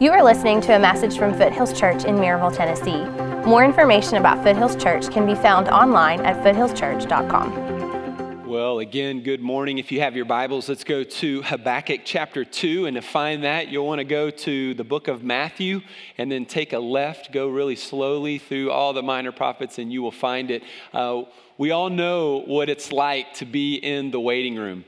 You 0.00 0.10
are 0.10 0.24
listening 0.24 0.60
to 0.62 0.74
a 0.74 0.78
message 0.78 1.16
from 1.16 1.34
Foothills 1.34 1.72
Church 1.72 2.04
in 2.04 2.16
Maryville, 2.16 2.52
Tennessee. 2.52 3.04
More 3.48 3.64
information 3.64 4.16
about 4.16 4.42
Foothills 4.42 4.74
Church 4.74 5.08
can 5.08 5.24
be 5.24 5.36
found 5.36 5.68
online 5.68 6.20
at 6.22 6.42
foothillschurch.com. 6.42 8.48
Well, 8.48 8.80
again, 8.80 9.22
good 9.22 9.40
morning. 9.40 9.78
If 9.78 9.92
you 9.92 10.00
have 10.00 10.16
your 10.16 10.24
Bibles, 10.24 10.68
let's 10.68 10.82
go 10.82 11.04
to 11.04 11.42
Habakkuk 11.42 12.00
chapter 12.04 12.44
2. 12.44 12.86
And 12.86 12.96
to 12.96 13.02
find 13.02 13.44
that, 13.44 13.68
you'll 13.68 13.86
want 13.86 14.00
to 14.00 14.04
go 14.04 14.30
to 14.30 14.74
the 14.74 14.82
book 14.82 15.06
of 15.06 15.22
Matthew 15.22 15.80
and 16.18 16.28
then 16.28 16.44
take 16.44 16.72
a 16.72 16.80
left, 16.80 17.30
go 17.30 17.46
really 17.46 17.76
slowly 17.76 18.38
through 18.38 18.72
all 18.72 18.94
the 18.94 19.02
minor 19.02 19.30
prophets, 19.30 19.78
and 19.78 19.92
you 19.92 20.02
will 20.02 20.10
find 20.10 20.50
it. 20.50 20.64
Uh, 20.92 21.22
we 21.56 21.70
all 21.70 21.88
know 21.88 22.42
what 22.46 22.68
it's 22.68 22.90
like 22.90 23.34
to 23.34 23.44
be 23.44 23.76
in 23.76 24.10
the 24.10 24.18
waiting 24.18 24.56
room. 24.56 24.84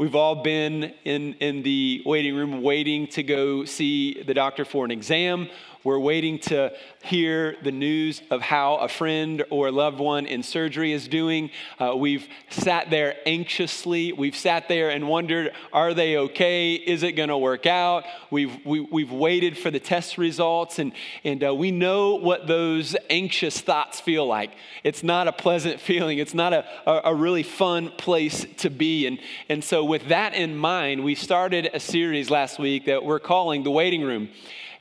We've 0.00 0.14
all 0.14 0.36
been 0.36 0.94
in, 1.04 1.34
in 1.40 1.62
the 1.62 2.02
waiting 2.06 2.34
room 2.34 2.62
waiting 2.62 3.06
to 3.08 3.22
go 3.22 3.66
see 3.66 4.22
the 4.22 4.32
doctor 4.32 4.64
for 4.64 4.86
an 4.86 4.90
exam 4.90 5.50
we're 5.82 5.98
waiting 5.98 6.38
to 6.40 6.72
hear 7.02 7.56
the 7.62 7.72
news 7.72 8.20
of 8.30 8.42
how 8.42 8.76
a 8.76 8.88
friend 8.88 9.42
or 9.48 9.68
a 9.68 9.72
loved 9.72 9.98
one 9.98 10.26
in 10.26 10.42
surgery 10.42 10.92
is 10.92 11.08
doing. 11.08 11.50
Uh, 11.78 11.94
we've 11.96 12.28
sat 12.50 12.90
there 12.90 13.16
anxiously. 13.24 14.12
We've 14.12 14.36
sat 14.36 14.68
there 14.68 14.90
and 14.90 15.08
wondered, 15.08 15.52
are 15.72 15.94
they 15.94 16.18
okay? 16.18 16.74
Is 16.74 17.02
it 17.02 17.12
going 17.12 17.30
to 17.30 17.38
work 17.38 17.64
out? 17.64 18.04
We've, 18.30 18.54
we, 18.66 18.80
have 18.80 18.92
we 18.92 19.02
have 19.04 19.12
waited 19.12 19.56
for 19.56 19.70
the 19.70 19.80
test 19.80 20.18
results, 20.18 20.78
and, 20.78 20.92
and 21.24 21.42
uh, 21.42 21.54
we 21.54 21.70
know 21.70 22.16
what 22.16 22.46
those 22.46 22.94
anxious 23.08 23.58
thoughts 23.60 24.00
feel 24.00 24.26
like. 24.26 24.52
It's 24.84 25.02
not 25.02 25.28
a 25.28 25.32
pleasant 25.32 25.80
feeling, 25.90 26.18
it's 26.18 26.34
not 26.34 26.52
a, 26.52 26.66
a, 26.86 27.12
a 27.12 27.14
really 27.14 27.42
fun 27.42 27.90
place 27.96 28.44
to 28.58 28.68
be. 28.68 29.06
And, 29.06 29.18
and 29.48 29.64
so, 29.64 29.82
with 29.82 30.08
that 30.08 30.34
in 30.34 30.56
mind, 30.56 31.04
we 31.04 31.14
started 31.14 31.70
a 31.72 31.80
series 31.80 32.28
last 32.28 32.58
week 32.58 32.84
that 32.84 33.02
we're 33.02 33.18
calling 33.18 33.62
The 33.62 33.70
Waiting 33.70 34.02
Room. 34.02 34.28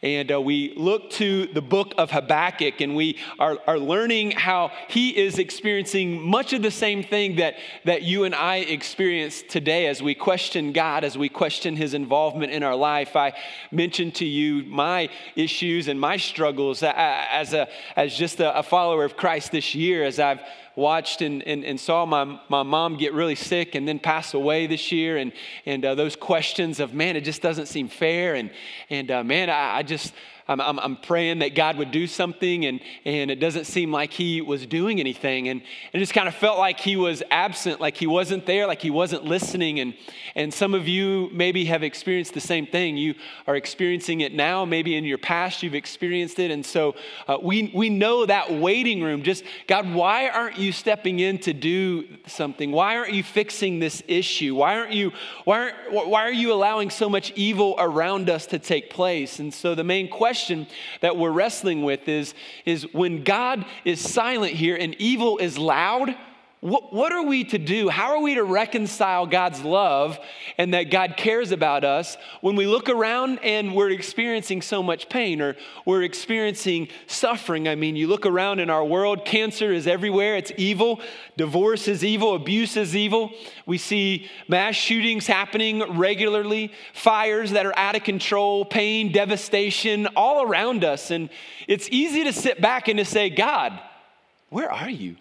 And 0.01 0.31
uh, 0.31 0.39
we 0.39 0.73
look 0.77 1.09
to 1.11 1.47
the 1.47 1.61
book 1.61 1.93
of 1.97 2.09
Habakkuk 2.09 2.79
and 2.79 2.95
we 2.95 3.17
are, 3.37 3.57
are 3.67 3.77
learning 3.77 4.31
how 4.31 4.71
he 4.87 5.09
is 5.17 5.37
experiencing 5.37 6.21
much 6.21 6.53
of 6.53 6.61
the 6.61 6.71
same 6.71 7.03
thing 7.03 7.35
that, 7.35 7.55
that 7.83 8.03
you 8.03 8.23
and 8.23 8.33
I 8.33 8.57
experience 8.57 9.41
today 9.41 9.87
as 9.87 10.01
we 10.01 10.15
question 10.15 10.71
God, 10.71 11.03
as 11.03 11.17
we 11.17 11.27
question 11.27 11.75
his 11.75 11.93
involvement 11.93 12.53
in 12.53 12.63
our 12.63 12.77
life. 12.77 13.17
I 13.17 13.33
mentioned 13.71 14.15
to 14.15 14.25
you 14.25 14.63
my 14.63 15.09
issues 15.35 15.89
and 15.89 15.99
my 15.99 16.15
struggles 16.15 16.81
as, 16.81 17.53
a, 17.53 17.67
as 17.97 18.15
just 18.15 18.39
a 18.39 18.63
follower 18.63 19.03
of 19.03 19.17
Christ 19.17 19.51
this 19.51 19.75
year, 19.75 20.05
as 20.05 20.17
I've 20.17 20.39
watched 20.79 21.21
and, 21.21 21.43
and, 21.43 21.63
and, 21.63 21.79
saw 21.79 22.05
my, 22.05 22.39
my 22.49 22.63
mom 22.63 22.97
get 22.97 23.13
really 23.13 23.35
sick 23.35 23.75
and 23.75 23.87
then 23.87 23.99
pass 23.99 24.33
away 24.33 24.65
this 24.65 24.91
year. 24.91 25.17
And, 25.17 25.31
and 25.65 25.85
uh, 25.85 25.93
those 25.93 26.15
questions 26.15 26.79
of, 26.79 26.93
man, 26.93 27.15
it 27.15 27.21
just 27.21 27.41
doesn't 27.41 27.67
seem 27.67 27.87
fair. 27.87 28.35
And, 28.35 28.49
and 28.89 29.11
uh, 29.11 29.23
man, 29.23 29.49
I, 29.49 29.77
I 29.77 29.83
just, 29.83 30.13
I'm, 30.49 30.59
I'm, 30.59 30.79
I'm, 30.79 30.95
praying 30.95 31.39
that 31.39 31.53
God 31.53 31.77
would 31.77 31.91
do 31.91 32.07
something, 32.07 32.65
and, 32.65 32.81
and 33.05 33.29
it 33.29 33.35
doesn't 33.35 33.65
seem 33.65 33.91
like 33.91 34.11
He 34.11 34.41
was 34.41 34.65
doing 34.65 34.99
anything. 34.99 35.47
And 35.47 35.61
it 35.93 35.99
just 35.99 36.15
kind 36.15 36.27
of 36.27 36.33
felt 36.33 36.57
like 36.57 36.79
He 36.79 36.95
was 36.95 37.21
absent, 37.29 37.79
like 37.79 37.95
He 37.95 38.07
wasn't 38.07 38.47
there, 38.47 38.65
like 38.65 38.81
He 38.81 38.89
wasn't 38.89 39.25
listening. 39.25 39.79
And, 39.79 39.93
and 40.33 40.51
some 40.51 40.73
of 40.73 40.87
you 40.87 41.29
maybe 41.31 41.65
have 41.65 41.83
experienced 41.83 42.33
the 42.33 42.41
same 42.41 42.65
thing. 42.65 42.97
You 42.97 43.13
are 43.45 43.55
experiencing 43.55 44.21
it 44.21 44.33
now, 44.33 44.65
maybe 44.65 44.95
in 44.95 45.05
your 45.05 45.19
past 45.19 45.61
you've 45.61 45.75
experienced 45.75 46.39
it. 46.39 46.49
And 46.49 46.65
so 46.65 46.95
uh, 47.27 47.37
we, 47.39 47.71
we 47.75 47.91
know 47.91 48.25
that 48.25 48.51
waiting 48.51 49.03
room 49.03 49.21
just, 49.21 49.43
God, 49.67 49.93
why 49.93 50.29
aren't 50.29 50.57
you 50.57 50.71
stepping 50.71 51.19
in 51.19 51.37
to 51.39 51.53
do 51.53 52.07
something? 52.25 52.71
Why 52.71 52.97
aren't 52.97 53.13
you 53.13 53.21
fixing 53.21 53.77
this 53.77 54.01
issue? 54.07 54.55
Why 54.55 54.79
aren't 54.79 54.93
you, 54.93 55.11
why, 55.43 55.73
aren't, 55.91 56.09
why 56.09 56.23
are 56.23 56.33
you 56.33 56.51
allowing 56.51 56.89
so 56.89 57.07
much 57.07 57.33
evil 57.35 57.75
around 57.77 58.31
us 58.31 58.47
to 58.47 58.57
take 58.57 58.89
place? 58.89 59.37
And 59.37 59.53
so 59.53 59.75
the 59.75 59.83
main 59.83 60.09
question 60.09 60.38
question 60.39 60.67
that 61.01 61.17
we're 61.17 61.31
wrestling 61.31 61.83
with 61.83 62.07
is, 62.07 62.33
is 62.65 62.93
when 62.93 63.25
God 63.25 63.65
is 63.83 63.99
silent 63.99 64.53
here 64.53 64.77
and 64.77 64.95
evil 64.95 65.37
is 65.37 65.57
loud, 65.57 66.15
what, 66.61 66.91
what 66.91 67.13
are 67.13 67.23
we 67.23 67.45
to 67.45 67.57
do? 67.57 67.87
How 67.87 68.15
are 68.15 68.21
we 68.21 68.35
to 68.35 68.43
reconcile 68.43 69.25
God's 69.25 69.61
love 69.61 70.19
and 70.57 70.73
that 70.73 70.91
God 70.91 71.15
cares 71.15 71.53
about 71.53 71.85
us 71.85 72.17
when 72.41 72.57
we 72.57 72.67
look 72.67 72.89
around 72.89 73.39
and 73.43 73.73
we're 73.73 73.91
experiencing 73.91 74.61
so 74.61 74.83
much 74.83 75.07
pain 75.07 75.41
or 75.41 75.55
we're 75.85 76.03
experiencing 76.03 76.89
suffering? 77.07 77.69
I 77.69 77.75
mean, 77.75 77.95
you 77.95 78.07
look 78.07 78.25
around 78.25 78.59
in 78.59 78.69
our 78.69 78.83
world, 78.83 79.23
cancer 79.23 79.71
is 79.71 79.87
everywhere, 79.87 80.35
it's 80.35 80.51
evil, 80.57 80.99
divorce 81.37 81.87
is 81.87 82.03
evil, 82.03 82.35
abuse 82.35 82.75
is 82.75 82.93
evil. 82.93 83.31
We 83.65 83.77
see 83.77 84.29
mass 84.49 84.75
shootings 84.75 85.27
happening 85.27 85.97
regularly, 85.97 86.73
fires 86.91 87.51
that 87.51 87.65
are 87.65 87.77
out 87.77 87.95
of 87.95 88.03
control, 88.03 88.65
pain, 88.65 89.13
devastation 89.13 90.07
all 90.07 90.43
around 90.43 90.83
us. 90.83 91.09
And 91.09 91.29
it's 91.69 91.87
easy 91.89 92.25
to 92.25 92.33
sit 92.33 92.59
back 92.59 92.89
and 92.89 92.99
to 92.99 93.05
say, 93.05 93.29
God, 93.29 93.79
where 94.49 94.69
are 94.69 94.89
you? 94.89 95.15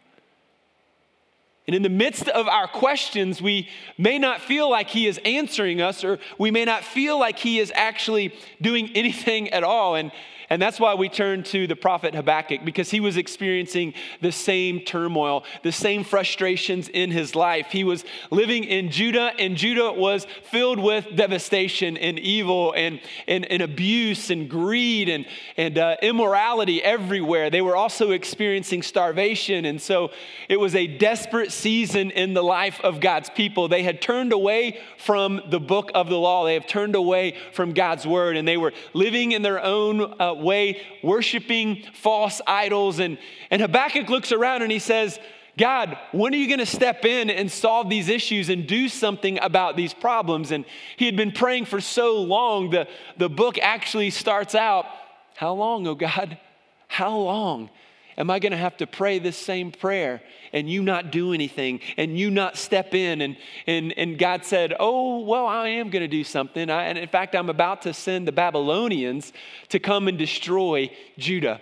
And 1.69 1.75
in 1.75 1.83
the 1.83 1.91
midst 1.91 2.29
of 2.29 2.49
our 2.49 2.67
questions, 2.67 3.43
we 3.43 3.69
may 3.99 4.19
not 4.19 4.41
feel 4.41 4.71
like 4.71 4.89
He 4.89 5.07
is 5.07 5.21
answering 5.27 5.83
us, 5.83 6.03
or 6.03 6.19
we 6.39 6.51
may 6.51 6.65
not 6.65 6.83
feel 6.83 7.21
like 7.21 7.39
He 7.39 7.59
is 7.59 7.71
actually 7.75 8.33
doing 8.63 8.91
anything 8.95 9.51
at 9.51 9.63
all. 9.63 9.95
And 9.95 10.11
and 10.51 10.61
that's 10.61 10.81
why 10.81 10.95
we 10.95 11.09
turn 11.09 11.43
to 11.45 11.67
the 11.67 11.77
prophet 11.77 12.15
Habakkuk, 12.15 12.65
because 12.65 12.91
he 12.91 13.01
was 13.01 13.17
experiencing 13.17 13.95
the 14.21 14.33
same 14.33 14.81
turmoil, 14.81 15.45
the 15.63 15.73
same 15.73 16.05
frustrations 16.05 16.89
in 16.89 17.11
his 17.11 17.35
life. 17.35 17.67
He 17.71 17.85
was 17.85 18.05
living 18.31 18.65
in 18.65 18.91
Judah, 18.91 19.33
and 19.39 19.57
Judah 19.57 19.93
was 19.93 20.27
filled 20.51 20.79
with 20.79 21.07
devastation 21.15 21.97
and 21.97 22.19
evil 22.19 22.73
and, 22.73 23.01
and, 23.27 23.45
and 23.47 23.63
abuse 23.63 24.31
and 24.31 24.49
greed 24.49 25.09
and, 25.09 25.27
and 25.57 25.79
uh, 25.79 25.97
immorality 26.03 26.83
everywhere. 26.83 27.51
They 27.51 27.63
were 27.63 27.77
also 27.77 28.11
experiencing 28.11 28.83
starvation. 28.83 29.65
And 29.65 29.81
so 29.81 30.11
it 30.49 30.59
was 30.59 30.75
a 30.75 30.87
desperate 30.87 31.53
season 31.53 32.11
in 32.11 32.35
the 32.35 32.43
life 32.43 32.81
of 32.83 33.01
God's 33.01 33.31
people. 33.31 33.69
They 33.69 33.83
had 33.83 34.01
turned 34.01 34.33
away 34.33 34.81
from 34.97 35.41
the 35.51 35.61
book 35.61 35.91
of 35.95 36.09
the 36.09 36.19
law, 36.19 36.45
they 36.45 36.55
have 36.55 36.67
turned 36.67 36.95
away 36.95 37.37
from 37.53 37.73
God's 37.73 38.07
word, 38.07 38.37
and 38.37 38.47
they 38.47 38.57
were 38.57 38.73
living 38.93 39.33
in 39.33 39.43
their 39.43 39.63
own 39.63 40.15
uh, 40.21 40.35
way, 40.39 40.81
worshiping 41.03 41.85
false 41.95 42.41
idols. 42.47 42.99
And, 42.99 43.19
and 43.51 43.63
Habakkuk 43.63 44.09
looks 44.09 44.33
around 44.33 44.63
and 44.63 44.73
he 44.73 44.79
says, 44.79 45.19
God, 45.59 45.99
when 46.13 46.33
are 46.33 46.37
you 46.37 46.47
going 46.47 46.61
to 46.61 46.67
step 46.67 47.05
in 47.05 47.31
and 47.31 47.51
solve 47.51 47.91
these 47.91 48.09
issues 48.09 48.49
and 48.49 48.67
do 48.67 48.89
something 48.89 49.41
about 49.41 49.77
these 49.77 49.93
problems? 49.93 50.53
And 50.53 50.65
he 50.97 51.07
had 51.07 51.17
been 51.17 51.33
praying 51.33 51.65
for 51.65 51.81
so 51.81 52.23
long. 52.23 52.71
The, 52.71 52.87
the 53.17 53.29
book 53.29 53.59
actually 53.61 54.11
starts 54.11 54.55
out, 54.55 54.87
How 55.35 55.53
long, 55.55 55.87
oh 55.89 55.97
God? 55.97 56.39
How 56.87 57.17
long? 57.17 57.71
Am 58.19 58.31
I 58.31 58.41
going 58.41 58.51
to 58.51 58.59
have 58.59 58.77
to 58.79 58.87
pray 58.87 59.21
this 59.21 59.37
same 59.37 59.71
prayer 59.71 60.21
and 60.53 60.69
you 60.69 60.83
not 60.83 61.13
do 61.13 61.33
anything 61.33 61.81
and 61.97 62.19
you 62.19 62.31
not 62.31 62.57
step 62.57 62.93
in? 62.93 63.21
And, 63.21 63.37
and, 63.69 63.97
and 63.97 64.19
God 64.19 64.45
said, 64.45 64.75
Oh, 64.81 65.21
well, 65.21 65.47
I 65.47 65.69
am 65.69 65.89
going 65.89 66.03
to 66.03 66.09
do 66.09 66.25
something. 66.25 66.69
I, 66.69 66.87
and 66.87 66.99
in 66.99 67.09
fact, 67.09 67.37
I'm 67.37 67.49
about 67.49 67.83
to 67.83 67.95
send 67.95 68.27
the 68.27 68.33
Babylonians 68.33 69.33
to 69.69 69.79
come 69.79 70.09
and 70.09 70.19
destroy 70.19 70.91
Judah. 71.17 71.61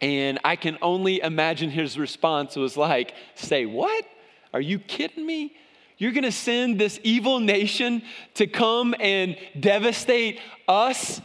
And 0.00 0.38
I 0.44 0.54
can 0.54 0.78
only 0.82 1.20
imagine 1.20 1.70
his 1.70 1.98
response 1.98 2.54
was 2.54 2.76
like, 2.76 3.12
Say, 3.34 3.66
what? 3.66 4.04
Are 4.54 4.60
you 4.60 4.78
kidding 4.78 5.26
me? 5.26 5.56
You're 5.98 6.12
going 6.12 6.24
to 6.24 6.32
send 6.32 6.78
this 6.78 7.00
evil 7.02 7.40
nation 7.40 8.02
to 8.34 8.46
come 8.46 8.94
and 9.00 9.36
devastate 9.58 10.38
us? 10.68 11.20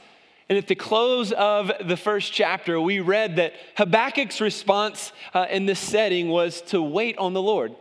And 0.52 0.58
at 0.58 0.68
the 0.68 0.76
close 0.76 1.32
of 1.32 1.72
the 1.88 1.96
first 1.96 2.34
chapter, 2.34 2.82
we 2.82 3.00
read 3.00 3.38
that 3.38 3.54
Habakkuk's 3.78 4.42
response 4.42 5.14
uh, 5.34 5.46
in 5.50 5.66
this 5.66 5.80
setting 5.80 6.28
was 6.28 6.60
to 6.64 6.82
wait 6.82 7.18
on 7.18 7.32
the 7.32 7.42
Lord. 7.42 7.74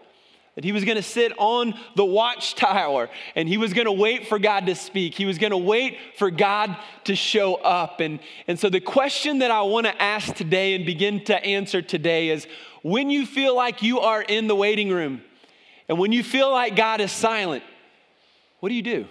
That 0.54 0.62
he 0.62 0.70
was 0.70 0.84
going 0.84 0.96
to 0.96 1.02
sit 1.02 1.32
on 1.36 1.74
the 1.96 2.04
watchtower 2.04 3.10
and 3.34 3.48
he 3.48 3.56
was 3.56 3.72
going 3.72 3.86
to 3.86 3.92
wait 3.92 4.28
for 4.28 4.38
God 4.38 4.66
to 4.66 4.76
speak. 4.76 5.14
He 5.16 5.26
was 5.26 5.36
going 5.36 5.50
to 5.50 5.58
wait 5.58 5.98
for 6.16 6.30
God 6.30 6.76
to 7.06 7.16
show 7.16 7.56
up. 7.56 7.98
And, 7.98 8.20
and 8.46 8.56
so, 8.56 8.70
the 8.70 8.78
question 8.78 9.40
that 9.40 9.50
I 9.50 9.62
want 9.62 9.86
to 9.86 10.00
ask 10.00 10.32
today 10.36 10.76
and 10.76 10.86
begin 10.86 11.24
to 11.24 11.44
answer 11.44 11.82
today 11.82 12.28
is 12.28 12.46
when 12.82 13.10
you 13.10 13.26
feel 13.26 13.56
like 13.56 13.82
you 13.82 13.98
are 13.98 14.22
in 14.22 14.46
the 14.46 14.54
waiting 14.54 14.90
room 14.90 15.22
and 15.88 15.98
when 15.98 16.12
you 16.12 16.22
feel 16.22 16.52
like 16.52 16.76
God 16.76 17.00
is 17.00 17.10
silent, 17.10 17.64
what 18.60 18.68
do 18.68 18.76
you 18.76 18.82
do? 18.82 19.08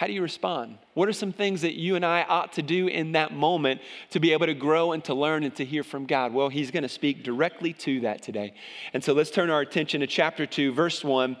How 0.00 0.06
do 0.06 0.14
you 0.14 0.22
respond? 0.22 0.78
What 0.94 1.10
are 1.10 1.12
some 1.12 1.30
things 1.30 1.60
that 1.60 1.74
you 1.74 1.94
and 1.94 2.06
I 2.06 2.22
ought 2.22 2.54
to 2.54 2.62
do 2.62 2.86
in 2.86 3.12
that 3.12 3.34
moment 3.34 3.82
to 4.12 4.18
be 4.18 4.32
able 4.32 4.46
to 4.46 4.54
grow 4.54 4.92
and 4.92 5.04
to 5.04 5.12
learn 5.12 5.44
and 5.44 5.54
to 5.56 5.64
hear 5.66 5.84
from 5.84 6.06
God? 6.06 6.32
Well, 6.32 6.48
He's 6.48 6.70
going 6.70 6.84
to 6.84 6.88
speak 6.88 7.22
directly 7.22 7.74
to 7.74 8.00
that 8.00 8.22
today. 8.22 8.54
And 8.94 9.04
so 9.04 9.12
let's 9.12 9.30
turn 9.30 9.50
our 9.50 9.60
attention 9.60 10.00
to 10.00 10.06
chapter 10.06 10.46
2, 10.46 10.72
verse 10.72 11.04
1. 11.04 11.36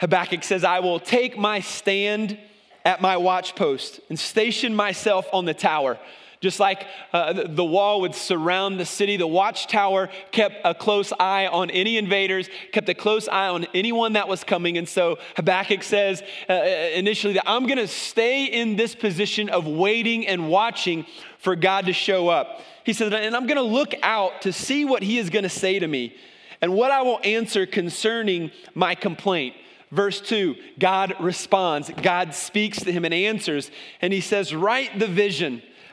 Habakkuk 0.00 0.44
says, 0.44 0.64
I 0.64 0.80
will 0.80 1.00
take 1.00 1.38
my 1.38 1.60
stand 1.60 2.36
at 2.84 3.00
my 3.00 3.16
watchpost 3.16 4.00
and 4.10 4.18
station 4.18 4.74
myself 4.76 5.26
on 5.32 5.46
the 5.46 5.54
tower. 5.54 5.98
Just 6.40 6.60
like 6.60 6.86
uh, 7.12 7.32
the 7.32 7.64
wall 7.64 8.02
would 8.02 8.14
surround 8.14 8.78
the 8.78 8.84
city, 8.84 9.16
the 9.16 9.26
watchtower 9.26 10.10
kept 10.32 10.56
a 10.64 10.74
close 10.74 11.12
eye 11.18 11.46
on 11.46 11.70
any 11.70 11.96
invaders, 11.96 12.48
kept 12.72 12.88
a 12.88 12.94
close 12.94 13.26
eye 13.26 13.48
on 13.48 13.66
anyone 13.72 14.12
that 14.12 14.28
was 14.28 14.44
coming. 14.44 14.76
And 14.76 14.88
so 14.88 15.18
Habakkuk 15.36 15.82
says 15.82 16.22
uh, 16.48 16.52
uh 16.52 16.64
initially 16.94 17.34
that 17.34 17.48
I'm 17.48 17.66
going 17.66 17.78
to 17.78 17.88
stay 17.88 18.44
in 18.44 18.76
this 18.76 18.94
position 18.94 19.48
of 19.48 19.66
waiting 19.66 20.26
and 20.26 20.50
watching 20.50 21.06
for 21.38 21.56
God 21.56 21.86
to 21.86 21.92
show 21.92 22.28
up. 22.28 22.60
He 22.84 22.92
said, 22.92 23.12
and 23.12 23.34
I'm 23.34 23.46
going 23.46 23.56
to 23.56 23.62
look 23.62 23.94
out 24.02 24.42
to 24.42 24.52
see 24.52 24.84
what 24.84 25.02
he 25.02 25.18
is 25.18 25.30
going 25.30 25.42
to 25.42 25.48
say 25.48 25.78
to 25.78 25.88
me 25.88 26.14
and 26.60 26.74
what 26.74 26.90
I 26.90 27.02
will 27.02 27.20
answer 27.24 27.66
concerning 27.66 28.50
my 28.74 28.94
complaint. 28.94 29.56
Verse 29.90 30.20
2, 30.20 30.56
God 30.78 31.14
responds. 31.20 31.90
God 32.02 32.34
speaks 32.34 32.80
to 32.80 32.92
him 32.92 33.04
and 33.04 33.14
answers. 33.14 33.70
And 34.00 34.12
he 34.12 34.20
says, 34.20 34.54
Write 34.54 34.98
the 34.98 35.06
vision 35.06 35.62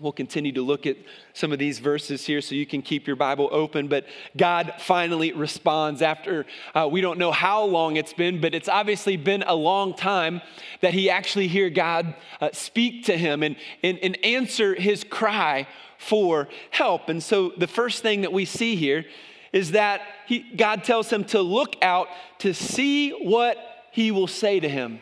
We'll 0.00 0.10
continue 0.10 0.50
to 0.52 0.62
look 0.62 0.86
at 0.86 0.96
some 1.34 1.52
of 1.52 1.60
these 1.60 1.78
verses 1.78 2.26
here 2.26 2.40
so 2.40 2.56
you 2.56 2.66
can 2.66 2.82
keep 2.82 3.06
your 3.06 3.14
Bible 3.14 3.48
open. 3.52 3.86
But 3.86 4.06
God 4.36 4.74
finally 4.80 5.30
responds 5.32 6.02
after 6.02 6.46
uh, 6.74 6.88
we 6.90 7.00
don't 7.00 7.16
know 7.16 7.30
how 7.30 7.62
long 7.64 7.94
it's 7.94 8.12
been, 8.12 8.40
but 8.40 8.56
it's 8.56 8.68
obviously 8.68 9.16
been 9.16 9.44
a 9.46 9.54
long 9.54 9.94
time 9.94 10.42
that 10.80 10.94
he 10.94 11.10
actually 11.10 11.46
hear 11.46 11.70
God 11.70 12.16
uh, 12.40 12.50
speak 12.52 13.04
to 13.04 13.16
him 13.16 13.44
and, 13.44 13.54
and, 13.84 14.00
and 14.00 14.18
answer 14.24 14.74
his 14.74 15.04
cry 15.04 15.68
for 15.96 16.48
help. 16.70 17.08
And 17.08 17.22
so 17.22 17.52
the 17.56 17.68
first 17.68 18.02
thing 18.02 18.22
that 18.22 18.32
we 18.32 18.46
see 18.46 18.74
here 18.74 19.04
is 19.52 19.70
that 19.70 20.00
he, 20.26 20.40
God 20.40 20.82
tells 20.82 21.08
him 21.08 21.22
to 21.26 21.40
look 21.40 21.76
out 21.82 22.08
to 22.38 22.52
see 22.52 23.10
what 23.10 23.58
he 23.92 24.10
will 24.10 24.26
say 24.26 24.58
to 24.58 24.68
him. 24.68 25.00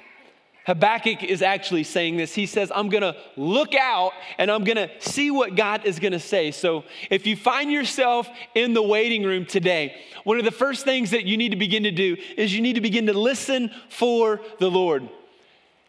Habakkuk 0.65 1.25
is 1.25 1.43
actually 1.43 1.83
saying 1.83 2.17
this. 2.17 2.35
He 2.35 2.47
says, 2.47 2.71
I'm 2.75 2.89
going 2.89 3.03
to 3.03 3.17
look 3.37 3.75
out 3.75 4.13
and 4.39 4.51
I'm 4.51 4.63
going 4.63 4.77
to 4.77 4.89
see 5.01 5.31
what 5.31 5.57
God 5.57 5.85
is 5.85 5.99
going 5.99 6.13
to 6.13 6.21
say. 6.21 6.53
So 6.53 6.85
if 7.11 7.27
you 7.27 7.35
find 7.35 7.71
yourself 7.71 8.29
in 8.55 8.73
the 8.73 8.83
waiting 8.83 9.25
room 9.25 9.45
today, 9.45 9.97
one 10.25 10.39
of 10.39 10.45
the 10.45 10.53
first 10.53 10.85
things 10.85 11.11
that 11.11 11.25
you 11.25 11.37
need 11.37 11.51
to 11.51 11.57
begin 11.57 11.83
to 11.83 11.91
do 11.91 12.17
is 12.37 12.55
you 12.55 12.63
need 12.63 12.75
to 12.75 12.81
begin 12.81 13.07
to 13.07 13.13
listen 13.13 13.71
for 13.89 14.41
the 14.61 14.71
Lord. 14.71 15.09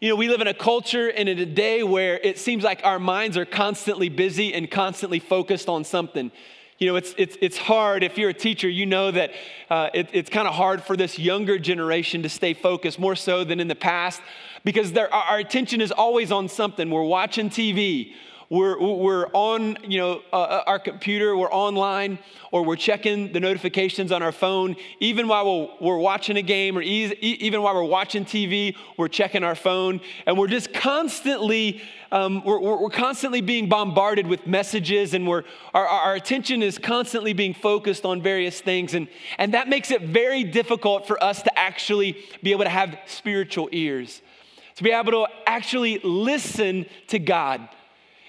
You 0.00 0.10
know, 0.10 0.16
we 0.16 0.28
live 0.28 0.40
in 0.40 0.48
a 0.48 0.54
culture 0.54 1.08
and 1.08 1.28
in 1.28 1.38
a 1.38 1.46
day 1.46 1.84
where 1.84 2.18
it 2.18 2.38
seems 2.38 2.64
like 2.64 2.80
our 2.84 2.98
minds 2.98 3.36
are 3.36 3.44
constantly 3.44 4.08
busy 4.08 4.52
and 4.52 4.68
constantly 4.68 5.20
focused 5.20 5.68
on 5.68 5.84
something. 5.84 6.32
You 6.78 6.88
know, 6.88 6.96
it's, 6.96 7.14
it's, 7.16 7.36
it's 7.40 7.56
hard. 7.56 8.02
If 8.02 8.18
you're 8.18 8.30
a 8.30 8.34
teacher, 8.34 8.68
you 8.68 8.84
know 8.84 9.12
that 9.12 9.30
uh, 9.70 9.90
it, 9.94 10.08
it's 10.12 10.28
kind 10.28 10.48
of 10.48 10.54
hard 10.54 10.82
for 10.82 10.96
this 10.96 11.18
younger 11.18 11.58
generation 11.58 12.24
to 12.24 12.28
stay 12.28 12.52
focused 12.52 12.98
more 12.98 13.14
so 13.14 13.44
than 13.44 13.60
in 13.60 13.68
the 13.68 13.76
past 13.76 14.20
because 14.64 14.92
there, 14.92 15.12
our 15.12 15.38
attention 15.38 15.80
is 15.80 15.92
always 15.92 16.32
on 16.32 16.48
something. 16.48 16.90
We're 16.90 17.02
watching 17.02 17.50
TV, 17.50 18.14
we're, 18.50 18.78
we're 18.78 19.26
on 19.32 19.78
you 19.88 19.98
know, 19.98 20.22
uh, 20.32 20.36
uh, 20.36 20.64
our 20.66 20.78
computer, 20.78 21.36
we're 21.36 21.50
online, 21.50 22.18
or 22.52 22.62
we're 22.62 22.76
checking 22.76 23.32
the 23.32 23.40
notifications 23.40 24.12
on 24.12 24.22
our 24.22 24.32
phone. 24.32 24.76
Even 25.00 25.28
while 25.28 25.44
we're, 25.44 25.68
we're 25.80 25.98
watching 25.98 26.36
a 26.36 26.42
game, 26.42 26.76
or 26.76 26.82
e- 26.82 27.16
even 27.20 27.62
while 27.62 27.74
we're 27.74 27.82
watching 27.82 28.24
TV, 28.24 28.76
we're 28.96 29.08
checking 29.08 29.42
our 29.42 29.54
phone. 29.54 30.00
And 30.26 30.38
we're 30.38 30.48
just 30.48 30.74
constantly, 30.74 31.82
um, 32.12 32.44
we're, 32.44 32.60
we're, 32.60 32.90
constantly 32.90 33.40
being 33.40 33.68
bombarded 33.68 34.26
with 34.26 34.46
messages, 34.46 35.14
and 35.14 35.26
we're, 35.26 35.44
our, 35.72 35.86
our 35.86 36.14
attention 36.14 36.62
is 36.62 36.78
constantly 36.78 37.32
being 37.32 37.54
focused 37.54 38.04
on 38.04 38.22
various 38.22 38.60
things. 38.60 38.94
And, 38.94 39.08
and 39.38 39.54
that 39.54 39.68
makes 39.68 39.90
it 39.90 40.02
very 40.02 40.44
difficult 40.44 41.06
for 41.06 41.22
us 41.22 41.42
to 41.42 41.58
actually 41.58 42.18
be 42.42 42.52
able 42.52 42.64
to 42.64 42.70
have 42.70 42.96
spiritual 43.06 43.68
ears, 43.72 44.22
to 44.76 44.82
be 44.84 44.90
able 44.90 45.12
to 45.12 45.26
actually 45.46 45.98
listen 46.02 46.86
to 47.08 47.18
God 47.18 47.68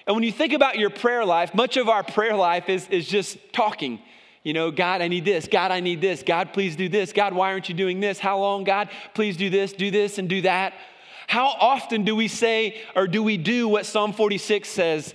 and 0.06 0.14
when 0.14 0.22
you 0.22 0.30
think 0.30 0.52
about 0.52 0.78
your 0.78 0.90
prayer 0.90 1.24
life, 1.24 1.52
much 1.54 1.76
of 1.76 1.88
our 1.88 2.04
prayer 2.04 2.36
life 2.36 2.68
is, 2.68 2.88
is 2.88 3.08
just 3.08 3.38
talking. 3.52 4.00
You 4.44 4.52
know, 4.52 4.70
God, 4.70 5.02
I 5.02 5.08
need 5.08 5.24
this. 5.24 5.48
God, 5.48 5.72
I 5.72 5.80
need 5.80 6.00
this. 6.00 6.22
God, 6.22 6.52
please 6.52 6.76
do 6.76 6.88
this. 6.88 7.12
God, 7.12 7.34
why 7.34 7.50
aren't 7.50 7.68
you 7.68 7.74
doing 7.74 7.98
this? 7.98 8.20
How 8.20 8.38
long? 8.38 8.62
God, 8.62 8.88
please 9.14 9.36
do 9.36 9.50
this, 9.50 9.72
do 9.72 9.90
this, 9.90 10.18
and 10.18 10.28
do 10.28 10.42
that. 10.42 10.74
How 11.26 11.48
often 11.48 12.04
do 12.04 12.14
we 12.14 12.28
say 12.28 12.80
or 12.94 13.08
do 13.08 13.20
we 13.20 13.36
do 13.36 13.66
what 13.66 13.84
Psalm 13.84 14.12
46 14.12 14.68
says, 14.68 15.12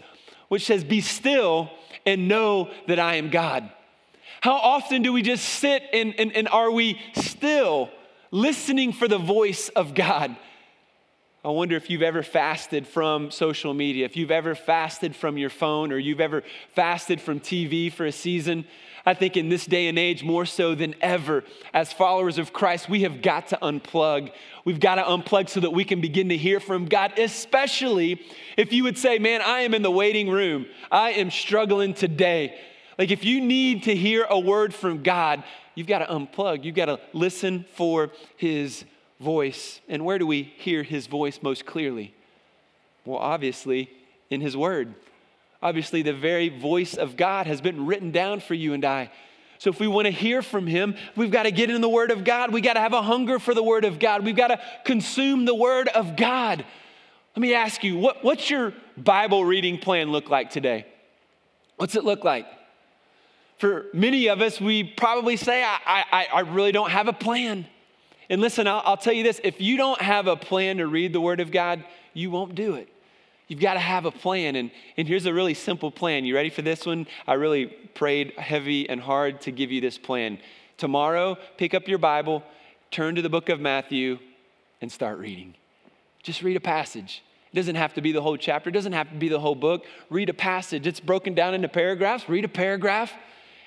which 0.49 0.65
says, 0.65 0.83
Be 0.83 0.99
still 0.99 1.71
and 2.05 2.27
know 2.27 2.69
that 2.89 2.99
I 2.99 3.15
am 3.15 3.29
God? 3.29 3.71
How 4.41 4.55
often 4.55 5.03
do 5.03 5.13
we 5.13 5.21
just 5.21 5.45
sit 5.47 5.83
and, 5.93 6.13
and, 6.19 6.35
and 6.35 6.49
are 6.49 6.69
we 6.69 6.99
still 7.13 7.89
listening 8.31 8.91
for 8.91 9.07
the 9.07 9.19
voice 9.19 9.69
of 9.69 9.93
God? 9.93 10.35
I 11.43 11.49
wonder 11.49 11.75
if 11.75 11.89
you've 11.89 12.03
ever 12.03 12.21
fasted 12.21 12.85
from 12.85 13.31
social 13.31 13.73
media, 13.73 14.05
if 14.05 14.15
you've 14.15 14.29
ever 14.29 14.53
fasted 14.53 15.15
from 15.15 15.39
your 15.39 15.49
phone, 15.49 15.91
or 15.91 15.97
you've 15.97 16.19
ever 16.19 16.43
fasted 16.75 17.19
from 17.19 17.39
TV 17.39 17.91
for 17.91 18.05
a 18.05 18.11
season. 18.11 18.65
I 19.07 19.15
think 19.15 19.35
in 19.35 19.49
this 19.49 19.65
day 19.65 19.87
and 19.87 19.97
age, 19.97 20.23
more 20.23 20.45
so 20.45 20.75
than 20.75 20.93
ever, 21.01 21.43
as 21.73 21.91
followers 21.91 22.37
of 22.37 22.53
Christ, 22.53 22.87
we 22.87 23.01
have 23.01 23.23
got 23.23 23.47
to 23.47 23.57
unplug. 23.59 24.31
We've 24.65 24.79
got 24.79 24.95
to 24.95 25.01
unplug 25.01 25.49
so 25.49 25.61
that 25.61 25.71
we 25.71 25.83
can 25.83 25.99
begin 25.99 26.29
to 26.29 26.37
hear 26.37 26.59
from 26.59 26.85
God, 26.85 27.17
especially 27.17 28.21
if 28.55 28.71
you 28.71 28.83
would 28.83 28.99
say, 28.99 29.17
Man, 29.17 29.41
I 29.41 29.61
am 29.61 29.73
in 29.73 29.81
the 29.81 29.89
waiting 29.89 30.29
room. 30.29 30.67
I 30.91 31.13
am 31.13 31.31
struggling 31.31 31.95
today. 31.95 32.55
Like, 32.99 33.09
if 33.09 33.25
you 33.25 33.41
need 33.41 33.83
to 33.83 33.95
hear 33.95 34.27
a 34.29 34.39
word 34.39 34.75
from 34.75 35.01
God, 35.01 35.43
you've 35.73 35.87
got 35.87 35.99
to 35.99 36.05
unplug. 36.05 36.63
You've 36.65 36.75
got 36.75 36.85
to 36.85 36.99
listen 37.13 37.65
for 37.73 38.11
His 38.37 38.85
voice. 39.21 39.79
And 39.87 40.03
where 40.03 40.17
do 40.17 40.27
we 40.27 40.43
hear 40.43 40.83
his 40.83 41.07
voice 41.07 41.39
most 41.41 41.65
clearly? 41.65 42.13
Well, 43.05 43.19
obviously, 43.19 43.89
in 44.29 44.41
his 44.41 44.57
word. 44.57 44.95
Obviously, 45.61 46.01
the 46.01 46.13
very 46.13 46.49
voice 46.49 46.95
of 46.95 47.15
God 47.15 47.47
has 47.47 47.61
been 47.61 47.85
written 47.85 48.11
down 48.11 48.39
for 48.39 48.53
you 48.53 48.73
and 48.73 48.83
I. 48.83 49.11
So, 49.59 49.69
if 49.69 49.79
we 49.79 49.87
want 49.87 50.05
to 50.05 50.11
hear 50.11 50.41
from 50.41 50.65
him, 50.65 50.95
we've 51.15 51.29
got 51.29 51.43
to 51.43 51.51
get 51.51 51.69
in 51.69 51.81
the 51.81 51.89
word 51.89 52.09
of 52.09 52.23
God. 52.23 52.51
We've 52.51 52.63
got 52.63 52.73
to 52.73 52.79
have 52.79 52.93
a 52.93 53.01
hunger 53.01 53.37
for 53.37 53.53
the 53.53 53.61
word 53.61 53.85
of 53.85 53.99
God. 53.99 54.25
We've 54.25 54.35
got 54.35 54.47
to 54.47 54.59
consume 54.85 55.45
the 55.45 55.53
word 55.53 55.87
of 55.89 56.15
God. 56.15 56.65
Let 57.35 57.41
me 57.41 57.53
ask 57.53 57.83
you, 57.83 57.97
what, 57.97 58.23
what's 58.23 58.49
your 58.49 58.73
Bible 58.97 59.45
reading 59.45 59.77
plan 59.77 60.11
look 60.11 60.29
like 60.29 60.49
today? 60.49 60.85
What's 61.77 61.95
it 61.95 62.03
look 62.03 62.23
like? 62.23 62.47
For 63.59 63.85
many 63.93 64.27
of 64.27 64.41
us, 64.41 64.59
we 64.59 64.83
probably 64.83 65.37
say, 65.37 65.63
I, 65.63 65.77
I, 65.85 66.27
I 66.33 66.39
really 66.39 66.71
don't 66.71 66.89
have 66.89 67.07
a 67.07 67.13
plan. 67.13 67.67
And 68.31 68.39
listen, 68.39 68.65
I'll, 68.65 68.81
I'll 68.85 68.97
tell 68.97 69.13
you 69.13 69.23
this 69.23 69.41
if 69.43 69.59
you 69.59 69.75
don't 69.75 70.01
have 70.01 70.25
a 70.25 70.37
plan 70.37 70.77
to 70.77 70.87
read 70.87 71.11
the 71.11 71.19
Word 71.19 71.41
of 71.41 71.51
God, 71.51 71.83
you 72.13 72.31
won't 72.31 72.55
do 72.55 72.75
it. 72.75 72.87
You've 73.49 73.59
got 73.59 73.73
to 73.73 73.79
have 73.79 74.05
a 74.05 74.11
plan. 74.11 74.55
And, 74.55 74.71
and 74.95 75.05
here's 75.05 75.25
a 75.25 75.33
really 75.33 75.53
simple 75.53 75.91
plan. 75.91 76.23
You 76.23 76.33
ready 76.33 76.49
for 76.49 76.61
this 76.61 76.85
one? 76.85 77.07
I 77.27 77.33
really 77.33 77.65
prayed 77.65 78.31
heavy 78.37 78.89
and 78.89 79.01
hard 79.01 79.41
to 79.41 79.51
give 79.51 79.69
you 79.69 79.81
this 79.81 79.97
plan. 79.97 80.39
Tomorrow, 80.77 81.37
pick 81.57 81.73
up 81.73 81.89
your 81.89 81.97
Bible, 81.97 82.41
turn 82.89 83.15
to 83.15 83.21
the 83.21 83.29
book 83.29 83.49
of 83.49 83.59
Matthew, 83.59 84.17
and 84.79 84.89
start 84.89 85.19
reading. 85.19 85.53
Just 86.23 86.41
read 86.41 86.55
a 86.55 86.61
passage. 86.61 87.21
It 87.51 87.57
doesn't 87.57 87.75
have 87.75 87.93
to 87.95 88.01
be 88.01 88.13
the 88.13 88.21
whole 88.21 88.37
chapter, 88.37 88.69
it 88.69 88.73
doesn't 88.73 88.93
have 88.93 89.09
to 89.09 89.17
be 89.17 89.27
the 89.27 89.41
whole 89.41 89.55
book. 89.55 89.85
Read 90.09 90.29
a 90.29 90.33
passage. 90.33 90.87
It's 90.87 91.01
broken 91.01 91.33
down 91.33 91.53
into 91.53 91.67
paragraphs. 91.67 92.29
Read 92.29 92.45
a 92.45 92.47
paragraph 92.49 93.11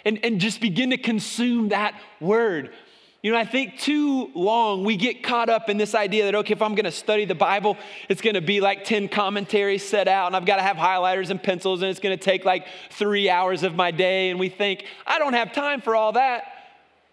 and, 0.07 0.25
and 0.25 0.41
just 0.41 0.63
begin 0.63 0.89
to 0.89 0.97
consume 0.97 1.69
that 1.69 1.95
word. 2.19 2.73
You 3.25 3.33
know, 3.33 3.39
I 3.39 3.47
think 3.47 3.79
too 3.79 4.31
long 4.35 4.85
we 4.85 4.99
get 4.99 5.23
caught 5.23 5.49
up 5.49 5.71
in 5.71 5.79
this 5.79 5.95
idea 5.95 6.27
that, 6.27 6.35
okay, 6.35 6.53
if 6.53 6.61
I'm 6.61 6.75
going 6.75 6.85
to 6.85 6.91
study 6.91 7.25
the 7.25 7.35
Bible, 7.35 7.79
it's 8.11 8.21
going 8.21 8.35
to 8.35 8.43
be 8.43 8.61
like 8.61 8.85
10 8.85 9.09
commentaries 9.09 9.83
set 9.83 10.09
out, 10.09 10.27
and 10.27 10.37
I've 10.37 10.45
got 10.45 10.57
to 10.57 10.63
have 10.63 10.77
highlighters 10.77 11.31
and 11.31 11.43
pencils, 11.43 11.81
and 11.81 11.91
it's 11.91 12.01
going 12.01 12.15
to 12.15 12.23
take 12.23 12.45
like 12.45 12.67
three 12.91 13.31
hours 13.31 13.63
of 13.63 13.75
my 13.75 13.93
day. 13.93 14.29
And 14.29 14.39
we 14.39 14.51
think, 14.51 14.85
I 15.07 15.19
don't 15.19 15.33
have 15.33 15.55
time 15.55 15.81
for 15.81 15.97
all 15.97 16.13
that. 16.13 16.45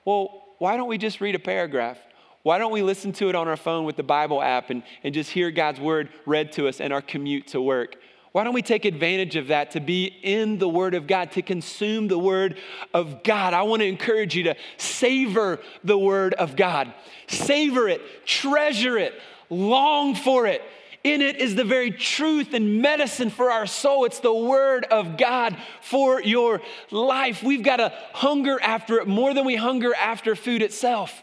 Well, 0.03 0.43
why 0.57 0.75
don't 0.75 0.89
we 0.89 0.97
just 0.97 1.21
read 1.21 1.35
a 1.35 1.39
paragraph? 1.39 1.97
Why 2.43 2.57
don't 2.57 2.73
we 2.73 2.81
listen 2.81 3.13
to 3.13 3.29
it 3.29 3.35
on 3.35 3.47
our 3.47 3.55
phone 3.55 3.85
with 3.85 3.95
the 3.95 4.03
Bible 4.03 4.41
app 4.41 4.69
and, 4.69 4.83
and 5.05 5.13
just 5.13 5.29
hear 5.29 5.49
God's 5.49 5.79
word 5.79 6.09
read 6.25 6.51
to 6.53 6.67
us 6.67 6.81
in 6.81 6.91
our 6.91 7.01
commute 7.01 7.47
to 7.47 7.61
work? 7.61 7.95
Why 8.31 8.45
don't 8.45 8.53
we 8.53 8.61
take 8.61 8.85
advantage 8.85 9.35
of 9.35 9.47
that 9.47 9.71
to 9.71 9.81
be 9.81 10.05
in 10.05 10.57
the 10.57 10.69
Word 10.69 10.93
of 10.93 11.05
God, 11.05 11.33
to 11.33 11.41
consume 11.41 12.07
the 12.07 12.17
Word 12.17 12.57
of 12.93 13.23
God? 13.23 13.53
I 13.53 13.63
want 13.63 13.81
to 13.81 13.87
encourage 13.87 14.35
you 14.35 14.43
to 14.43 14.55
savor 14.77 15.59
the 15.83 15.97
Word 15.97 16.33
of 16.35 16.55
God. 16.55 16.93
Savor 17.27 17.89
it, 17.89 18.25
treasure 18.25 18.97
it, 18.97 19.13
long 19.49 20.15
for 20.15 20.47
it. 20.47 20.61
In 21.03 21.21
it 21.21 21.37
is 21.37 21.55
the 21.55 21.63
very 21.63 21.91
truth 21.91 22.53
and 22.53 22.81
medicine 22.81 23.31
for 23.31 23.51
our 23.51 23.65
soul. 23.65 24.05
It's 24.05 24.19
the 24.19 24.33
Word 24.33 24.85
of 24.85 25.17
God 25.17 25.57
for 25.81 26.21
your 26.21 26.61
life. 26.89 27.43
We've 27.43 27.63
got 27.63 27.77
to 27.77 27.91
hunger 28.13 28.61
after 28.61 28.99
it 28.99 29.07
more 29.07 29.33
than 29.33 29.45
we 29.45 29.55
hunger 29.55 29.93
after 29.95 30.35
food 30.35 30.61
itself. 30.61 31.21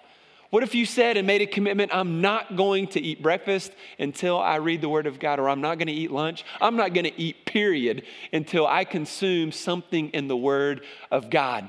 What 0.50 0.62
if 0.62 0.75
you 0.75 0.87
said 0.87 1.19
and 1.19 1.26
made 1.26 1.43
a 1.43 1.47
commitment, 1.47 1.95
I'm 1.95 2.23
not 2.23 2.57
going 2.57 2.87
to 2.88 3.00
eat 3.00 3.23
breakfast 3.23 3.71
until 3.99 4.38
I 4.38 4.57
read 4.57 4.81
the 4.81 4.88
Word 4.88 5.07
of 5.07 5.19
God, 5.19 5.38
or 5.38 5.49
I'm 5.49 5.61
not 5.61 5.76
going 5.76 5.88
to 5.88 5.93
eat 5.93 6.11
lunch? 6.11 6.43
I'm 6.59 6.76
not 6.76 6.95
going 6.95 7.05
to 7.05 7.21
eat, 7.21 7.45
period, 7.45 8.05
until 8.33 8.67
I 8.67 8.85
consume 8.85 9.52
something 9.52 10.09
in 10.11 10.26
the 10.26 10.37
Word 10.37 10.83
of 11.11 11.28
God. 11.28 11.69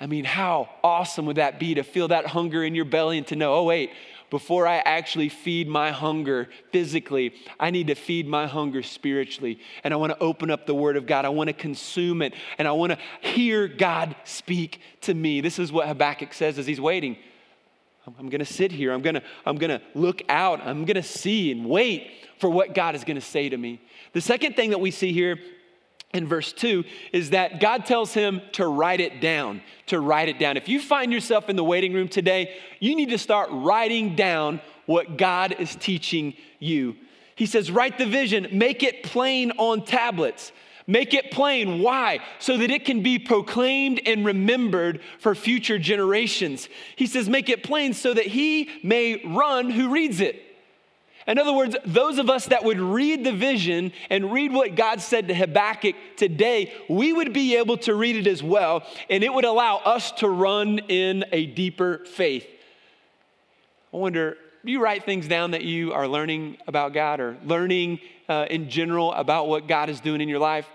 I 0.00 0.06
mean, 0.06 0.24
how 0.24 0.70
awesome 0.82 1.26
would 1.26 1.36
that 1.36 1.60
be 1.60 1.74
to 1.74 1.82
feel 1.82 2.08
that 2.08 2.26
hunger 2.26 2.64
in 2.64 2.74
your 2.74 2.86
belly 2.86 3.18
and 3.18 3.26
to 3.26 3.36
know, 3.36 3.54
oh, 3.54 3.64
wait, 3.64 3.90
before 4.30 4.66
I 4.66 4.78
actually 4.78 5.28
feed 5.28 5.68
my 5.68 5.90
hunger 5.90 6.48
physically, 6.72 7.34
I 7.60 7.70
need 7.70 7.88
to 7.88 7.94
feed 7.94 8.26
my 8.26 8.46
hunger 8.46 8.82
spiritually. 8.82 9.60
And 9.84 9.92
I 9.92 9.98
want 9.98 10.12
to 10.12 10.18
open 10.18 10.50
up 10.50 10.66
the 10.66 10.74
Word 10.74 10.96
of 10.96 11.06
God. 11.06 11.26
I 11.26 11.28
want 11.28 11.48
to 11.48 11.54
consume 11.54 12.22
it. 12.22 12.34
And 12.56 12.66
I 12.66 12.72
want 12.72 12.92
to 12.92 12.98
hear 13.20 13.68
God 13.68 14.16
speak 14.24 14.80
to 15.02 15.12
me. 15.12 15.42
This 15.42 15.58
is 15.58 15.70
what 15.70 15.86
Habakkuk 15.86 16.32
says 16.32 16.58
as 16.58 16.66
he's 16.66 16.80
waiting. 16.80 17.18
I'm 18.06 18.28
going 18.28 18.38
to 18.38 18.44
sit 18.44 18.70
here. 18.70 18.92
I'm 18.92 19.02
going 19.02 19.16
to, 19.16 19.22
I'm 19.44 19.56
going 19.56 19.70
to 19.70 19.82
look 19.94 20.22
out. 20.28 20.60
I'm 20.60 20.84
going 20.84 20.96
to 20.96 21.02
see 21.02 21.50
and 21.50 21.68
wait 21.68 22.10
for 22.38 22.48
what 22.48 22.74
God 22.74 22.94
is 22.94 23.04
going 23.04 23.16
to 23.16 23.20
say 23.20 23.48
to 23.48 23.56
me. 23.56 23.80
The 24.12 24.20
second 24.20 24.54
thing 24.54 24.70
that 24.70 24.78
we 24.78 24.90
see 24.90 25.12
here 25.12 25.38
in 26.14 26.26
verse 26.26 26.52
2 26.52 26.84
is 27.12 27.30
that 27.30 27.60
God 27.60 27.84
tells 27.84 28.14
him 28.14 28.40
to 28.52 28.66
write 28.66 29.00
it 29.00 29.20
down, 29.20 29.60
to 29.86 30.00
write 30.00 30.28
it 30.28 30.38
down. 30.38 30.56
If 30.56 30.68
you 30.68 30.80
find 30.80 31.12
yourself 31.12 31.48
in 31.48 31.56
the 31.56 31.64
waiting 31.64 31.92
room 31.92 32.08
today, 32.08 32.56
you 32.78 32.94
need 32.94 33.10
to 33.10 33.18
start 33.18 33.48
writing 33.50 34.14
down 34.14 34.60
what 34.86 35.18
God 35.18 35.56
is 35.58 35.74
teaching 35.74 36.34
you. 36.60 36.96
He 37.34 37.46
says, 37.46 37.70
Write 37.70 37.98
the 37.98 38.06
vision, 38.06 38.48
make 38.52 38.82
it 38.82 39.02
plain 39.02 39.52
on 39.58 39.84
tablets. 39.84 40.52
Make 40.86 41.14
it 41.14 41.32
plain. 41.32 41.80
Why? 41.80 42.20
So 42.38 42.56
that 42.58 42.70
it 42.70 42.84
can 42.84 43.02
be 43.02 43.18
proclaimed 43.18 44.00
and 44.06 44.24
remembered 44.24 45.00
for 45.18 45.34
future 45.34 45.78
generations. 45.78 46.68
He 46.94 47.06
says, 47.06 47.28
Make 47.28 47.48
it 47.48 47.64
plain 47.64 47.92
so 47.92 48.14
that 48.14 48.26
he 48.26 48.70
may 48.84 49.20
run 49.24 49.70
who 49.70 49.90
reads 49.90 50.20
it. 50.20 50.42
In 51.26 51.38
other 51.38 51.52
words, 51.52 51.76
those 51.84 52.18
of 52.18 52.30
us 52.30 52.46
that 52.46 52.62
would 52.62 52.78
read 52.78 53.24
the 53.24 53.32
vision 53.32 53.92
and 54.10 54.32
read 54.32 54.52
what 54.52 54.76
God 54.76 55.00
said 55.00 55.26
to 55.26 55.34
Habakkuk 55.34 55.96
today, 56.16 56.72
we 56.88 57.12
would 57.12 57.32
be 57.32 57.56
able 57.56 57.78
to 57.78 57.96
read 57.96 58.14
it 58.14 58.28
as 58.28 58.44
well, 58.44 58.84
and 59.10 59.24
it 59.24 59.34
would 59.34 59.44
allow 59.44 59.78
us 59.78 60.12
to 60.12 60.28
run 60.28 60.78
in 60.88 61.24
a 61.32 61.46
deeper 61.46 62.04
faith. 62.04 62.46
I 63.92 63.96
wonder, 63.96 64.36
do 64.64 64.70
you 64.70 64.80
write 64.80 65.04
things 65.04 65.26
down 65.26 65.50
that 65.50 65.64
you 65.64 65.92
are 65.92 66.06
learning 66.06 66.58
about 66.68 66.92
God 66.92 67.18
or 67.18 67.36
learning 67.44 67.98
uh, 68.28 68.46
in 68.48 68.70
general 68.70 69.12
about 69.12 69.48
what 69.48 69.66
God 69.66 69.90
is 69.90 70.00
doing 70.00 70.20
in 70.20 70.28
your 70.28 70.38
life? 70.38 70.68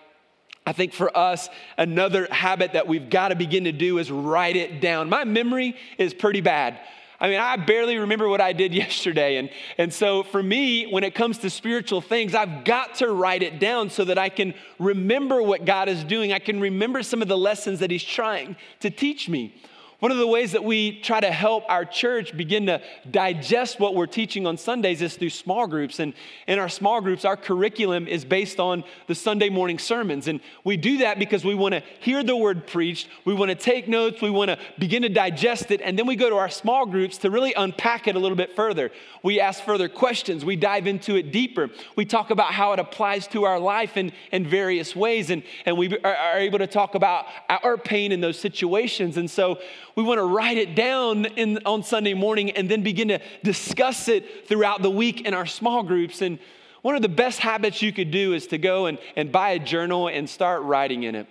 I 0.66 0.74
think 0.74 0.94
for 0.94 1.16
us, 1.18 1.50
another 1.78 2.28
habit 2.32 2.74
that 2.74 2.88
we've 2.88 3.10
got 3.10 3.30
to 3.30 3.36
begin 3.36 3.64
to 3.64 3.72
do 3.72 3.98
is 3.98 4.12
write 4.12 4.56
it 4.56 4.80
down. 4.80 5.10
My 5.10 5.24
memory 5.24 5.76
is 5.98 6.14
pretty 6.14 6.42
bad. 6.42 6.80
I 7.20 7.30
mean, 7.30 7.40
I 7.40 7.56
barely 7.56 8.00
remember 8.00 8.28
what 8.28 8.42
I 8.42 8.52
did 8.52 8.74
yesterday. 8.74 9.38
And, 9.38 9.50
and 9.78 9.94
so 9.94 10.24
for 10.24 10.42
me, 10.42 10.86
when 10.86 11.04
it 11.04 11.16
comes 11.16 11.38
to 11.40 11.50
spiritual 11.50 12.02
things, 12.02 12.36
I've 12.36 12.64
got 12.66 12.96
to 12.96 13.10
write 13.12 13.44
it 13.44 13.60
down 13.60 13.90
so 13.90 14.04
that 14.06 14.18
I 14.18 14.30
can 14.30 14.54
remember 14.80 15.42
what 15.42 15.66
God 15.66 15.88
is 15.88 16.04
doing. 16.04 16.34
I 16.34 16.40
can 16.40 16.60
remember 16.60 17.04
some 17.04 17.22
of 17.22 17.28
the 17.28 17.38
lessons 17.38 17.80
that 17.80 17.92
He's 17.92 18.04
trying 18.04 18.56
to 18.80 18.90
teach 18.90 19.30
me. 19.30 19.56
One 20.02 20.12
of 20.12 20.18
the 20.18 20.26
ways 20.26 20.54
that 20.54 20.64
we 20.64 21.00
try 21.00 21.20
to 21.20 21.32
help 21.32 21.64
our 21.70 21.86
church 21.86 22.36
begin 22.36 22.66
to 22.66 22.82
digest 23.12 23.80
what 23.80 23.94
we're 23.94 24.08
teaching 24.08 24.48
on 24.48 24.58
Sundays 24.58 25.00
is 25.04 25.16
through 25.16 25.30
small 25.30 25.68
groups. 25.68 26.00
And 26.00 26.16
in 26.48 26.58
our 26.58 26.70
small 26.70 27.02
groups, 27.02 27.24
our 27.24 27.38
curriculum 27.38 28.08
is 28.08 28.26
based 28.26 28.60
on 28.60 28.84
the 29.06 29.14
Sunday 29.14 29.50
morning 29.50 29.78
sermons. 29.78 30.28
And 30.28 30.40
we 30.64 30.76
do 30.76 30.98
that 30.98 31.20
because 31.20 31.46
we 31.46 31.54
want 31.54 31.76
to 31.76 31.84
hear 32.00 32.24
the 32.24 32.36
word 32.36 32.66
preached, 32.66 33.10
we 33.26 33.36
want 33.36 33.50
to 33.50 33.56
take 33.56 33.88
notes, 33.88 34.24
we 34.24 34.32
want 34.32 34.50
to 34.50 34.58
begin 34.80 35.04
to 35.04 35.10
digest 35.10 35.70
it, 35.70 35.82
and 35.82 36.00
then 36.00 36.08
we 36.08 36.16
go 36.16 36.32
to 36.32 36.36
our 36.36 36.50
small 36.50 36.88
groups 36.88 37.20
to 37.20 37.30
really 37.30 37.54
unpack 37.54 38.08
it 38.08 38.16
a 38.16 38.20
little 38.20 38.36
bit 38.36 38.56
further. 38.56 38.90
We 39.22 39.40
ask 39.40 39.64
further 39.64 39.88
questions, 39.88 40.44
we 40.44 40.56
dive 40.56 40.88
into 40.88 41.16
it 41.16 41.32
deeper, 41.32 41.70
we 41.96 42.06
talk 42.06 42.32
about 42.32 42.54
how 42.54 42.74
it 42.74 42.80
applies 42.80 43.28
to 43.28 43.44
our 43.44 43.60
life 43.60 43.98
in, 43.98 44.14
in 44.32 44.48
various 44.48 44.96
ways, 44.96 45.30
and, 45.30 45.44
and 45.68 45.78
we 45.78 45.96
are, 46.00 46.40
able 46.40 46.58
to 46.58 46.66
talk 46.66 46.96
about 46.96 47.28
our 47.50 47.78
pain 47.78 48.12
in 48.12 48.20
those 48.20 48.40
situations. 48.40 49.18
And 49.18 49.30
so 49.30 49.60
we 49.96 50.04
want 50.04 50.20
to 50.20 50.24
write 50.24 50.58
it 50.58 50.76
down 50.76 51.26
in, 51.26 51.60
on 51.66 51.84
Sunday 51.84 52.14
morning 52.14 52.52
and 52.52 52.70
then 52.70 52.84
begin 52.84 53.10
to 53.10 53.20
discuss 53.44 54.08
it 54.08 54.48
throughout 54.48 54.82
the 54.82 54.90
week 54.90 55.22
in 55.22 55.34
our 55.34 55.46
small 55.46 55.84
groups. 55.84 56.22
And 56.22 56.40
one 56.82 56.96
of 56.96 57.02
the 57.02 57.10
best 57.10 57.40
habits 57.40 57.82
you 57.82 57.92
could 57.92 58.12
do 58.12 58.34
is 58.34 58.48
to 58.48 58.58
go 58.58 58.86
and, 58.86 58.98
and 59.16 59.32
buy 59.32 59.52
a 59.52 59.60
journal 59.60 60.08
and 60.08 60.30
start 60.30 60.64
writing 60.64 61.04
in 61.04 61.16
it. 61.16 61.28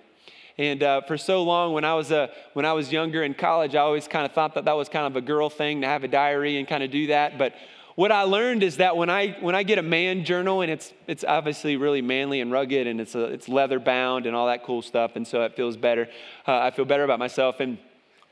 And 0.58 0.82
uh, 0.82 1.00
for 1.02 1.16
so 1.16 1.42
long, 1.42 1.72
when 1.72 1.84
I 1.84 1.94
was 1.94 2.12
uh, 2.12 2.26
when 2.52 2.66
I 2.66 2.74
was 2.74 2.92
younger 2.92 3.22
in 3.22 3.32
college, 3.32 3.74
I 3.74 3.78
always 3.78 4.06
kind 4.06 4.26
of 4.26 4.32
thought 4.32 4.54
that 4.54 4.66
that 4.66 4.76
was 4.76 4.90
kind 4.90 5.06
of 5.06 5.16
a 5.16 5.22
girl 5.22 5.48
thing 5.48 5.80
to 5.80 5.86
have 5.86 6.04
a 6.04 6.08
diary 6.08 6.58
and 6.58 6.68
kind 6.68 6.82
of 6.82 6.90
do 6.90 7.06
that. 7.06 7.38
But 7.38 7.54
what 7.94 8.12
I 8.12 8.22
learned 8.22 8.62
is 8.62 8.76
that 8.76 8.94
when 8.96 9.08
I 9.08 9.38
when 9.40 9.54
I 9.54 9.62
get 9.62 9.78
a 9.78 9.82
man 9.82 10.24
journal 10.24 10.60
and 10.60 10.70
it's 10.70 10.92
it's 11.06 11.24
obviously 11.24 11.76
really 11.76 12.02
manly 12.02 12.42
and 12.42 12.52
rugged 12.52 12.86
and 12.86 13.00
it's 13.00 13.14
a, 13.14 13.24
it's 13.24 13.48
leather 13.48 13.80
bound 13.80 14.26
and 14.26 14.36
all 14.36 14.48
that 14.48 14.62
cool 14.64 14.82
stuff, 14.82 15.12
and 15.16 15.26
so 15.26 15.42
it 15.44 15.56
feels 15.56 15.78
better. 15.78 16.08
Uh, 16.46 16.58
I 16.58 16.72
feel 16.72 16.84
better 16.84 17.04
about 17.04 17.18
myself 17.18 17.60
and 17.60 17.78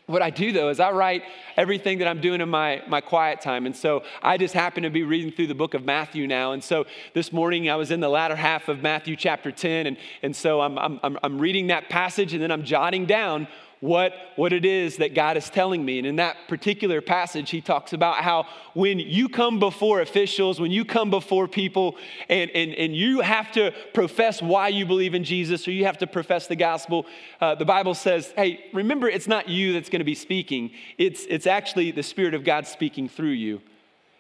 what 0.08 0.22
I 0.22 0.30
do 0.30 0.52
though 0.52 0.70
is 0.70 0.80
I 0.80 0.90
write 0.90 1.22
everything 1.56 1.98
that 1.98 2.08
I'm 2.08 2.20
doing 2.20 2.40
in 2.40 2.48
my, 2.48 2.82
my 2.88 3.00
quiet 3.00 3.42
time. 3.42 3.66
And 3.66 3.76
so 3.76 4.02
I 4.22 4.38
just 4.38 4.54
happen 4.54 4.82
to 4.82 4.90
be 4.90 5.02
reading 5.02 5.30
through 5.30 5.48
the 5.48 5.54
book 5.54 5.74
of 5.74 5.84
Matthew 5.84 6.26
now. 6.26 6.52
And 6.52 6.64
so 6.64 6.86
this 7.12 7.30
morning 7.30 7.68
I 7.68 7.76
was 7.76 7.90
in 7.90 8.00
the 8.00 8.08
latter 8.08 8.34
half 8.34 8.68
of 8.68 8.82
Matthew 8.82 9.16
chapter 9.16 9.52
10. 9.52 9.86
And, 9.86 9.96
and 10.22 10.34
so 10.34 10.62
I'm, 10.62 10.78
I'm, 10.78 11.18
I'm 11.22 11.38
reading 11.38 11.66
that 11.66 11.90
passage 11.90 12.32
and 12.32 12.42
then 12.42 12.50
I'm 12.50 12.64
jotting 12.64 13.04
down 13.04 13.48
what, 13.80 14.12
what 14.36 14.52
it 14.52 14.64
is 14.64 14.96
that 14.96 15.14
God 15.14 15.36
is 15.36 15.48
telling 15.50 15.84
me. 15.84 15.98
And 15.98 16.06
in 16.06 16.16
that 16.16 16.36
particular 16.48 17.00
passage, 17.00 17.50
he 17.50 17.60
talks 17.60 17.92
about 17.92 18.16
how 18.16 18.46
when 18.74 18.98
you 18.98 19.28
come 19.28 19.58
before 19.58 20.00
officials, 20.00 20.60
when 20.60 20.70
you 20.70 20.84
come 20.84 21.10
before 21.10 21.46
people, 21.46 21.96
and, 22.28 22.50
and, 22.50 22.74
and 22.74 22.96
you 22.96 23.20
have 23.20 23.52
to 23.52 23.72
profess 23.94 24.42
why 24.42 24.68
you 24.68 24.84
believe 24.84 25.14
in 25.14 25.24
Jesus 25.24 25.66
or 25.68 25.70
you 25.70 25.84
have 25.84 25.98
to 25.98 26.06
profess 26.06 26.46
the 26.46 26.56
gospel, 26.56 27.06
uh, 27.40 27.54
the 27.54 27.64
Bible 27.64 27.94
says, 27.94 28.32
hey, 28.36 28.64
remember, 28.72 29.08
it's 29.08 29.28
not 29.28 29.48
you 29.48 29.72
that's 29.72 29.88
going 29.88 30.00
to 30.00 30.04
be 30.04 30.14
speaking, 30.14 30.70
it's, 30.96 31.24
it's 31.28 31.46
actually 31.46 31.90
the 31.90 32.02
Spirit 32.02 32.34
of 32.34 32.44
God 32.44 32.66
speaking 32.66 33.08
through 33.08 33.30
you. 33.30 33.60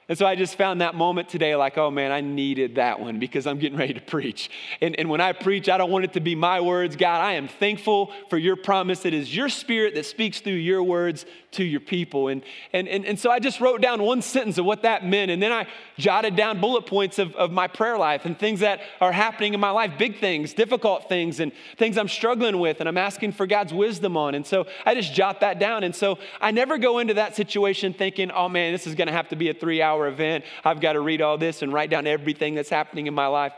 And 0.08 0.16
so 0.16 0.24
I 0.24 0.36
just 0.36 0.56
found 0.56 0.80
that 0.80 0.94
moment 0.94 1.28
today 1.28 1.54
like, 1.54 1.76
oh 1.76 1.90
man, 1.90 2.12
I 2.12 2.22
needed 2.22 2.76
that 2.76 2.98
one 2.98 3.18
because 3.18 3.46
I'm 3.46 3.58
getting 3.58 3.78
ready 3.78 3.92
to 3.92 4.00
preach. 4.00 4.50
And, 4.80 4.98
and 4.98 5.10
when 5.10 5.20
I 5.20 5.32
preach, 5.32 5.68
I 5.68 5.76
don't 5.76 5.90
want 5.90 6.04
it 6.04 6.14
to 6.14 6.20
be 6.20 6.34
my 6.34 6.60
words. 6.62 6.96
God, 6.96 7.20
I 7.20 7.34
am 7.34 7.46
thankful 7.46 8.12
for 8.30 8.38
your 8.38 8.56
promise. 8.56 9.04
It 9.04 9.12
is 9.12 9.34
your 9.34 9.50
spirit 9.50 9.94
that 9.96 10.06
speaks 10.06 10.40
through 10.40 10.54
your 10.54 10.82
words 10.82 11.26
to 11.50 11.64
your 11.64 11.80
people. 11.80 12.28
And, 12.28 12.42
and, 12.72 12.86
and, 12.88 13.06
and 13.06 13.18
so 13.18 13.30
I 13.30 13.38
just 13.38 13.60
wrote 13.60 13.80
down 13.80 14.02
one 14.02 14.20
sentence 14.20 14.58
of 14.58 14.66
what 14.66 14.82
that 14.82 15.04
meant. 15.04 15.30
And 15.30 15.42
then 15.42 15.50
I 15.50 15.66
jotted 15.96 16.36
down 16.36 16.60
bullet 16.60 16.86
points 16.86 17.18
of, 17.18 17.34
of 17.36 17.50
my 17.50 17.66
prayer 17.66 17.96
life 17.96 18.26
and 18.26 18.38
things 18.38 18.60
that 18.60 18.80
are 19.00 19.12
happening 19.12 19.54
in 19.54 19.60
my 19.60 19.70
life 19.70 19.92
big 19.98 20.20
things, 20.20 20.52
difficult 20.52 21.08
things, 21.08 21.40
and 21.40 21.52
things 21.76 21.96
I'm 21.96 22.08
struggling 22.08 22.58
with 22.58 22.80
and 22.80 22.88
I'm 22.88 22.98
asking 22.98 23.32
for 23.32 23.46
God's 23.46 23.72
wisdom 23.72 24.16
on. 24.16 24.34
And 24.34 24.46
so 24.46 24.66
I 24.84 24.94
just 24.94 25.14
jot 25.14 25.40
that 25.40 25.58
down. 25.58 25.84
And 25.84 25.94
so 25.94 26.18
I 26.40 26.50
never 26.50 26.76
go 26.76 26.98
into 26.98 27.14
that 27.14 27.34
situation 27.34 27.94
thinking, 27.94 28.30
oh 28.30 28.48
man, 28.48 28.72
this 28.72 28.86
is 28.86 28.94
going 28.94 29.08
to 29.08 29.14
have 29.14 29.28
to 29.28 29.36
be 29.36 29.48
a 29.48 29.54
three 29.54 29.80
hour 29.80 30.06
event. 30.06 30.44
I've 30.64 30.80
got 30.80 30.92
to 30.92 31.00
read 31.00 31.22
all 31.22 31.38
this 31.38 31.62
and 31.62 31.72
write 31.72 31.90
down 31.90 32.06
everything 32.06 32.54
that's 32.54 32.70
happening 32.70 33.06
in 33.06 33.14
my 33.14 33.26
life. 33.26 33.52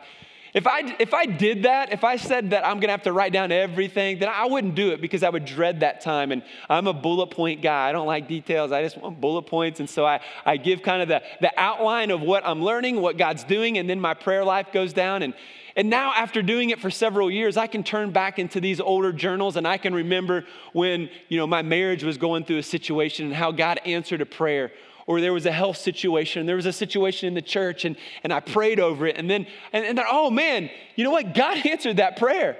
If 0.52 0.66
I, 0.66 0.96
if 0.98 1.14
I 1.14 1.26
did 1.26 1.62
that, 1.62 1.92
if 1.92 2.02
I 2.02 2.16
said 2.16 2.50
that 2.50 2.66
I'm 2.66 2.80
gonna 2.80 2.92
have 2.92 3.04
to 3.04 3.12
write 3.12 3.32
down 3.32 3.52
everything, 3.52 4.18
then 4.18 4.28
I 4.28 4.46
wouldn't 4.46 4.74
do 4.74 4.90
it 4.90 5.00
because 5.00 5.22
I 5.22 5.28
would 5.28 5.44
dread 5.44 5.80
that 5.80 6.00
time. 6.00 6.32
And 6.32 6.42
I'm 6.68 6.88
a 6.88 6.92
bullet 6.92 7.28
point 7.28 7.62
guy. 7.62 7.88
I 7.88 7.92
don't 7.92 8.06
like 8.06 8.26
details. 8.26 8.72
I 8.72 8.82
just 8.82 8.98
want 8.98 9.20
bullet 9.20 9.42
points. 9.42 9.78
And 9.78 9.88
so 9.88 10.04
I, 10.04 10.20
I 10.44 10.56
give 10.56 10.82
kind 10.82 11.02
of 11.02 11.08
the, 11.08 11.22
the 11.40 11.52
outline 11.56 12.10
of 12.10 12.20
what 12.20 12.44
I'm 12.44 12.62
learning, 12.62 13.00
what 13.00 13.16
God's 13.16 13.44
doing, 13.44 13.78
and 13.78 13.88
then 13.88 14.00
my 14.00 14.14
prayer 14.14 14.44
life 14.44 14.72
goes 14.72 14.92
down. 14.92 15.22
And, 15.22 15.34
and 15.76 15.88
now, 15.88 16.12
after 16.14 16.42
doing 16.42 16.70
it 16.70 16.80
for 16.80 16.90
several 16.90 17.30
years, 17.30 17.56
I 17.56 17.68
can 17.68 17.84
turn 17.84 18.10
back 18.10 18.38
into 18.38 18.60
these 18.60 18.80
older 18.80 19.12
journals 19.12 19.56
and 19.56 19.68
I 19.68 19.78
can 19.78 19.94
remember 19.94 20.44
when, 20.72 21.08
you 21.28 21.38
know, 21.38 21.46
my 21.46 21.62
marriage 21.62 22.02
was 22.02 22.18
going 22.18 22.44
through 22.44 22.58
a 22.58 22.62
situation 22.62 23.26
and 23.26 23.34
how 23.34 23.52
God 23.52 23.80
answered 23.84 24.20
a 24.20 24.26
prayer 24.26 24.72
or 25.06 25.20
there 25.20 25.32
was 25.32 25.46
a 25.46 25.52
health 25.52 25.76
situation, 25.76 26.46
there 26.46 26.56
was 26.56 26.66
a 26.66 26.72
situation 26.72 27.28
in 27.28 27.34
the 27.34 27.42
church, 27.42 27.84
and, 27.84 27.96
and 28.22 28.32
I 28.32 28.40
prayed 28.40 28.80
over 28.80 29.06
it. 29.06 29.16
And 29.16 29.28
then, 29.28 29.46
and, 29.72 29.84
and 29.84 29.98
then, 29.98 30.04
oh 30.10 30.30
man, 30.30 30.70
you 30.96 31.04
know 31.04 31.10
what? 31.10 31.34
God 31.34 31.64
answered 31.66 31.98
that 31.98 32.16
prayer. 32.16 32.56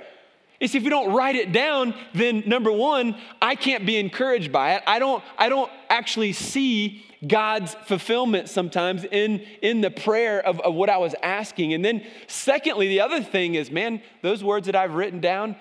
It's 0.61 0.75
if 0.75 0.85
we 0.85 0.91
don't 0.91 1.15
write 1.15 1.37
it 1.37 1.53
down, 1.53 1.95
then 2.13 2.43
number 2.47 2.71
one, 2.71 3.17
I 3.41 3.55
can't 3.55 3.87
be 3.87 3.97
encouraged 3.97 4.53
by 4.53 4.75
it. 4.75 4.83
I 4.87 4.99
don't, 4.99 5.25
I 5.39 5.49
don't 5.49 5.71
actually 5.89 6.35
see 6.35 7.07
God's 7.27 7.75
fulfillment 7.87 8.51
sometimes 8.51 9.05
in, 9.05 9.41
in 9.63 9.81
the 9.81 9.91
prayer 9.91 10.45
of, 10.45 10.61
of 10.61 10.75
what 10.75 10.91
I 10.91 10.99
was 10.99 11.15
asking. 11.23 11.73
And 11.73 11.83
then, 11.83 12.07
secondly, 12.27 12.89
the 12.89 13.01
other 13.01 13.23
thing 13.23 13.55
is, 13.55 13.71
man, 13.71 14.03
those 14.23 14.45
words 14.45 14.67
that 14.67 14.77
I've 14.77 14.95
written 14.95 15.21
down, 15.21 15.57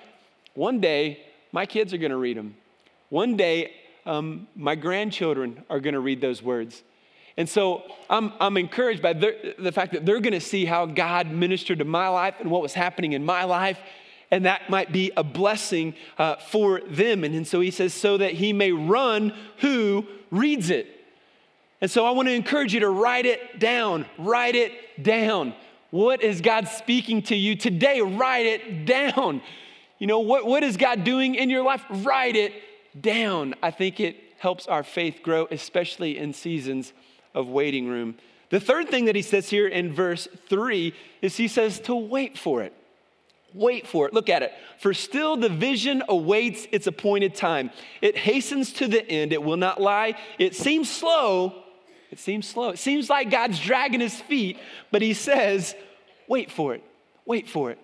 one 0.53 0.81
day 0.81 1.25
my 1.51 1.65
kids 1.65 1.93
are 1.93 1.97
to 2.11 2.17
read 2.17 2.37
them. 2.37 2.55
One 3.09 3.37
day 3.37 3.73
um, 4.05 4.47
my 4.55 4.75
grandchildren 4.75 5.63
are 5.69 5.79
going 5.79 5.93
to 5.93 5.99
read 5.99 6.21
those 6.21 6.41
words. 6.41 6.83
And 7.37 7.47
so 7.47 7.83
I'm, 8.09 8.33
I'm 8.39 8.57
encouraged 8.57 9.01
by 9.01 9.13
the, 9.13 9.55
the 9.57 9.71
fact 9.71 9.93
that 9.93 10.05
they're 10.05 10.19
going 10.19 10.33
to 10.33 10.41
see 10.41 10.65
how 10.65 10.85
God 10.85 11.31
ministered 11.31 11.79
to 11.79 11.85
my 11.85 12.09
life 12.09 12.35
and 12.39 12.51
what 12.51 12.61
was 12.61 12.73
happening 12.73 13.13
in 13.13 13.23
my 13.23 13.45
life. 13.45 13.79
And 14.31 14.45
that 14.45 14.69
might 14.69 14.91
be 14.91 15.11
a 15.15 15.23
blessing 15.23 15.95
uh, 16.17 16.35
for 16.35 16.81
them. 16.81 17.23
And, 17.23 17.33
and 17.33 17.47
so 17.47 17.61
he 17.61 17.71
says, 17.71 17.93
so 17.93 18.17
that 18.17 18.33
he 18.33 18.51
may 18.51 18.71
run 18.71 19.33
who 19.59 20.05
reads 20.31 20.69
it. 20.69 20.87
And 21.81 21.89
so 21.89 22.05
I 22.05 22.11
want 22.11 22.27
to 22.27 22.33
encourage 22.33 22.73
you 22.73 22.81
to 22.81 22.89
write 22.89 23.25
it 23.25 23.59
down. 23.59 24.05
Write 24.17 24.55
it 24.55 25.01
down. 25.01 25.53
What 25.91 26.21
is 26.21 26.41
God 26.41 26.67
speaking 26.67 27.21
to 27.23 27.35
you 27.35 27.55
today? 27.55 28.01
Write 28.01 28.45
it 28.45 28.85
down. 28.85 29.41
You 29.97 30.07
know, 30.07 30.19
what, 30.19 30.45
what 30.45 30.63
is 30.63 30.77
God 30.77 31.03
doing 31.03 31.35
in 31.35 31.49
your 31.49 31.63
life? 31.63 31.83
Write 31.89 32.35
it 32.35 32.53
down. 32.99 33.55
I 33.61 33.71
think 33.71 33.99
it 33.99 34.15
helps 34.37 34.67
our 34.67 34.83
faith 34.83 35.19
grow, 35.23 35.47
especially 35.51 36.17
in 36.17 36.33
seasons 36.33 36.93
of 37.33 37.47
waiting 37.47 37.87
room. 37.87 38.15
The 38.49 38.59
third 38.59 38.89
thing 38.89 39.05
that 39.05 39.15
he 39.15 39.21
says 39.21 39.49
here 39.49 39.67
in 39.67 39.93
verse 39.93 40.27
three 40.47 40.93
is 41.21 41.37
he 41.37 41.47
says 41.47 41.79
to 41.81 41.95
wait 41.95 42.37
for 42.37 42.63
it. 42.63 42.73
Wait 43.53 43.87
for 43.87 44.07
it. 44.07 44.13
Look 44.13 44.29
at 44.29 44.43
it. 44.43 44.53
For 44.79 44.93
still 44.93 45.35
the 45.35 45.49
vision 45.49 46.03
awaits 46.07 46.67
its 46.71 46.87
appointed 46.87 47.35
time. 47.35 47.71
It 48.01 48.15
hastens 48.17 48.73
to 48.73 48.87
the 48.87 49.07
end. 49.09 49.33
It 49.33 49.43
will 49.43 49.57
not 49.57 49.81
lie. 49.81 50.15
It 50.37 50.55
seems 50.55 50.89
slow. 50.89 51.63
It 52.11 52.19
seems 52.19 52.47
slow. 52.47 52.69
It 52.69 52.79
seems 52.79 53.09
like 53.09 53.29
God's 53.29 53.59
dragging 53.59 53.99
his 53.99 54.19
feet, 54.21 54.57
but 54.91 55.01
he 55.01 55.13
says, 55.13 55.75
wait 56.27 56.51
for 56.51 56.73
it. 56.73 56.83
Wait 57.25 57.47
for 57.47 57.71
it. 57.71 57.79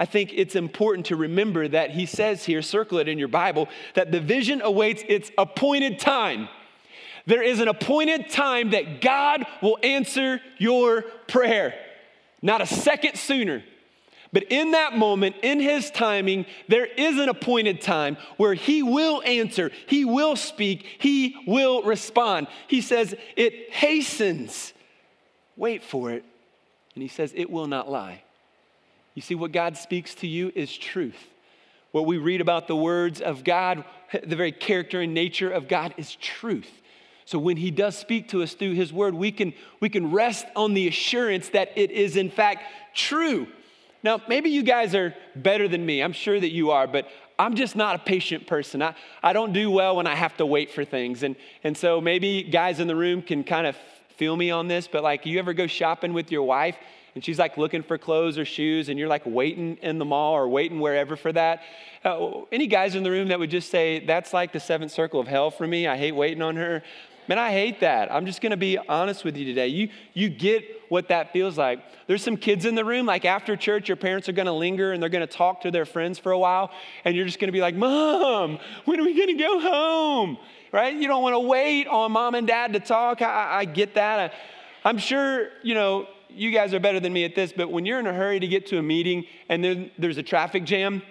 I 0.00 0.04
think 0.04 0.32
it's 0.32 0.54
important 0.54 1.06
to 1.06 1.16
remember 1.16 1.66
that 1.68 1.90
he 1.90 2.06
says 2.06 2.44
here, 2.44 2.62
circle 2.62 2.98
it 2.98 3.08
in 3.08 3.18
your 3.18 3.28
Bible, 3.28 3.68
that 3.94 4.12
the 4.12 4.20
vision 4.20 4.60
awaits 4.62 5.02
its 5.08 5.30
appointed 5.36 5.98
time. 5.98 6.48
There 7.26 7.42
is 7.42 7.60
an 7.60 7.68
appointed 7.68 8.30
time 8.30 8.70
that 8.70 9.00
God 9.00 9.44
will 9.60 9.78
answer 9.82 10.40
your 10.56 11.02
prayer, 11.26 11.74
not 12.40 12.60
a 12.60 12.66
second 12.66 13.16
sooner. 13.16 13.62
But 14.32 14.44
in 14.50 14.72
that 14.72 14.96
moment, 14.96 15.36
in 15.42 15.58
his 15.58 15.90
timing, 15.90 16.46
there 16.68 16.86
is 16.86 17.18
an 17.18 17.28
appointed 17.28 17.80
time 17.80 18.18
where 18.36 18.54
he 18.54 18.82
will 18.82 19.22
answer, 19.22 19.70
he 19.86 20.04
will 20.04 20.36
speak, 20.36 20.86
he 20.98 21.34
will 21.46 21.82
respond. 21.82 22.46
He 22.66 22.82
says, 22.82 23.14
It 23.36 23.72
hastens. 23.72 24.74
Wait 25.56 25.82
for 25.82 26.10
it. 26.10 26.24
And 26.94 27.02
he 27.02 27.08
says, 27.08 27.32
It 27.34 27.50
will 27.50 27.66
not 27.66 27.90
lie. 27.90 28.22
You 29.18 29.22
see, 29.22 29.34
what 29.34 29.50
God 29.50 29.76
speaks 29.76 30.14
to 30.14 30.28
you 30.28 30.52
is 30.54 30.78
truth. 30.78 31.16
What 31.90 32.06
we 32.06 32.18
read 32.18 32.40
about 32.40 32.68
the 32.68 32.76
words 32.76 33.20
of 33.20 33.42
God, 33.42 33.82
the 34.12 34.36
very 34.36 34.52
character 34.52 35.00
and 35.00 35.12
nature 35.12 35.50
of 35.50 35.66
God 35.66 35.92
is 35.96 36.14
truth. 36.14 36.70
So 37.24 37.36
when 37.36 37.56
he 37.56 37.72
does 37.72 37.98
speak 37.98 38.28
to 38.28 38.44
us 38.44 38.54
through 38.54 38.74
his 38.74 38.92
word, 38.92 39.16
we 39.16 39.32
can, 39.32 39.54
we 39.80 39.88
can 39.88 40.12
rest 40.12 40.46
on 40.54 40.72
the 40.72 40.86
assurance 40.86 41.48
that 41.48 41.72
it 41.74 41.90
is 41.90 42.16
in 42.16 42.30
fact 42.30 42.62
true. 42.94 43.48
Now, 44.04 44.20
maybe 44.28 44.50
you 44.50 44.62
guys 44.62 44.94
are 44.94 45.12
better 45.34 45.66
than 45.66 45.84
me. 45.84 46.00
I'm 46.00 46.12
sure 46.12 46.38
that 46.38 46.52
you 46.52 46.70
are, 46.70 46.86
but 46.86 47.08
I'm 47.40 47.56
just 47.56 47.74
not 47.74 47.96
a 47.96 47.98
patient 47.98 48.46
person. 48.46 48.82
I, 48.82 48.94
I 49.20 49.32
don't 49.32 49.52
do 49.52 49.68
well 49.68 49.96
when 49.96 50.06
I 50.06 50.14
have 50.14 50.36
to 50.36 50.46
wait 50.46 50.70
for 50.70 50.84
things. 50.84 51.24
And, 51.24 51.34
and 51.64 51.76
so 51.76 52.00
maybe 52.00 52.44
guys 52.44 52.78
in 52.78 52.86
the 52.86 52.94
room 52.94 53.22
can 53.22 53.42
kind 53.42 53.66
of 53.66 53.76
feel 54.16 54.36
me 54.36 54.52
on 54.52 54.68
this, 54.68 54.86
but 54.86 55.02
like 55.02 55.26
you 55.26 55.40
ever 55.40 55.54
go 55.54 55.66
shopping 55.66 56.12
with 56.12 56.30
your 56.30 56.44
wife 56.44 56.76
and 57.14 57.24
she's 57.24 57.38
like 57.38 57.56
looking 57.56 57.82
for 57.82 57.98
clothes 57.98 58.38
or 58.38 58.44
shoes 58.44 58.88
and 58.88 58.98
you're 58.98 59.08
like 59.08 59.22
waiting 59.24 59.76
in 59.82 59.98
the 59.98 60.04
mall 60.04 60.34
or 60.34 60.48
waiting 60.48 60.80
wherever 60.80 61.16
for 61.16 61.32
that. 61.32 61.62
Uh, 62.04 62.42
any 62.52 62.66
guys 62.66 62.94
in 62.94 63.02
the 63.02 63.10
room 63.10 63.28
that 63.28 63.38
would 63.38 63.50
just 63.50 63.70
say, 63.70 64.04
that's 64.04 64.32
like 64.32 64.52
the 64.52 64.60
seventh 64.60 64.92
circle 64.92 65.20
of 65.20 65.26
hell 65.26 65.50
for 65.50 65.66
me? 65.66 65.86
I 65.86 65.96
hate 65.96 66.12
waiting 66.12 66.42
on 66.42 66.56
her. 66.56 66.82
Man, 67.28 67.38
I 67.38 67.50
hate 67.50 67.80
that. 67.80 68.10
I'm 68.10 68.24
just 68.24 68.40
gonna 68.40 68.56
be 68.56 68.78
honest 68.78 69.22
with 69.22 69.36
you 69.36 69.44
today. 69.44 69.68
You, 69.68 69.90
you 70.14 70.30
get 70.30 70.64
what 70.88 71.08
that 71.08 71.30
feels 71.30 71.58
like. 71.58 71.80
There's 72.06 72.22
some 72.22 72.38
kids 72.38 72.64
in 72.64 72.74
the 72.74 72.86
room, 72.86 73.04
like 73.04 73.26
after 73.26 73.54
church, 73.54 73.86
your 73.86 73.98
parents 73.98 74.30
are 74.30 74.32
gonna 74.32 74.54
linger 74.54 74.92
and 74.92 75.02
they're 75.02 75.10
gonna 75.10 75.26
talk 75.26 75.60
to 75.62 75.70
their 75.70 75.84
friends 75.84 76.18
for 76.18 76.32
a 76.32 76.38
while, 76.38 76.70
and 77.04 77.14
you're 77.14 77.26
just 77.26 77.38
gonna 77.38 77.52
be 77.52 77.60
like, 77.60 77.74
Mom, 77.74 78.58
when 78.86 78.98
are 78.98 79.04
we 79.04 79.18
gonna 79.18 79.38
go 79.38 79.60
home? 79.60 80.38
Right? 80.72 80.94
You 80.94 81.06
don't 81.06 81.22
wanna 81.22 81.40
wait 81.40 81.86
on 81.86 82.12
mom 82.12 82.34
and 82.34 82.46
dad 82.46 82.72
to 82.72 82.80
talk. 82.80 83.20
I, 83.20 83.58
I 83.58 83.64
get 83.66 83.94
that. 83.96 84.32
I, 84.32 84.88
I'm 84.88 84.96
sure, 84.96 85.48
you 85.62 85.74
know, 85.74 86.08
you 86.38 86.50
guys 86.50 86.72
are 86.74 86.80
better 86.80 87.00
than 87.00 87.12
me 87.12 87.24
at 87.24 87.34
this, 87.34 87.52
but 87.52 87.70
when 87.70 87.84
you're 87.84 87.98
in 87.98 88.06
a 88.06 88.12
hurry 88.12 88.40
to 88.40 88.46
get 88.46 88.66
to 88.68 88.78
a 88.78 88.82
meeting 88.82 89.24
and 89.48 89.62
then 89.62 89.90
there's 89.98 90.18
a 90.18 90.22
traffic 90.22 90.64
jam, 90.64 91.02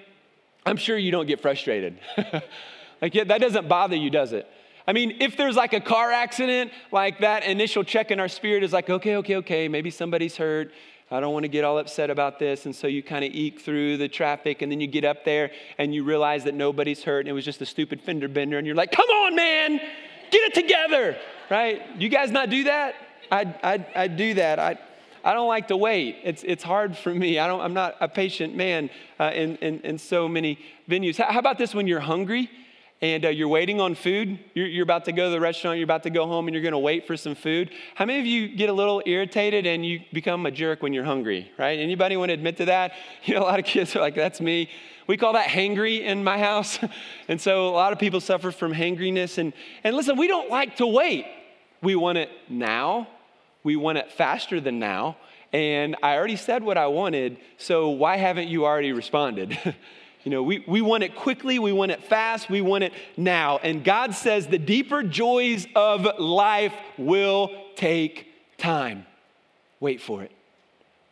I'm 0.65 0.77
sure 0.77 0.97
you 0.97 1.11
don't 1.11 1.27
get 1.27 1.41
frustrated. 1.41 1.97
like, 3.01 3.13
yeah, 3.13 3.23
that 3.25 3.39
doesn't 3.39 3.67
bother 3.67 3.95
you, 3.95 4.09
does 4.09 4.33
it? 4.33 4.47
I 4.87 4.93
mean, 4.93 5.17
if 5.19 5.35
there's 5.35 5.55
like 5.55 5.73
a 5.73 5.81
car 5.81 6.11
accident, 6.11 6.71
like 6.91 7.19
that 7.19 7.43
initial 7.43 7.83
check 7.83 8.09
in 8.09 8.19
our 8.19 8.29
spirit 8.29 8.63
is 8.63 8.71
like, 8.71 8.89
okay, 8.89 9.17
okay, 9.17 9.35
okay, 9.37 9.67
maybe 9.67 9.89
somebody's 9.89 10.37
hurt. 10.37 10.71
I 11.09 11.19
don't 11.19 11.33
want 11.33 11.43
to 11.43 11.49
get 11.49 11.63
all 11.63 11.77
upset 11.77 12.09
about 12.09 12.39
this. 12.39 12.65
And 12.65 12.75
so 12.75 12.87
you 12.87 13.01
kind 13.01 13.23
of 13.23 13.31
eke 13.33 13.61
through 13.61 13.97
the 13.97 14.07
traffic, 14.09 14.61
and 14.61 14.71
then 14.71 14.81
you 14.81 14.87
get 14.87 15.05
up 15.05 15.23
there 15.23 15.51
and 15.77 15.93
you 15.93 16.03
realize 16.03 16.43
that 16.45 16.53
nobody's 16.53 17.03
hurt, 17.03 17.21
and 17.21 17.29
it 17.29 17.33
was 17.33 17.45
just 17.45 17.61
a 17.61 17.65
stupid 17.65 18.01
fender 18.01 18.27
bender, 18.27 18.57
and 18.57 18.65
you're 18.65 18.75
like, 18.75 18.91
come 18.91 19.09
on, 19.09 19.35
man, 19.35 19.77
get 20.31 20.41
it 20.43 20.53
together, 20.53 21.17
right? 21.49 21.81
You 21.97 22.09
guys 22.09 22.31
not 22.31 22.49
do 22.49 22.65
that? 22.65 22.95
I, 23.31 23.55
I, 23.63 24.03
I 24.03 24.07
do 24.07 24.33
that. 24.35 24.59
I, 24.59 24.77
I 25.23 25.33
don't 25.33 25.47
like 25.47 25.67
to 25.69 25.77
wait. 25.77 26.17
It's, 26.23 26.43
it's 26.43 26.63
hard 26.63 26.97
for 26.97 27.13
me. 27.13 27.39
I 27.39 27.47
don't, 27.47 27.61
I'm 27.61 27.73
not 27.73 27.95
a 27.99 28.07
patient 28.07 28.55
man 28.55 28.89
uh, 29.19 29.31
in, 29.33 29.57
in, 29.57 29.79
in 29.81 29.97
so 29.97 30.27
many 30.27 30.59
venues. 30.89 31.17
How, 31.17 31.39
about 31.39 31.57
this 31.57 31.73
when 31.73 31.87
you're 31.87 31.99
hungry? 31.99 32.49
and 33.01 33.25
uh, 33.25 33.29
you're 33.29 33.47
waiting 33.47 33.79
on 33.79 33.93
food. 33.93 34.39
You're, 34.53 34.67
you're, 34.67 34.83
about 34.83 35.05
to 35.05 35.11
go 35.11 35.25
to 35.25 35.29
the 35.29 35.39
restaurant, 35.39 35.77
you're 35.77 35.83
about 35.83 36.03
to 36.03 36.09
go 36.09 36.25
home, 36.25 36.47
and 36.47 36.55
you're 36.55 36.63
going 36.63 36.71
to 36.71 36.79
wait 36.79 37.05
for 37.05 37.15
some 37.15 37.35
food. 37.35 37.69
How 37.93 38.05
many 38.05 38.19
of 38.19 38.25
you 38.25 38.47
get 38.47 38.69
a 38.69 38.73
little 38.73 39.03
irritated 39.05 39.67
and 39.67 39.85
you 39.85 40.01
become 40.13 40.45
a 40.45 40.51
jerk 40.51 40.81
when 40.81 40.93
you're 40.93 41.03
hungry, 41.03 41.51
right? 41.59 41.77
Anybody 41.77 42.17
want 42.17 42.29
to 42.29 42.33
admit 42.33 42.57
to 42.57 42.65
that? 42.65 42.93
You 43.25 43.35
know, 43.35 43.41
a 43.41 43.43
lot 43.43 43.59
of 43.59 43.65
kids 43.65 43.95
are 43.95 43.99
like, 43.99 44.15
that's 44.15 44.39
me. 44.39 44.69
We 45.05 45.17
call 45.17 45.33
that 45.33 45.47
hangry 45.47 46.01
in 46.01 46.23
my 46.23 46.37
house. 46.37 46.79
and 47.27 47.39
so 47.39 47.67
a 47.67 47.71
lot 47.71 47.91
of 47.91 47.99
people 47.99 48.21
suffer 48.21 48.51
from 48.51 48.73
hangriness. 48.73 49.37
And, 49.37 49.53
and 49.83 49.95
listen, 49.95 50.17
we 50.17 50.27
don't 50.27 50.49
like 50.49 50.77
to 50.77 50.87
wait. 50.87 51.25
We 51.81 51.95
want 51.95 52.17
it 52.17 52.29
now, 52.49 53.07
we 53.67 53.75
want 53.75 53.97
it 53.97 54.09
faster 54.13 54.61
than 54.61 54.79
now. 54.79 55.17
And 55.51 55.97
I 56.01 56.15
already 56.15 56.37
said 56.37 56.63
what 56.63 56.77
I 56.77 56.87
wanted, 56.87 57.37
so 57.57 57.89
why 57.89 58.15
haven't 58.15 58.47
you 58.47 58.65
already 58.65 58.93
responded? 58.93 59.59
You 60.23 60.31
know, 60.31 60.43
we, 60.43 60.61
we 60.67 60.81
want 60.81 61.03
it 61.03 61.15
quickly, 61.15 61.57
we 61.57 61.71
want 61.71 61.93
it 61.93 62.03
fast, 62.03 62.49
we 62.49 62.59
want 62.59 62.83
it 62.83 62.91
now. 63.15 63.59
And 63.59 63.81
God 63.81 64.13
says 64.13 64.45
the 64.47 64.57
deeper 64.57 65.01
joys 65.01 65.65
of 65.73 66.19
life 66.19 66.73
will 66.97 67.49
take 67.77 68.27
time. 68.57 69.05
Wait 69.79 70.01
for 70.01 70.23
it. 70.23 70.31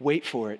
Wait 0.01 0.25
for 0.25 0.51
it. 0.51 0.59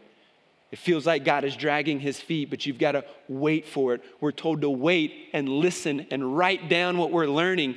It 0.72 0.80
feels 0.80 1.06
like 1.06 1.26
God 1.26 1.44
is 1.44 1.58
dragging 1.58 2.00
his 2.00 2.18
feet, 2.18 2.50
but 2.50 2.66
you've 2.66 2.80
got 2.80 2.94
to 2.94 3.04
wait 3.28 3.66
for 3.66 3.94
it. 3.94 4.02
We're 4.22 4.32
told 4.32 4.62
to 4.62 4.70
wait 4.70 5.12
and 5.34 5.50
listen 5.50 6.08
and 6.10 6.38
write 6.38 6.70
down 6.70 6.98
what 6.98 7.12
we're 7.12 7.28
learning. 7.28 7.76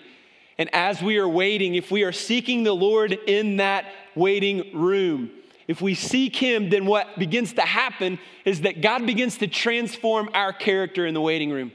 And 0.59 0.68
as 0.75 1.01
we 1.01 1.18
are 1.18 1.29
waiting, 1.29 1.77
if 1.77 1.90
we 1.90 2.03
are 2.03 2.12
seeking 2.12 2.64
the 2.64 2.75
Lord 2.75 3.12
in 3.12 3.59
that 3.59 3.87
waiting 4.14 4.77
room, 4.77 5.31
if 5.68 5.81
we 5.81 5.94
seek 5.94 6.35
Him, 6.35 6.71
then 6.71 6.87
what 6.87 7.18
begins 7.18 7.53
to 7.55 7.62
happen 7.62 8.18
is 8.44 8.62
that 8.62 8.81
God 8.81 9.07
begins 9.07 9.38
to 9.38 9.47
transform 9.47 10.31
our 10.35 10.53
character 10.53 11.07
in 11.07 11.14
the 11.14 11.21
waiting 11.21 11.51
room. 11.51 11.73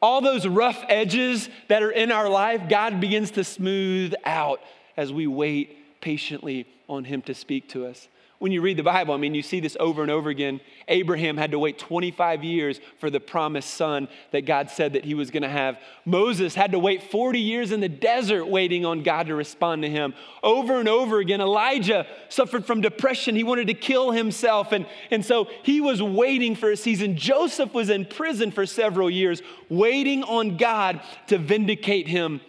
All 0.00 0.20
those 0.20 0.46
rough 0.46 0.84
edges 0.88 1.48
that 1.68 1.82
are 1.82 1.90
in 1.90 2.12
our 2.12 2.28
life, 2.28 2.68
God 2.68 3.00
begins 3.00 3.32
to 3.32 3.44
smooth 3.44 4.14
out 4.24 4.60
as 4.96 5.12
we 5.12 5.26
wait 5.26 6.00
patiently 6.00 6.66
on 6.88 7.04
Him 7.04 7.22
to 7.22 7.34
speak 7.34 7.68
to 7.70 7.86
us 7.86 8.08
when 8.42 8.50
you 8.50 8.60
read 8.60 8.76
the 8.76 8.82
Bible, 8.82 9.14
I 9.14 9.18
mean, 9.18 9.36
you 9.36 9.42
see 9.42 9.60
this 9.60 9.76
over 9.78 10.02
and 10.02 10.10
over 10.10 10.28
again. 10.28 10.60
Abraham 10.88 11.36
had 11.36 11.52
to 11.52 11.60
wait 11.60 11.78
25 11.78 12.42
years 12.42 12.80
for 12.98 13.08
the 13.08 13.20
promised 13.20 13.72
son 13.72 14.08
that 14.32 14.46
God 14.46 14.68
said 14.68 14.94
that 14.94 15.04
he 15.04 15.14
was 15.14 15.30
going 15.30 15.44
to 15.44 15.48
have. 15.48 15.78
Moses 16.04 16.56
had 16.56 16.72
to 16.72 16.78
wait 16.80 17.04
40 17.04 17.38
years 17.38 17.70
in 17.70 17.78
the 17.78 17.88
desert 17.88 18.46
waiting 18.46 18.84
on 18.84 19.04
God 19.04 19.28
to 19.28 19.36
respond 19.36 19.82
to 19.82 19.88
him. 19.88 20.12
Over 20.42 20.80
and 20.80 20.88
over 20.88 21.20
again, 21.20 21.40
Elijah 21.40 22.04
suffered 22.30 22.66
from 22.66 22.80
depression. 22.80 23.36
He 23.36 23.44
wanted 23.44 23.68
to 23.68 23.74
kill 23.74 24.10
himself. 24.10 24.72
And, 24.72 24.86
and 25.12 25.24
so 25.24 25.48
he 25.62 25.80
was 25.80 26.02
waiting 26.02 26.56
for 26.56 26.72
a 26.72 26.76
season. 26.76 27.16
Joseph 27.16 27.72
was 27.72 27.90
in 27.90 28.06
prison 28.06 28.50
for 28.50 28.66
several 28.66 29.08
years, 29.08 29.40
waiting 29.68 30.24
on 30.24 30.56
God 30.56 31.00
to 31.28 31.38
vindicate 31.38 32.08
him 32.08 32.40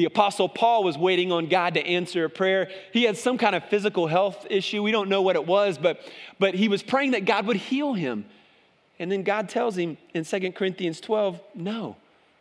the 0.00 0.06
Apostle 0.06 0.48
Paul 0.48 0.82
was 0.82 0.96
waiting 0.96 1.30
on 1.30 1.46
God 1.46 1.74
to 1.74 1.86
answer 1.86 2.24
a 2.24 2.30
prayer. 2.30 2.70
He 2.90 3.02
had 3.02 3.18
some 3.18 3.36
kind 3.36 3.54
of 3.54 3.62
physical 3.66 4.06
health 4.06 4.46
issue. 4.48 4.82
We 4.82 4.92
don't 4.92 5.10
know 5.10 5.20
what 5.20 5.36
it 5.36 5.46
was, 5.46 5.76
but, 5.76 6.00
but 6.38 6.54
he 6.54 6.68
was 6.68 6.82
praying 6.82 7.10
that 7.10 7.26
God 7.26 7.46
would 7.46 7.58
heal 7.58 7.92
him. 7.92 8.24
And 8.98 9.12
then 9.12 9.24
God 9.24 9.50
tells 9.50 9.76
him 9.76 9.98
in 10.14 10.24
2 10.24 10.52
Corinthians 10.52 11.02
12, 11.02 11.38
No, 11.54 11.96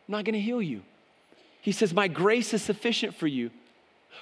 I'm 0.08 0.12
not 0.14 0.24
going 0.24 0.36
to 0.36 0.40
heal 0.40 0.62
you. 0.62 0.84
He 1.62 1.74
says, 1.74 1.94
My 1.94 2.08
grace 2.08 2.54
is 2.54 2.62
sufficient 2.62 3.14
for 3.14 3.28
you, 3.28 3.52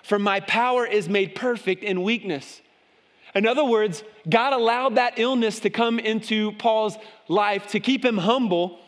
for 0.02 0.18
my 0.18 0.40
power 0.40 0.84
is 0.84 1.08
made 1.08 1.36
perfect 1.36 1.84
in 1.84 2.02
weakness. 2.02 2.64
In 3.36 3.46
other 3.46 3.66
words, 3.66 4.04
God 4.28 4.54
allowed 4.54 4.96
that 4.96 5.20
illness 5.20 5.60
to 5.60 5.70
come 5.70 6.00
into 6.00 6.54
Paul's 6.54 6.98
life 7.28 7.68
to 7.68 7.80
keep 7.80 8.04
him 8.04 8.18
humble 8.18 8.80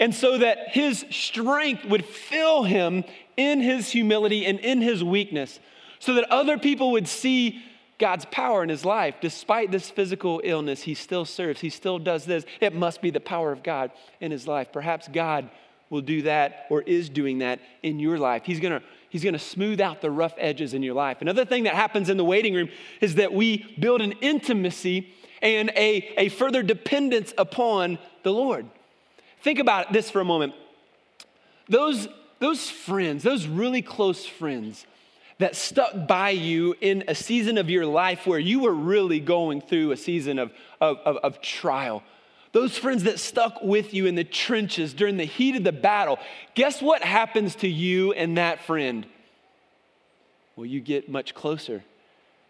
and 0.00 0.14
so 0.14 0.38
that 0.38 0.70
his 0.70 1.04
strength 1.10 1.84
would 1.84 2.04
fill 2.04 2.64
him 2.64 3.04
in 3.40 3.60
his 3.60 3.90
humility 3.90 4.44
and 4.44 4.58
in 4.60 4.82
his 4.82 5.02
weakness, 5.02 5.58
so 5.98 6.14
that 6.14 6.30
other 6.30 6.58
people 6.58 6.92
would 6.92 7.08
see 7.08 7.62
God's 7.98 8.24
power 8.26 8.62
in 8.62 8.68
his 8.68 8.84
life. 8.84 9.16
Despite 9.20 9.70
this 9.70 9.90
physical 9.90 10.40
illness, 10.44 10.82
he 10.82 10.94
still 10.94 11.24
serves, 11.24 11.60
he 11.60 11.70
still 11.70 11.98
does 11.98 12.24
this. 12.24 12.44
It 12.60 12.74
must 12.74 13.02
be 13.02 13.10
the 13.10 13.20
power 13.20 13.52
of 13.52 13.62
God 13.62 13.90
in 14.20 14.30
his 14.30 14.46
life. 14.46 14.72
Perhaps 14.72 15.08
God 15.08 15.50
will 15.90 16.00
do 16.00 16.22
that 16.22 16.66
or 16.70 16.82
is 16.82 17.08
doing 17.08 17.38
that 17.38 17.60
in 17.82 17.98
your 17.98 18.18
life. 18.18 18.44
He's 18.44 18.60
gonna 18.60 18.82
He's 19.10 19.22
to 19.22 19.38
smooth 19.40 19.80
out 19.80 20.00
the 20.00 20.10
rough 20.10 20.34
edges 20.38 20.72
in 20.72 20.84
your 20.84 20.94
life. 20.94 21.20
Another 21.20 21.44
thing 21.44 21.64
that 21.64 21.74
happens 21.74 22.08
in 22.08 22.16
the 22.16 22.24
waiting 22.24 22.54
room 22.54 22.68
is 23.00 23.16
that 23.16 23.32
we 23.32 23.74
build 23.76 24.00
an 24.00 24.12
intimacy 24.20 25.12
and 25.42 25.70
a, 25.70 26.14
a 26.16 26.28
further 26.28 26.62
dependence 26.62 27.34
upon 27.36 27.98
the 28.22 28.32
Lord. 28.32 28.66
Think 29.42 29.58
about 29.58 29.92
this 29.92 30.08
for 30.08 30.20
a 30.20 30.24
moment. 30.24 30.54
Those, 31.68 32.06
those 32.40 32.68
friends, 32.68 33.22
those 33.22 33.46
really 33.46 33.82
close 33.82 34.26
friends 34.26 34.86
that 35.38 35.56
stuck 35.56 36.06
by 36.06 36.30
you 36.30 36.74
in 36.80 37.04
a 37.06 37.14
season 37.14 37.56
of 37.56 37.70
your 37.70 37.86
life 37.86 38.26
where 38.26 38.38
you 38.38 38.60
were 38.60 38.74
really 38.74 39.20
going 39.20 39.60
through 39.60 39.92
a 39.92 39.96
season 39.96 40.38
of, 40.38 40.52
of, 40.80 40.98
of, 41.04 41.16
of 41.18 41.40
trial, 41.40 42.02
those 42.52 42.76
friends 42.76 43.04
that 43.04 43.20
stuck 43.20 43.62
with 43.62 43.94
you 43.94 44.06
in 44.06 44.16
the 44.16 44.24
trenches 44.24 44.92
during 44.92 45.16
the 45.16 45.24
heat 45.24 45.54
of 45.54 45.64
the 45.64 45.72
battle, 45.72 46.18
guess 46.54 46.82
what 46.82 47.02
happens 47.02 47.54
to 47.56 47.68
you 47.68 48.12
and 48.12 48.36
that 48.36 48.60
friend? 48.64 49.06
Well, 50.56 50.66
you 50.66 50.80
get 50.80 51.08
much 51.08 51.34
closer. 51.34 51.84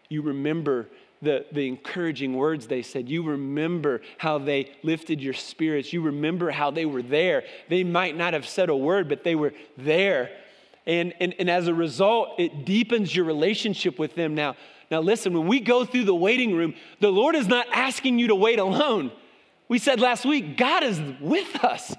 You 0.09 0.21
remember 0.23 0.87
the, 1.21 1.45
the 1.51 1.67
encouraging 1.67 2.33
words 2.35 2.67
they 2.67 2.81
said. 2.81 3.09
You 3.09 3.23
remember 3.23 4.01
how 4.17 4.37
they 4.37 4.71
lifted 4.83 5.21
your 5.21 5.33
spirits. 5.33 5.93
You 5.93 6.01
remember 6.01 6.51
how 6.51 6.71
they 6.71 6.85
were 6.85 7.03
there. 7.03 7.43
They 7.69 7.83
might 7.83 8.17
not 8.17 8.33
have 8.33 8.47
said 8.47 8.69
a 8.69 8.75
word, 8.75 9.07
but 9.07 9.23
they 9.23 9.35
were 9.35 9.53
there. 9.77 10.31
And, 10.85 11.13
and, 11.19 11.35
and 11.37 11.49
as 11.49 11.67
a 11.67 11.73
result, 11.73 12.39
it 12.39 12.65
deepens 12.65 13.15
your 13.15 13.25
relationship 13.25 13.99
with 13.99 14.15
them. 14.15 14.33
Now, 14.33 14.55
now, 14.89 14.99
listen, 14.99 15.33
when 15.33 15.47
we 15.47 15.61
go 15.61 15.85
through 15.85 16.03
the 16.03 16.13
waiting 16.13 16.53
room, 16.53 16.73
the 16.99 17.11
Lord 17.11 17.35
is 17.35 17.47
not 17.47 17.65
asking 17.71 18.19
you 18.19 18.27
to 18.27 18.35
wait 18.35 18.59
alone. 18.59 19.11
We 19.69 19.79
said 19.79 20.01
last 20.01 20.25
week, 20.25 20.57
God 20.57 20.83
is 20.83 21.01
with 21.21 21.63
us. 21.63 21.95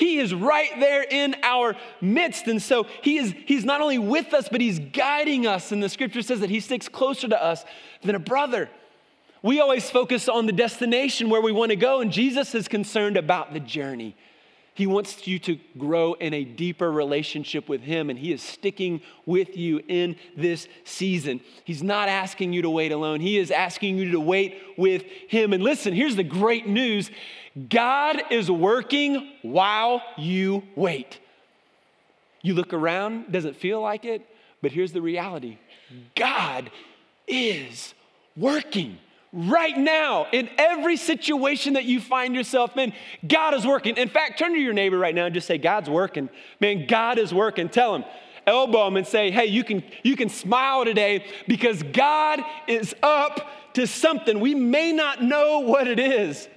He 0.00 0.18
is 0.18 0.32
right 0.32 0.70
there 0.80 1.02
in 1.02 1.36
our 1.42 1.76
midst. 2.00 2.46
And 2.46 2.60
so 2.62 2.86
he 3.02 3.18
is, 3.18 3.34
he's 3.44 3.66
not 3.66 3.82
only 3.82 3.98
with 3.98 4.32
us, 4.32 4.48
but 4.48 4.62
he's 4.62 4.78
guiding 4.78 5.46
us. 5.46 5.72
And 5.72 5.82
the 5.82 5.90
scripture 5.90 6.22
says 6.22 6.40
that 6.40 6.48
he 6.48 6.60
sticks 6.60 6.88
closer 6.88 7.28
to 7.28 7.40
us 7.40 7.66
than 8.02 8.14
a 8.14 8.18
brother. 8.18 8.70
We 9.42 9.60
always 9.60 9.90
focus 9.90 10.26
on 10.26 10.46
the 10.46 10.52
destination 10.52 11.28
where 11.28 11.42
we 11.42 11.52
want 11.52 11.68
to 11.68 11.76
go, 11.76 12.00
and 12.00 12.10
Jesus 12.10 12.54
is 12.54 12.66
concerned 12.66 13.18
about 13.18 13.52
the 13.52 13.60
journey. 13.60 14.16
He 14.80 14.86
wants 14.86 15.26
you 15.26 15.38
to 15.40 15.58
grow 15.76 16.14
in 16.14 16.32
a 16.32 16.42
deeper 16.42 16.90
relationship 16.90 17.68
with 17.68 17.82
Him, 17.82 18.08
and 18.08 18.18
He 18.18 18.32
is 18.32 18.40
sticking 18.40 19.02
with 19.26 19.54
you 19.54 19.82
in 19.86 20.16
this 20.34 20.68
season. 20.84 21.42
He's 21.64 21.82
not 21.82 22.08
asking 22.08 22.54
you 22.54 22.62
to 22.62 22.70
wait 22.70 22.90
alone, 22.90 23.20
He 23.20 23.36
is 23.36 23.50
asking 23.50 23.98
you 23.98 24.12
to 24.12 24.20
wait 24.20 24.56
with 24.78 25.02
Him. 25.28 25.52
And 25.52 25.62
listen, 25.62 25.92
here's 25.92 26.16
the 26.16 26.24
great 26.24 26.66
news 26.66 27.10
God 27.68 28.22
is 28.30 28.50
working 28.50 29.30
while 29.42 30.00
you 30.16 30.62
wait. 30.74 31.20
You 32.40 32.54
look 32.54 32.72
around, 32.72 33.30
doesn't 33.30 33.56
feel 33.56 33.82
like 33.82 34.06
it, 34.06 34.26
but 34.62 34.72
here's 34.72 34.92
the 34.92 35.02
reality 35.02 35.58
God 36.14 36.70
is 37.28 37.92
working 38.34 38.98
right 39.32 39.76
now 39.76 40.26
in 40.32 40.48
every 40.58 40.96
situation 40.96 41.74
that 41.74 41.84
you 41.84 42.00
find 42.00 42.34
yourself 42.34 42.76
in 42.76 42.92
god 43.26 43.54
is 43.54 43.66
working. 43.66 43.96
In 43.96 44.08
fact 44.08 44.38
turn 44.38 44.52
to 44.52 44.58
your 44.58 44.72
neighbor 44.72 44.98
right 44.98 45.14
now 45.14 45.26
and 45.26 45.34
just 45.34 45.46
say 45.46 45.58
god's 45.58 45.88
working. 45.88 46.28
Man 46.60 46.86
god 46.86 47.18
is 47.18 47.32
working. 47.32 47.68
Tell 47.68 47.94
him 47.94 48.04
elbow 48.46 48.88
him 48.88 48.96
and 48.96 49.06
say 49.06 49.30
hey 49.30 49.46
you 49.46 49.62
can 49.62 49.82
you 50.02 50.16
can 50.16 50.28
smile 50.28 50.84
today 50.84 51.24
because 51.46 51.82
god 51.82 52.40
is 52.66 52.94
up 53.02 53.74
to 53.74 53.86
something. 53.86 54.40
We 54.40 54.54
may 54.54 54.92
not 54.92 55.22
know 55.22 55.60
what 55.60 55.86
it 55.86 56.00
is 56.00 56.48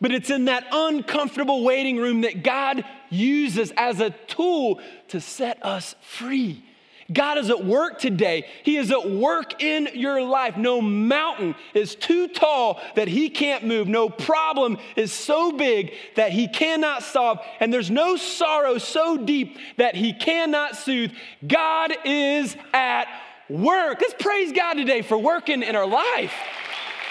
but 0.00 0.12
it's 0.12 0.30
in 0.30 0.46
that 0.46 0.66
uncomfortable 0.72 1.62
waiting 1.62 1.98
room 1.98 2.22
that 2.22 2.42
god 2.42 2.84
uses 3.10 3.72
as 3.76 4.00
a 4.00 4.10
tool 4.10 4.80
to 5.08 5.20
set 5.20 5.64
us 5.64 5.94
free 6.00 6.64
God 7.12 7.38
is 7.38 7.50
at 7.50 7.64
work 7.64 7.98
today. 7.98 8.46
He 8.62 8.76
is 8.76 8.90
at 8.90 9.10
work 9.10 9.62
in 9.62 9.88
your 9.94 10.22
life. 10.22 10.56
No 10.56 10.80
mountain 10.80 11.54
is 11.74 11.94
too 11.94 12.28
tall 12.28 12.80
that 12.94 13.08
He 13.08 13.30
can't 13.30 13.64
move. 13.64 13.88
No 13.88 14.08
problem 14.08 14.78
is 14.96 15.12
so 15.12 15.52
big 15.52 15.92
that 16.16 16.32
He 16.32 16.46
cannot 16.46 17.02
solve. 17.02 17.40
And 17.58 17.72
there's 17.72 17.90
no 17.90 18.16
sorrow 18.16 18.78
so 18.78 19.16
deep 19.16 19.58
that 19.76 19.96
He 19.96 20.12
cannot 20.12 20.76
soothe. 20.76 21.12
God 21.46 21.92
is 22.04 22.56
at 22.72 23.06
work. 23.48 23.98
Let's 24.00 24.14
praise 24.18 24.52
God 24.52 24.74
today 24.74 25.02
for 25.02 25.18
working 25.18 25.62
in 25.62 25.74
our 25.74 25.86
life. 25.86 26.34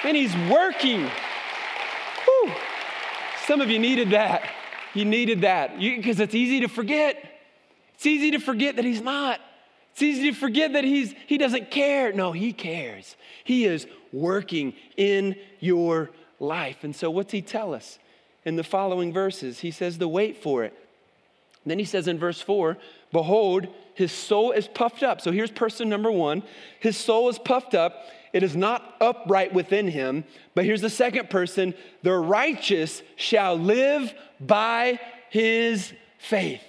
And 0.04 0.16
He's 0.16 0.36
working. 0.50 1.10
Whew. 2.26 2.52
Some 3.48 3.60
of 3.60 3.70
you 3.70 3.80
needed 3.80 4.12
that. 4.12 4.50
You 4.94 5.06
needed 5.06 5.42
that 5.42 5.78
because 5.78 6.20
it's 6.20 6.36
easy 6.36 6.62
to 6.62 6.68
forget. 6.68 7.18
It's 7.96 8.06
easy 8.06 8.32
to 8.32 8.40
forget 8.40 8.78
that 8.78 8.86
He's 8.86 9.02
not. 9.02 9.42
It's 10.00 10.04
easy 10.18 10.32
to 10.32 10.38
forget 10.38 10.72
that 10.74 10.86
he's, 10.86 11.14
he 11.28 11.38
doesn't 11.38 11.72
care. 11.72 12.14
No, 12.14 12.32
he 12.32 12.54
cares. 12.54 13.18
He 13.44 13.66
is 13.66 13.86
working 14.14 14.74
in 14.96 15.36
your 15.60 16.10
life. 16.40 16.86
And 16.86 16.96
so, 16.96 17.12
what's 17.12 17.34
he 17.34 17.42
tell 17.42 17.74
us 17.74 18.00
in 18.46 18.56
the 18.56 18.64
following 18.64 19.12
verses? 19.12 19.60
He 19.60 19.72
says 19.72 19.98
to 19.98 20.08
wait 20.08 20.42
for 20.42 20.64
it. 20.64 20.74
Then 21.66 21.80
he 21.80 21.84
says 21.84 22.08
in 22.08 22.18
verse 22.18 22.40
4 22.40 22.78
Behold, 23.12 23.68
his 23.94 24.14
soul 24.14 24.54
is 24.54 24.70
puffed 24.70 25.04
up. 25.04 25.20
So 25.20 25.34
here's 25.34 25.52
person 25.52 25.90
number 25.90 26.10
one 26.10 26.44
his 26.80 26.96
soul 26.96 27.28
is 27.28 27.38
puffed 27.38 27.76
up. 27.76 28.06
It 28.32 28.42
is 28.42 28.56
not 28.56 28.96
upright 29.02 29.54
within 29.54 29.90
him. 29.90 30.24
But 30.56 30.64
here's 30.64 30.80
the 30.80 30.90
second 30.90 31.30
person 31.30 31.74
the 32.04 32.14
righteous 32.14 33.02
shall 33.18 33.60
live 33.60 34.14
by 34.40 35.02
his 35.30 35.92
faith. 36.20 36.64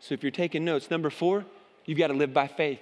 So 0.00 0.14
if 0.14 0.24
you're 0.24 0.32
taking 0.32 0.64
notes, 0.64 0.90
number 0.90 1.10
four, 1.10 1.44
You've 1.90 1.98
got 1.98 2.06
to 2.06 2.14
live 2.14 2.32
by 2.32 2.46
faith. 2.46 2.78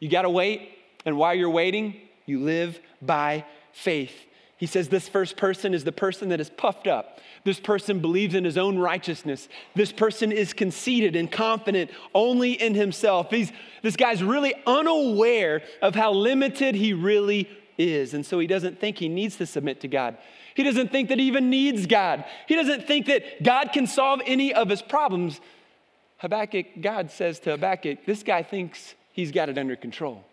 You 0.00 0.08
got 0.08 0.22
to 0.22 0.30
wait, 0.30 0.70
and 1.04 1.18
while 1.18 1.34
you're 1.34 1.50
waiting, 1.50 1.96
you 2.24 2.40
live 2.40 2.80
by 3.02 3.44
faith. 3.74 4.14
He 4.56 4.64
says 4.64 4.88
this 4.88 5.06
first 5.06 5.36
person 5.36 5.74
is 5.74 5.84
the 5.84 5.92
person 5.92 6.30
that 6.30 6.40
is 6.40 6.48
puffed 6.48 6.86
up. 6.86 7.20
This 7.44 7.60
person 7.60 8.00
believes 8.00 8.34
in 8.34 8.44
his 8.44 8.56
own 8.56 8.78
righteousness. 8.78 9.50
This 9.74 9.92
person 9.92 10.32
is 10.32 10.54
conceited 10.54 11.14
and 11.14 11.30
confident 11.30 11.90
only 12.14 12.52
in 12.52 12.74
himself. 12.74 13.28
He's, 13.28 13.52
this 13.82 13.96
guy's 13.96 14.22
really 14.22 14.54
unaware 14.66 15.60
of 15.82 15.94
how 15.94 16.14
limited 16.14 16.74
he 16.74 16.94
really 16.94 17.50
is. 17.76 18.14
And 18.14 18.24
so 18.24 18.38
he 18.38 18.46
doesn't 18.46 18.80
think 18.80 18.96
he 18.96 19.10
needs 19.10 19.36
to 19.36 19.44
submit 19.44 19.82
to 19.82 19.88
God. 19.88 20.16
He 20.54 20.62
doesn't 20.62 20.90
think 20.90 21.10
that 21.10 21.18
he 21.18 21.26
even 21.26 21.50
needs 21.50 21.84
God. 21.84 22.24
He 22.48 22.54
doesn't 22.54 22.86
think 22.86 23.08
that 23.08 23.42
God 23.42 23.74
can 23.74 23.86
solve 23.86 24.22
any 24.24 24.54
of 24.54 24.70
his 24.70 24.80
problems 24.80 25.38
Habakkuk, 26.22 26.66
God 26.80 27.10
says 27.10 27.40
to 27.40 27.50
Habakkuk, 27.50 28.06
this 28.06 28.22
guy 28.22 28.44
thinks 28.44 28.94
he's 29.12 29.32
got 29.32 29.48
it 29.48 29.58
under 29.58 29.74
control. 29.74 30.24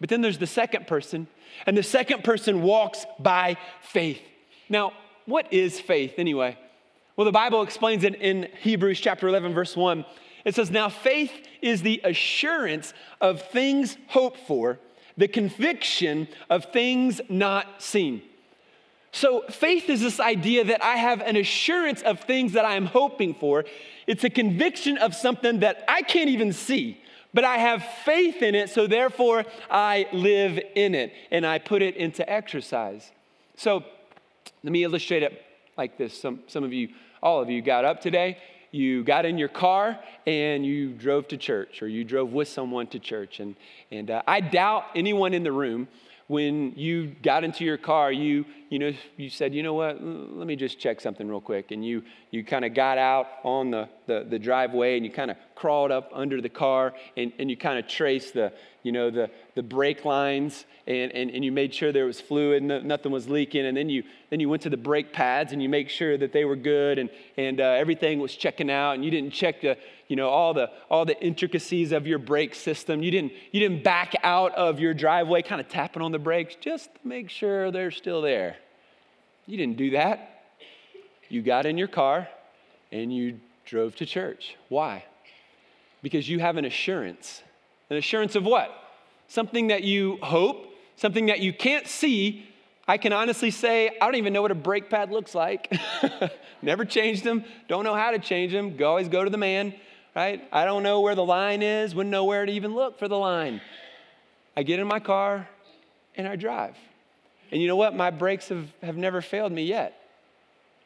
But 0.00 0.08
then 0.08 0.22
there's 0.22 0.38
the 0.38 0.46
second 0.46 0.86
person, 0.86 1.26
and 1.66 1.76
the 1.76 1.82
second 1.82 2.24
person 2.24 2.62
walks 2.62 3.04
by 3.18 3.58
faith. 3.82 4.22
Now, 4.70 4.94
what 5.26 5.52
is 5.52 5.78
faith 5.78 6.14
anyway? 6.16 6.56
Well, 7.14 7.26
the 7.26 7.32
Bible 7.32 7.60
explains 7.60 8.04
it 8.04 8.14
in 8.14 8.48
Hebrews 8.62 8.98
chapter 9.00 9.28
11, 9.28 9.52
verse 9.52 9.76
1. 9.76 10.06
It 10.46 10.54
says, 10.54 10.70
Now 10.70 10.88
faith 10.88 11.32
is 11.60 11.82
the 11.82 12.00
assurance 12.04 12.94
of 13.20 13.42
things 13.42 13.98
hoped 14.08 14.40
for, 14.46 14.78
the 15.18 15.28
conviction 15.28 16.26
of 16.48 16.72
things 16.72 17.20
not 17.28 17.82
seen. 17.82 18.22
So, 19.14 19.42
faith 19.42 19.88
is 19.90 20.00
this 20.00 20.18
idea 20.18 20.64
that 20.64 20.82
I 20.82 20.96
have 20.96 21.20
an 21.20 21.36
assurance 21.36 22.02
of 22.02 22.18
things 22.22 22.54
that 22.54 22.64
I 22.64 22.74
am 22.74 22.86
hoping 22.86 23.32
for. 23.32 23.64
It's 24.08 24.24
a 24.24 24.28
conviction 24.28 24.98
of 24.98 25.14
something 25.14 25.60
that 25.60 25.84
I 25.86 26.02
can't 26.02 26.30
even 26.30 26.52
see, 26.52 27.00
but 27.32 27.44
I 27.44 27.58
have 27.58 27.84
faith 28.04 28.42
in 28.42 28.56
it, 28.56 28.70
so 28.70 28.88
therefore 28.88 29.44
I 29.70 30.08
live 30.12 30.58
in 30.74 30.96
it 30.96 31.12
and 31.30 31.46
I 31.46 31.60
put 31.60 31.80
it 31.80 31.94
into 31.94 32.28
exercise. 32.28 33.12
So, 33.56 33.84
let 34.64 34.72
me 34.72 34.82
illustrate 34.82 35.22
it 35.22 35.40
like 35.78 35.96
this. 35.96 36.20
Some, 36.20 36.40
some 36.48 36.64
of 36.64 36.72
you, 36.72 36.88
all 37.22 37.40
of 37.40 37.48
you, 37.48 37.62
got 37.62 37.84
up 37.84 38.00
today, 38.00 38.38
you 38.72 39.04
got 39.04 39.26
in 39.26 39.38
your 39.38 39.46
car, 39.46 39.96
and 40.26 40.66
you 40.66 40.90
drove 40.90 41.28
to 41.28 41.36
church, 41.36 41.82
or 41.82 41.86
you 41.86 42.02
drove 42.02 42.32
with 42.32 42.48
someone 42.48 42.88
to 42.88 42.98
church. 42.98 43.38
And, 43.38 43.54
and 43.92 44.10
uh, 44.10 44.22
I 44.26 44.40
doubt 44.40 44.86
anyone 44.96 45.34
in 45.34 45.44
the 45.44 45.52
room 45.52 45.86
when 46.26 46.72
you 46.74 47.14
got 47.22 47.44
into 47.44 47.64
your 47.64 47.76
car, 47.76 48.10
you, 48.10 48.46
you 48.70 48.78
know, 48.78 48.92
you 49.16 49.28
said, 49.28 49.54
you 49.54 49.62
know 49.62 49.74
what, 49.74 50.02
let 50.02 50.46
me 50.46 50.56
just 50.56 50.78
check 50.78 51.00
something 51.00 51.28
real 51.28 51.40
quick. 51.40 51.70
And 51.70 51.84
you, 51.84 52.02
you 52.30 52.42
kind 52.42 52.64
of 52.64 52.72
got 52.72 52.96
out 52.96 53.26
on 53.42 53.70
the, 53.70 53.88
the, 54.06 54.26
the, 54.28 54.38
driveway 54.38 54.96
and 54.96 55.04
you 55.04 55.12
kind 55.12 55.30
of 55.30 55.36
crawled 55.54 55.90
up 55.90 56.10
under 56.14 56.40
the 56.40 56.48
car 56.48 56.94
and, 57.16 57.32
and 57.38 57.50
you 57.50 57.56
kind 57.58 57.78
of 57.78 57.86
traced 57.86 58.32
the, 58.32 58.52
you 58.82 58.90
know, 58.90 59.10
the, 59.10 59.30
the 59.54 59.62
brake 59.62 60.06
lines 60.06 60.64
and, 60.86 61.12
and, 61.12 61.30
and 61.30 61.44
you 61.44 61.52
made 61.52 61.74
sure 61.74 61.92
there 61.92 62.06
was 62.06 62.20
fluid, 62.20 62.62
and 62.62 62.86
nothing 62.86 63.12
was 63.12 63.28
leaking. 63.28 63.66
And 63.66 63.76
then 63.76 63.88
you, 63.88 64.02
then 64.30 64.40
you 64.40 64.48
went 64.48 64.62
to 64.62 64.70
the 64.70 64.76
brake 64.78 65.12
pads 65.12 65.52
and 65.52 65.62
you 65.62 65.68
make 65.68 65.90
sure 65.90 66.16
that 66.16 66.32
they 66.32 66.44
were 66.44 66.56
good 66.56 66.98
and, 66.98 67.10
and 67.36 67.60
uh, 67.60 67.64
everything 67.64 68.18
was 68.18 68.34
checking 68.34 68.70
out 68.70 68.92
and 68.92 69.04
you 69.04 69.10
didn't 69.10 69.32
check 69.32 69.60
the, 69.60 69.76
you 70.08 70.16
know, 70.16 70.28
all 70.28 70.54
the, 70.54 70.70
all 70.90 71.04
the 71.04 71.20
intricacies 71.22 71.92
of 71.92 72.06
your 72.06 72.18
brake 72.18 72.54
system. 72.54 73.02
You 73.02 73.10
didn't, 73.10 73.32
you 73.52 73.60
didn't 73.60 73.82
back 73.82 74.14
out 74.22 74.54
of 74.54 74.78
your 74.80 74.94
driveway 74.94 75.42
kind 75.42 75.60
of 75.60 75.68
tapping 75.68 76.02
on 76.02 76.12
the 76.12 76.18
brakes 76.18 76.56
just 76.60 76.94
to 76.94 77.08
make 77.08 77.30
sure 77.30 77.70
they're 77.70 77.90
still 77.90 78.22
there. 78.22 78.56
You 79.46 79.56
didn't 79.56 79.76
do 79.76 79.90
that. 79.90 80.42
You 81.28 81.42
got 81.42 81.66
in 81.66 81.78
your 81.78 81.88
car 81.88 82.28
and 82.92 83.14
you 83.14 83.40
drove 83.64 83.96
to 83.96 84.06
church. 84.06 84.56
Why? 84.68 85.04
Because 86.02 86.28
you 86.28 86.38
have 86.38 86.56
an 86.56 86.64
assurance 86.64 87.42
An 87.90 87.96
assurance 87.96 88.36
of 88.36 88.44
what? 88.44 88.70
Something 89.28 89.68
that 89.68 89.84
you 89.84 90.18
hope, 90.22 90.66
something 90.96 91.26
that 91.26 91.40
you 91.40 91.52
can't 91.52 91.86
see. 91.86 92.46
I 92.86 92.98
can 92.98 93.12
honestly 93.14 93.50
say, 93.50 93.88
I 93.88 94.04
don't 94.04 94.16
even 94.16 94.34
know 94.34 94.42
what 94.42 94.50
a 94.50 94.54
brake 94.54 94.90
pad 94.90 95.10
looks 95.10 95.34
like. 95.34 95.72
Never 96.62 96.84
changed 96.84 97.24
them, 97.24 97.44
don't 97.68 97.84
know 97.84 97.94
how 97.94 98.10
to 98.10 98.18
change 98.18 98.52
them. 98.52 98.76
Go, 98.76 98.88
always 98.88 99.08
go 99.08 99.24
to 99.24 99.30
the 99.30 99.38
man, 99.38 99.74
right? 100.14 100.46
I 100.52 100.64
don't 100.64 100.82
know 100.82 101.00
where 101.00 101.14
the 101.14 101.24
line 101.24 101.62
is, 101.62 101.94
wouldn't 101.94 102.10
know 102.10 102.24
where 102.24 102.46
to 102.46 102.52
even 102.52 102.74
look 102.74 102.98
for 102.98 103.08
the 103.08 103.18
line. 103.18 103.60
I 104.56 104.62
get 104.62 104.78
in 104.78 104.86
my 104.86 105.00
car 105.00 105.48
and 106.16 106.28
I 106.28 106.36
drive. 106.36 106.76
And 107.50 107.60
you 107.60 107.68
know 107.68 107.76
what? 107.76 107.94
My 107.94 108.10
brakes 108.10 108.48
have, 108.48 108.68
have 108.82 108.96
never 108.96 109.20
failed 109.20 109.52
me 109.52 109.64
yet. 109.64 110.00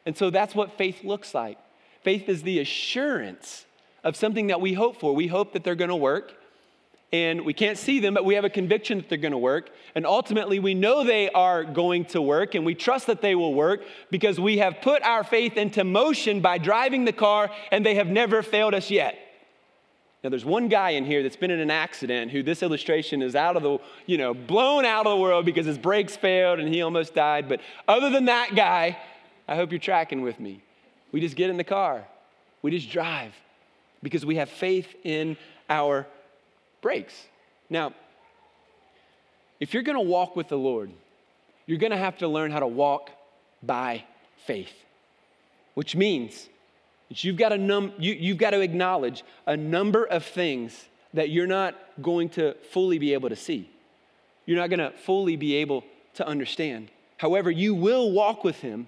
And 0.05 0.17
so 0.17 0.29
that's 0.29 0.55
what 0.55 0.77
faith 0.77 1.03
looks 1.03 1.33
like. 1.33 1.57
Faith 2.01 2.29
is 2.29 2.43
the 2.43 2.59
assurance 2.59 3.65
of 4.03 4.15
something 4.15 4.47
that 4.47 4.61
we 4.61 4.73
hope 4.73 4.99
for. 4.99 5.13
We 5.13 5.27
hope 5.27 5.53
that 5.53 5.63
they're 5.63 5.75
going 5.75 5.89
to 5.89 5.95
work, 5.95 6.33
and 7.11 7.43
we 7.43 7.53
can't 7.53 7.77
see 7.77 7.99
them, 7.99 8.13
but 8.13 8.23
we 8.23 8.35
have 8.35 8.45
a 8.45 8.49
conviction 8.49 8.99
that 8.99 9.09
they're 9.09 9.17
going 9.17 9.31
to 9.31 9.37
work. 9.37 9.71
And 9.95 10.05
ultimately, 10.05 10.59
we 10.59 10.75
know 10.75 11.03
they 11.03 11.29
are 11.31 11.63
going 11.63 12.05
to 12.05 12.21
work, 12.21 12.53
and 12.53 12.65
we 12.65 12.75
trust 12.75 13.07
that 13.07 13.21
they 13.21 13.33
will 13.33 13.53
work 13.53 13.81
because 14.11 14.39
we 14.39 14.59
have 14.59 14.81
put 14.81 15.01
our 15.01 15.23
faith 15.23 15.57
into 15.57 15.83
motion 15.83 16.39
by 16.39 16.59
driving 16.59 17.05
the 17.05 17.13
car, 17.13 17.49
and 17.71 17.83
they 17.85 17.95
have 17.95 18.07
never 18.07 18.43
failed 18.43 18.75
us 18.75 18.91
yet. 18.91 19.17
Now, 20.23 20.29
there's 20.29 20.45
one 20.45 20.67
guy 20.67 20.91
in 20.91 21.05
here 21.05 21.23
that's 21.23 21.37
been 21.37 21.49
in 21.49 21.61
an 21.61 21.71
accident 21.71 22.31
who 22.31 22.43
this 22.43 22.61
illustration 22.61 23.21
is 23.21 23.35
out 23.35 23.55
of 23.55 23.63
the, 23.63 23.79
you 24.05 24.17
know, 24.17 24.33
blown 24.33 24.83
out 24.83 25.07
of 25.07 25.17
the 25.17 25.21
world 25.21 25.45
because 25.45 25.65
his 25.65 25.77
brakes 25.77 26.17
failed 26.17 26.59
and 26.59 26.67
he 26.67 26.81
almost 26.81 27.15
died. 27.15 27.47
But 27.47 27.61
other 27.87 28.09
than 28.09 28.25
that 28.25 28.53
guy, 28.53 28.97
I 29.47 29.55
hope 29.55 29.71
you're 29.71 29.79
tracking 29.79 30.21
with 30.21 30.39
me. 30.39 30.61
We 31.13 31.21
just 31.21 31.37
get 31.37 31.49
in 31.49 31.57
the 31.57 31.63
car, 31.63 32.05
we 32.61 32.69
just 32.71 32.91
drive 32.91 33.33
because 34.03 34.25
we 34.25 34.35
have 34.35 34.49
faith 34.49 34.93
in 35.03 35.37
our 35.69 36.05
brakes. 36.81 37.27
Now, 37.69 37.93
if 39.59 39.73
you're 39.73 39.83
gonna 39.83 40.01
walk 40.01 40.35
with 40.35 40.47
the 40.47 40.57
Lord, 40.57 40.91
you're 41.65 41.77
gonna 41.77 41.97
have 41.97 42.17
to 42.19 42.27
learn 42.27 42.51
how 42.51 42.59
to 42.59 42.67
walk 42.67 43.11
by 43.61 44.03
faith, 44.45 44.73
which 45.73 45.95
means 45.95 46.49
that 47.09 47.23
you've 47.23 47.37
got, 47.37 47.49
to 47.49 47.57
num- 47.57 47.93
you, 47.97 48.13
you've 48.13 48.37
got 48.37 48.51
to 48.51 48.61
acknowledge 48.61 49.23
a 49.45 49.57
number 49.57 50.05
of 50.05 50.23
things 50.23 50.87
that 51.13 51.29
you're 51.29 51.47
not 51.47 51.75
going 52.01 52.29
to 52.29 52.55
fully 52.71 52.99
be 52.99 53.13
able 53.13 53.29
to 53.29 53.35
see. 53.35 53.69
You're 54.45 54.57
not 54.57 54.69
going 54.69 54.79
to 54.79 54.91
fully 54.91 55.35
be 55.35 55.55
able 55.55 55.83
to 56.15 56.27
understand. 56.27 56.89
However, 57.17 57.51
you 57.51 57.75
will 57.75 58.11
walk 58.11 58.43
with 58.43 58.57
Him. 58.57 58.87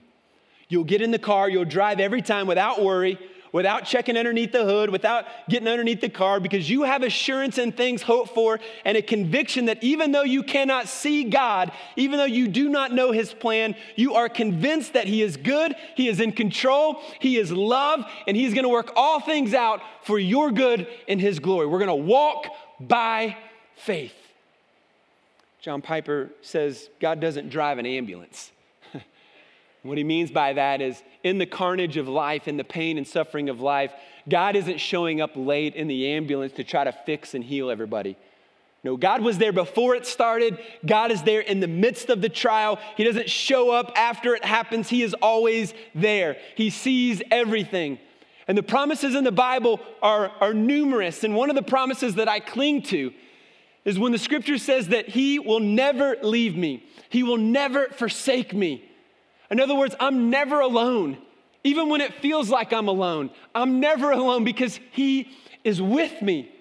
You'll 0.69 0.83
get 0.83 1.01
in 1.01 1.11
the 1.11 1.19
car, 1.19 1.49
you'll 1.49 1.65
drive 1.65 1.99
every 1.99 2.21
time 2.21 2.47
without 2.47 2.81
worry, 2.81 3.19
without 3.51 3.85
checking 3.85 4.17
underneath 4.17 4.51
the 4.51 4.63
hood, 4.63 4.89
without 4.89 5.25
getting 5.49 5.67
underneath 5.67 6.01
the 6.01 6.09
car, 6.09 6.39
because 6.39 6.69
you 6.69 6.83
have 6.83 7.03
assurance 7.03 7.57
in 7.57 7.71
things 7.71 8.01
hoped 8.01 8.33
for 8.33 8.59
and 8.85 8.97
a 8.97 9.01
conviction 9.01 9.65
that 9.65 9.83
even 9.83 10.11
though 10.11 10.23
you 10.23 10.43
cannot 10.43 10.87
see 10.87 11.25
God, 11.25 11.71
even 11.95 12.17
though 12.17 12.25
you 12.25 12.47
do 12.47 12.69
not 12.69 12.93
know 12.93 13.11
His 13.11 13.33
plan, 13.33 13.75
you 13.95 14.15
are 14.15 14.29
convinced 14.29 14.93
that 14.93 15.07
He 15.07 15.21
is 15.21 15.37
good, 15.37 15.75
He 15.95 16.07
is 16.07 16.19
in 16.19 16.31
control, 16.31 17.01
He 17.19 17.37
is 17.37 17.51
love, 17.51 18.05
and 18.27 18.37
He's 18.37 18.53
gonna 18.53 18.69
work 18.69 18.91
all 18.95 19.19
things 19.19 19.53
out 19.53 19.81
for 20.03 20.17
your 20.17 20.51
good 20.51 20.87
and 21.07 21.19
His 21.19 21.39
glory. 21.39 21.67
We're 21.67 21.79
gonna 21.79 21.95
walk 21.95 22.47
by 22.79 23.37
faith. 23.75 24.15
John 25.59 25.81
Piper 25.81 26.31
says 26.41 26.89
God 26.99 27.19
doesn't 27.19 27.49
drive 27.49 27.77
an 27.77 27.85
ambulance. 27.85 28.51
What 29.83 29.97
he 29.97 30.03
means 30.03 30.31
by 30.31 30.53
that 30.53 30.81
is 30.81 31.01
in 31.23 31.37
the 31.37 31.45
carnage 31.45 31.97
of 31.97 32.07
life, 32.07 32.47
in 32.47 32.57
the 32.57 32.63
pain 32.63 32.97
and 32.97 33.07
suffering 33.07 33.49
of 33.49 33.59
life, 33.59 33.91
God 34.29 34.55
isn't 34.55 34.79
showing 34.79 35.21
up 35.21 35.31
late 35.35 35.75
in 35.75 35.87
the 35.87 36.09
ambulance 36.09 36.53
to 36.53 36.63
try 36.63 36.83
to 36.83 36.91
fix 36.91 37.33
and 37.33 37.43
heal 37.43 37.69
everybody. 37.69 38.15
No, 38.83 38.97
God 38.97 39.21
was 39.21 39.37
there 39.37 39.51
before 39.51 39.95
it 39.95 40.07
started. 40.07 40.59
God 40.85 41.11
is 41.11 41.21
there 41.23 41.41
in 41.41 41.59
the 41.59 41.67
midst 41.67 42.09
of 42.09 42.21
the 42.21 42.29
trial. 42.29 42.79
He 42.97 43.03
doesn't 43.03 43.29
show 43.29 43.69
up 43.71 43.91
after 43.95 44.33
it 44.35 44.43
happens. 44.43 44.89
He 44.89 45.03
is 45.03 45.13
always 45.21 45.73
there. 45.93 46.37
He 46.55 46.71
sees 46.71 47.21
everything. 47.29 47.99
And 48.47 48.57
the 48.57 48.63
promises 48.63 49.13
in 49.13 49.23
the 49.23 49.31
Bible 49.31 49.79
are, 50.01 50.31
are 50.41 50.53
numerous. 50.53 51.23
And 51.23 51.35
one 51.35 51.49
of 51.49 51.55
the 51.55 51.61
promises 51.61 52.15
that 52.15 52.27
I 52.27 52.39
cling 52.39 52.81
to 52.83 53.13
is 53.85 53.99
when 53.99 54.11
the 54.11 54.17
scripture 54.17 54.57
says 54.57 54.89
that 54.89 55.09
He 55.09 55.37
will 55.39 55.59
never 55.59 56.17
leave 56.21 56.55
me, 56.55 56.83
He 57.09 57.23
will 57.23 57.37
never 57.37 57.87
forsake 57.89 58.53
me. 58.53 58.90
In 59.51 59.59
other 59.59 59.75
words, 59.75 59.95
I'm 59.99 60.29
never 60.29 60.61
alone. 60.61 61.17
Even 61.63 61.89
when 61.89 62.01
it 62.01 62.15
feels 62.15 62.49
like 62.49 62.73
I'm 62.73 62.87
alone, 62.87 63.29
I'm 63.53 63.79
never 63.79 64.11
alone 64.11 64.43
because 64.43 64.79
He 64.93 65.29
is 65.63 65.79
with 65.81 66.21
me. 66.21 66.51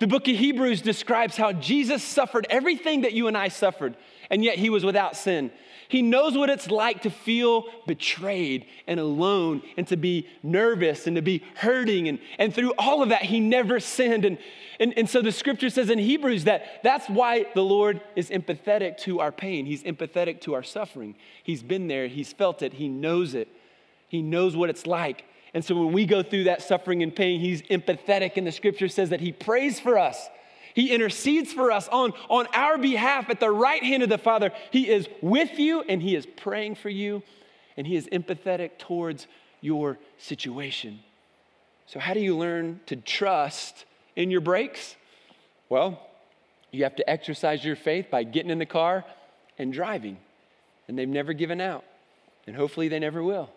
The 0.00 0.08
book 0.08 0.26
of 0.26 0.36
Hebrews 0.36 0.82
describes 0.82 1.36
how 1.36 1.52
Jesus 1.52 2.02
suffered 2.02 2.46
everything 2.50 3.02
that 3.02 3.12
you 3.12 3.28
and 3.28 3.38
I 3.38 3.48
suffered, 3.48 3.96
and 4.28 4.44
yet 4.44 4.58
He 4.58 4.68
was 4.68 4.84
without 4.84 5.16
sin. 5.16 5.52
He 5.92 6.00
knows 6.00 6.38
what 6.38 6.48
it's 6.48 6.70
like 6.70 7.02
to 7.02 7.10
feel 7.10 7.66
betrayed 7.86 8.64
and 8.86 8.98
alone 8.98 9.60
and 9.76 9.86
to 9.88 9.98
be 9.98 10.26
nervous 10.42 11.06
and 11.06 11.16
to 11.16 11.22
be 11.22 11.42
hurting. 11.54 12.08
And, 12.08 12.18
and 12.38 12.54
through 12.54 12.72
all 12.78 13.02
of 13.02 13.10
that, 13.10 13.20
he 13.20 13.40
never 13.40 13.78
sinned. 13.78 14.24
And, 14.24 14.38
and, 14.80 14.94
and 14.96 15.06
so 15.06 15.20
the 15.20 15.30
scripture 15.30 15.68
says 15.68 15.90
in 15.90 15.98
Hebrews 15.98 16.44
that 16.44 16.82
that's 16.82 17.10
why 17.10 17.44
the 17.54 17.60
Lord 17.60 18.00
is 18.16 18.30
empathetic 18.30 18.96
to 19.00 19.20
our 19.20 19.30
pain. 19.30 19.66
He's 19.66 19.82
empathetic 19.82 20.40
to 20.42 20.54
our 20.54 20.62
suffering. 20.62 21.14
He's 21.42 21.62
been 21.62 21.88
there, 21.88 22.08
he's 22.08 22.32
felt 22.32 22.62
it, 22.62 22.72
he 22.72 22.88
knows 22.88 23.34
it, 23.34 23.48
he 24.08 24.22
knows 24.22 24.56
what 24.56 24.70
it's 24.70 24.86
like. 24.86 25.26
And 25.52 25.62
so 25.62 25.74
when 25.74 25.92
we 25.92 26.06
go 26.06 26.22
through 26.22 26.44
that 26.44 26.62
suffering 26.62 27.02
and 27.02 27.14
pain, 27.14 27.38
he's 27.38 27.60
empathetic. 27.64 28.38
And 28.38 28.46
the 28.46 28.52
scripture 28.52 28.88
says 28.88 29.10
that 29.10 29.20
he 29.20 29.30
prays 29.30 29.78
for 29.78 29.98
us. 29.98 30.30
He 30.74 30.90
intercedes 30.92 31.52
for 31.52 31.70
us 31.70 31.88
on, 31.88 32.12
on 32.28 32.46
our 32.54 32.78
behalf 32.78 33.28
at 33.30 33.40
the 33.40 33.50
right 33.50 33.82
hand 33.82 34.02
of 34.02 34.08
the 34.08 34.18
Father. 34.18 34.52
He 34.70 34.88
is 34.88 35.08
with 35.20 35.58
you 35.58 35.82
and 35.82 36.02
He 36.02 36.16
is 36.16 36.26
praying 36.26 36.76
for 36.76 36.88
you 36.88 37.22
and 37.76 37.86
He 37.86 37.96
is 37.96 38.06
empathetic 38.08 38.78
towards 38.78 39.26
your 39.60 39.98
situation. 40.18 41.00
So, 41.86 42.00
how 42.00 42.14
do 42.14 42.20
you 42.20 42.36
learn 42.36 42.80
to 42.86 42.96
trust 42.96 43.84
in 44.16 44.30
your 44.30 44.40
brakes? 44.40 44.96
Well, 45.68 46.00
you 46.70 46.84
have 46.84 46.96
to 46.96 47.08
exercise 47.08 47.64
your 47.64 47.76
faith 47.76 48.06
by 48.10 48.24
getting 48.24 48.50
in 48.50 48.58
the 48.58 48.66
car 48.66 49.04
and 49.58 49.72
driving. 49.72 50.16
And 50.88 50.98
they've 50.98 51.08
never 51.08 51.32
given 51.32 51.60
out. 51.60 51.84
And 52.46 52.56
hopefully 52.56 52.88
they 52.88 52.98
never 52.98 53.22
will. 53.22 53.50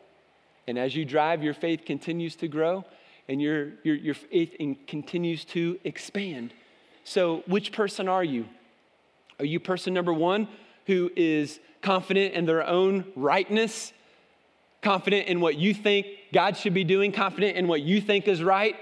And 0.67 0.77
as 0.77 0.95
you 0.95 1.05
drive, 1.05 1.43
your 1.43 1.53
faith 1.53 1.85
continues 1.85 2.35
to 2.37 2.47
grow 2.47 2.85
and 3.27 3.41
your, 3.41 3.71
your, 3.83 3.95
your 3.95 4.13
faith 4.13 4.55
continues 4.87 5.45
to 5.45 5.79
expand. 5.83 6.53
So, 7.07 7.43
which 7.45 7.71
person 7.71 8.09
are 8.09 8.23
you? 8.23 8.45
Are 9.37 9.45
you 9.45 9.59
person 9.59 9.93
number 9.93 10.11
one 10.11 10.47
who 10.87 11.11
is 11.15 11.59
confident 11.83 12.33
in 12.33 12.47
their 12.47 12.65
own 12.65 13.05
rightness, 13.15 13.93
confident 14.81 15.27
in 15.27 15.39
what 15.39 15.55
you 15.55 15.75
think 15.75 16.07
God 16.33 16.57
should 16.57 16.73
be 16.73 16.83
doing, 16.83 17.11
confident 17.11 17.57
in 17.57 17.67
what 17.67 17.83
you 17.83 18.01
think 18.01 18.27
is 18.27 18.41
right? 18.41 18.75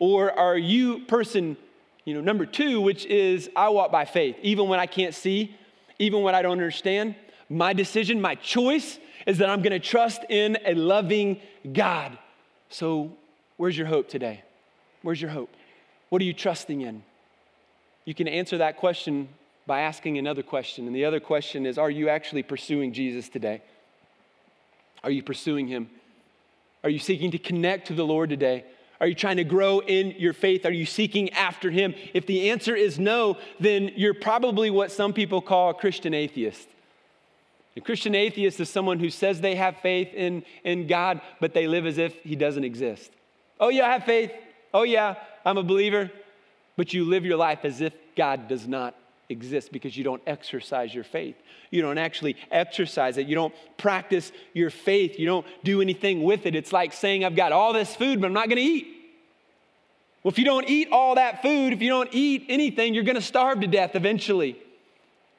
Or 0.00 0.36
are 0.36 0.58
you 0.58 1.04
person, 1.04 1.56
you 2.04 2.14
know, 2.14 2.20
number 2.20 2.46
two, 2.46 2.80
which 2.80 3.06
is 3.06 3.48
I 3.54 3.68
walk 3.68 3.92
by 3.92 4.06
faith, 4.06 4.34
even 4.42 4.68
when 4.68 4.80
I 4.80 4.86
can't 4.86 5.14
see, 5.14 5.54
even 6.00 6.22
when 6.22 6.34
I 6.34 6.42
don't 6.42 6.52
understand? 6.52 7.14
My 7.48 7.72
decision, 7.72 8.20
my 8.20 8.34
choice 8.34 8.98
is 9.24 9.38
that 9.38 9.48
I'm 9.48 9.62
gonna 9.62 9.78
trust 9.78 10.24
in 10.28 10.58
a 10.64 10.74
loving 10.74 11.40
God. 11.72 12.18
So, 12.70 13.12
where's 13.56 13.78
your 13.78 13.86
hope 13.86 14.08
today? 14.08 14.42
Where's 15.02 15.22
your 15.22 15.30
hope? 15.30 15.50
What 16.08 16.20
are 16.20 16.24
you 16.24 16.34
trusting 16.34 16.80
in? 16.80 17.04
You 18.04 18.14
can 18.14 18.28
answer 18.28 18.58
that 18.58 18.76
question 18.76 19.28
by 19.66 19.82
asking 19.82 20.18
another 20.18 20.42
question. 20.42 20.86
And 20.86 20.94
the 20.94 21.04
other 21.04 21.20
question 21.20 21.66
is 21.66 21.78
Are 21.78 21.90
you 21.90 22.08
actually 22.08 22.42
pursuing 22.42 22.92
Jesus 22.92 23.28
today? 23.28 23.62
Are 25.04 25.10
you 25.10 25.22
pursuing 25.22 25.68
Him? 25.68 25.88
Are 26.84 26.90
you 26.90 26.98
seeking 26.98 27.30
to 27.32 27.38
connect 27.38 27.88
to 27.88 27.94
the 27.94 28.04
Lord 28.04 28.30
today? 28.30 28.64
Are 29.00 29.06
you 29.06 29.14
trying 29.14 29.38
to 29.38 29.44
grow 29.44 29.80
in 29.80 30.12
your 30.12 30.32
faith? 30.32 30.64
Are 30.64 30.72
you 30.72 30.86
seeking 30.86 31.30
after 31.30 31.70
Him? 31.70 31.94
If 32.14 32.26
the 32.26 32.50
answer 32.50 32.74
is 32.74 32.98
no, 32.98 33.36
then 33.58 33.92
you're 33.96 34.14
probably 34.14 34.70
what 34.70 34.92
some 34.92 35.12
people 35.12 35.40
call 35.40 35.70
a 35.70 35.74
Christian 35.74 36.14
atheist. 36.14 36.68
A 37.76 37.80
Christian 37.80 38.14
atheist 38.14 38.60
is 38.60 38.68
someone 38.68 38.98
who 38.98 39.10
says 39.10 39.40
they 39.40 39.54
have 39.54 39.78
faith 39.78 40.12
in, 40.12 40.44
in 40.62 40.86
God, 40.86 41.20
but 41.40 41.54
they 41.54 41.66
live 41.66 41.86
as 41.86 41.98
if 41.98 42.14
He 42.22 42.36
doesn't 42.36 42.64
exist. 42.64 43.10
Oh, 43.58 43.70
yeah, 43.70 43.86
I 43.86 43.92
have 43.92 44.04
faith. 44.04 44.32
Oh, 44.74 44.82
yeah, 44.82 45.16
I'm 45.44 45.58
a 45.58 45.62
believer 45.62 46.10
but 46.76 46.92
you 46.92 47.04
live 47.04 47.24
your 47.24 47.36
life 47.36 47.60
as 47.64 47.80
if 47.80 47.92
God 48.16 48.48
does 48.48 48.66
not 48.66 48.94
exist 49.28 49.72
because 49.72 49.96
you 49.96 50.04
don't 50.04 50.22
exercise 50.26 50.94
your 50.94 51.04
faith. 51.04 51.36
You 51.70 51.82
don't 51.82 51.98
actually 51.98 52.36
exercise 52.50 53.16
it. 53.16 53.26
You 53.26 53.34
don't 53.34 53.54
practice 53.78 54.30
your 54.52 54.70
faith. 54.70 55.18
You 55.18 55.26
don't 55.26 55.46
do 55.64 55.80
anything 55.80 56.22
with 56.22 56.46
it. 56.46 56.54
It's 56.54 56.72
like 56.72 56.92
saying, 56.92 57.24
I've 57.24 57.36
got 57.36 57.52
all 57.52 57.72
this 57.72 57.96
food, 57.96 58.20
but 58.20 58.26
I'm 58.26 58.32
not 58.32 58.48
going 58.48 58.56
to 58.56 58.62
eat. 58.62 58.86
Well, 60.22 60.30
if 60.30 60.38
you 60.38 60.44
don't 60.44 60.68
eat 60.68 60.88
all 60.92 61.16
that 61.16 61.42
food, 61.42 61.72
if 61.72 61.82
you 61.82 61.88
don't 61.88 62.10
eat 62.12 62.46
anything, 62.48 62.94
you're 62.94 63.04
going 63.04 63.16
to 63.16 63.22
starve 63.22 63.60
to 63.60 63.66
death 63.66 63.96
eventually. 63.96 64.56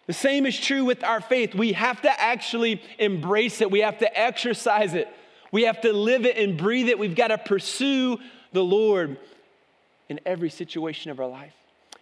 The 0.08 0.14
same 0.14 0.46
is 0.46 0.60
true 0.60 0.84
with 0.84 1.04
our 1.04 1.22
faith. 1.22 1.56
We 1.56 1.72
have 1.74 2.02
to 2.02 2.22
actually 2.22 2.82
embrace 3.00 3.62
it, 3.62 3.72
we 3.72 3.80
have 3.80 4.00
to 4.00 4.20
exercise 4.20 4.94
it, 4.94 5.08
we 5.54 5.64
have 5.64 5.80
to 5.82 5.94
live 5.94 6.26
it 6.26 6.36
and 6.38 6.58
breathe 6.58 6.90
it. 6.90 7.00
We've 7.00 7.16
got 7.16 7.30
to 7.30 7.38
pursue 7.38 8.18
the 8.52 8.64
Lord 8.64 9.18
in 10.10 10.20
every 10.26 10.50
situation 10.50 11.12
of 11.12 11.20
our 11.20 11.28
life. 11.28 11.54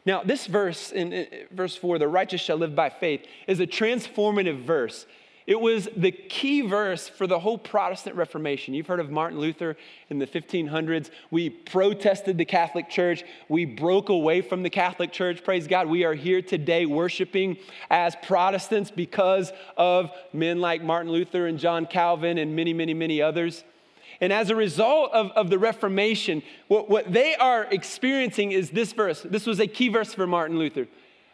Now, 0.05 0.23
this 0.23 0.47
verse 0.47 0.91
in, 0.91 1.27
verse 1.51 1.75
4, 1.75 1.99
the 1.99 2.07
righteous 2.07 2.41
shall 2.41 2.57
live 2.57 2.75
by 2.75 2.89
faith, 2.89 3.25
is 3.47 3.59
a 3.59 3.67
transformative 3.67 4.63
verse. 4.63 5.05
It 5.47 5.59
was 5.59 5.89
the 5.97 6.11
key 6.11 6.61
verse 6.61 7.09
for 7.09 7.27
the 7.27 7.39
whole 7.39 7.57
Protestant 7.57 8.15
Reformation. 8.15 8.73
You've 8.73 8.87
heard 8.87 8.99
of 8.99 9.09
Martin 9.09 9.39
Luther 9.39 9.75
in 10.09 10.19
the 10.19 10.27
1500s. 10.27 11.09
We 11.29 11.49
protested 11.49 12.37
the 12.37 12.45
Catholic 12.45 12.89
Church. 12.89 13.23
We 13.49 13.65
broke 13.65 14.09
away 14.09 14.41
from 14.41 14.63
the 14.63 14.69
Catholic 14.69 15.11
Church. 15.11 15.43
Praise 15.43 15.67
God. 15.67 15.87
We 15.87 16.03
are 16.03 16.13
here 16.13 16.41
today 16.41 16.85
worshiping 16.85 17.57
as 17.89 18.15
Protestants 18.23 18.91
because 18.91 19.51
of 19.77 20.11
men 20.31 20.61
like 20.61 20.83
Martin 20.83 21.11
Luther 21.11 21.47
and 21.47 21.57
John 21.57 21.85
Calvin 21.85 22.37
and 22.37 22.55
many, 22.55 22.73
many, 22.73 22.93
many 22.93 23.21
others. 23.21 23.63
And 24.21 24.31
as 24.31 24.51
a 24.51 24.55
result 24.55 25.11
of, 25.13 25.31
of 25.31 25.49
the 25.49 25.57
Reformation, 25.57 26.43
what, 26.67 26.89
what 26.89 27.11
they 27.11 27.35
are 27.35 27.65
experiencing 27.65 28.51
is 28.51 28.69
this 28.69 28.93
verse. 28.93 29.21
This 29.23 29.47
was 29.47 29.59
a 29.59 29.67
key 29.67 29.89
verse 29.89 30.13
for 30.13 30.27
Martin 30.27 30.59
Luther. 30.59 30.87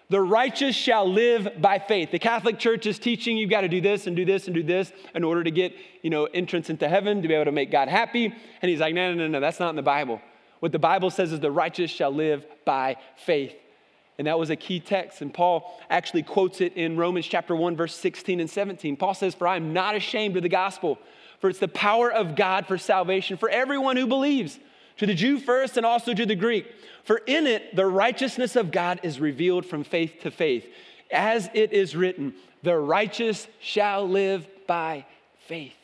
The 0.09 0.21
righteous 0.21 0.73
shall 0.73 1.05
live 1.11 1.61
by 1.61 1.79
faith. 1.79 2.11
The 2.11 2.19
Catholic 2.19 2.59
Church 2.59 2.85
is 2.85 2.97
teaching 2.97 3.37
you've 3.37 3.49
got 3.49 3.61
to 3.61 3.67
do 3.67 3.81
this 3.81 4.07
and 4.07 4.15
do 4.15 4.23
this 4.23 4.45
and 4.45 4.55
do 4.55 4.63
this 4.63 4.93
in 5.13 5.25
order 5.25 5.43
to 5.43 5.51
get, 5.51 5.73
you 6.01 6.09
know, 6.09 6.25
entrance 6.25 6.69
into 6.69 6.87
heaven, 6.87 7.21
to 7.21 7.27
be 7.27 7.33
able 7.33 7.43
to 7.45 7.51
make 7.51 7.71
God 7.71 7.89
happy. 7.89 8.33
And 8.61 8.69
he's 8.71 8.79
like, 8.79 8.95
no, 8.95 9.13
no, 9.13 9.23
no, 9.23 9.27
no, 9.27 9.39
that's 9.41 9.59
not 9.59 9.71
in 9.71 9.75
the 9.75 9.81
Bible. 9.81 10.21
What 10.61 10.71
the 10.71 10.79
Bible 10.79 11.09
says 11.09 11.33
is 11.33 11.41
the 11.41 11.51
righteous 11.51 11.91
shall 11.91 12.11
live 12.11 12.45
by 12.63 12.95
faith. 13.17 13.53
And 14.17 14.27
that 14.27 14.39
was 14.39 14.49
a 14.49 14.55
key 14.55 14.79
text. 14.79 15.21
And 15.21 15.33
Paul 15.33 15.77
actually 15.89 16.23
quotes 16.23 16.61
it 16.61 16.73
in 16.73 16.95
Romans 16.95 17.27
chapter 17.27 17.53
1, 17.53 17.75
verse 17.75 17.93
16 17.93 18.39
and 18.39 18.49
17. 18.49 18.95
Paul 18.95 19.13
says, 19.13 19.35
For 19.35 19.45
I 19.45 19.57
am 19.57 19.73
not 19.73 19.93
ashamed 19.93 20.37
of 20.37 20.43
the 20.43 20.49
gospel, 20.49 20.97
for 21.39 21.49
it's 21.49 21.59
the 21.59 21.67
power 21.67 22.11
of 22.11 22.35
God 22.35 22.65
for 22.65 22.77
salvation 22.77 23.37
for 23.37 23.49
everyone 23.49 23.97
who 23.97 24.07
believes, 24.07 24.59
to 24.97 25.05
the 25.05 25.13
Jew 25.13 25.39
first 25.39 25.77
and 25.77 25.85
also 25.85 26.13
to 26.13 26.25
the 26.25 26.35
Greek. 26.35 26.65
For 27.03 27.21
in 27.27 27.47
it, 27.47 27.75
the 27.75 27.85
righteousness 27.85 28.55
of 28.55 28.71
God 28.71 28.99
is 29.03 29.19
revealed 29.19 29.65
from 29.65 29.83
faith 29.83 30.15
to 30.21 30.31
faith. 30.31 30.65
As 31.11 31.49
it 31.53 31.71
is 31.71 31.95
written, 31.95 32.33
the 32.63 32.77
righteous 32.77 33.47
shall 33.59 34.09
live 34.09 34.47
by 34.65 35.05
faith. 35.45 35.75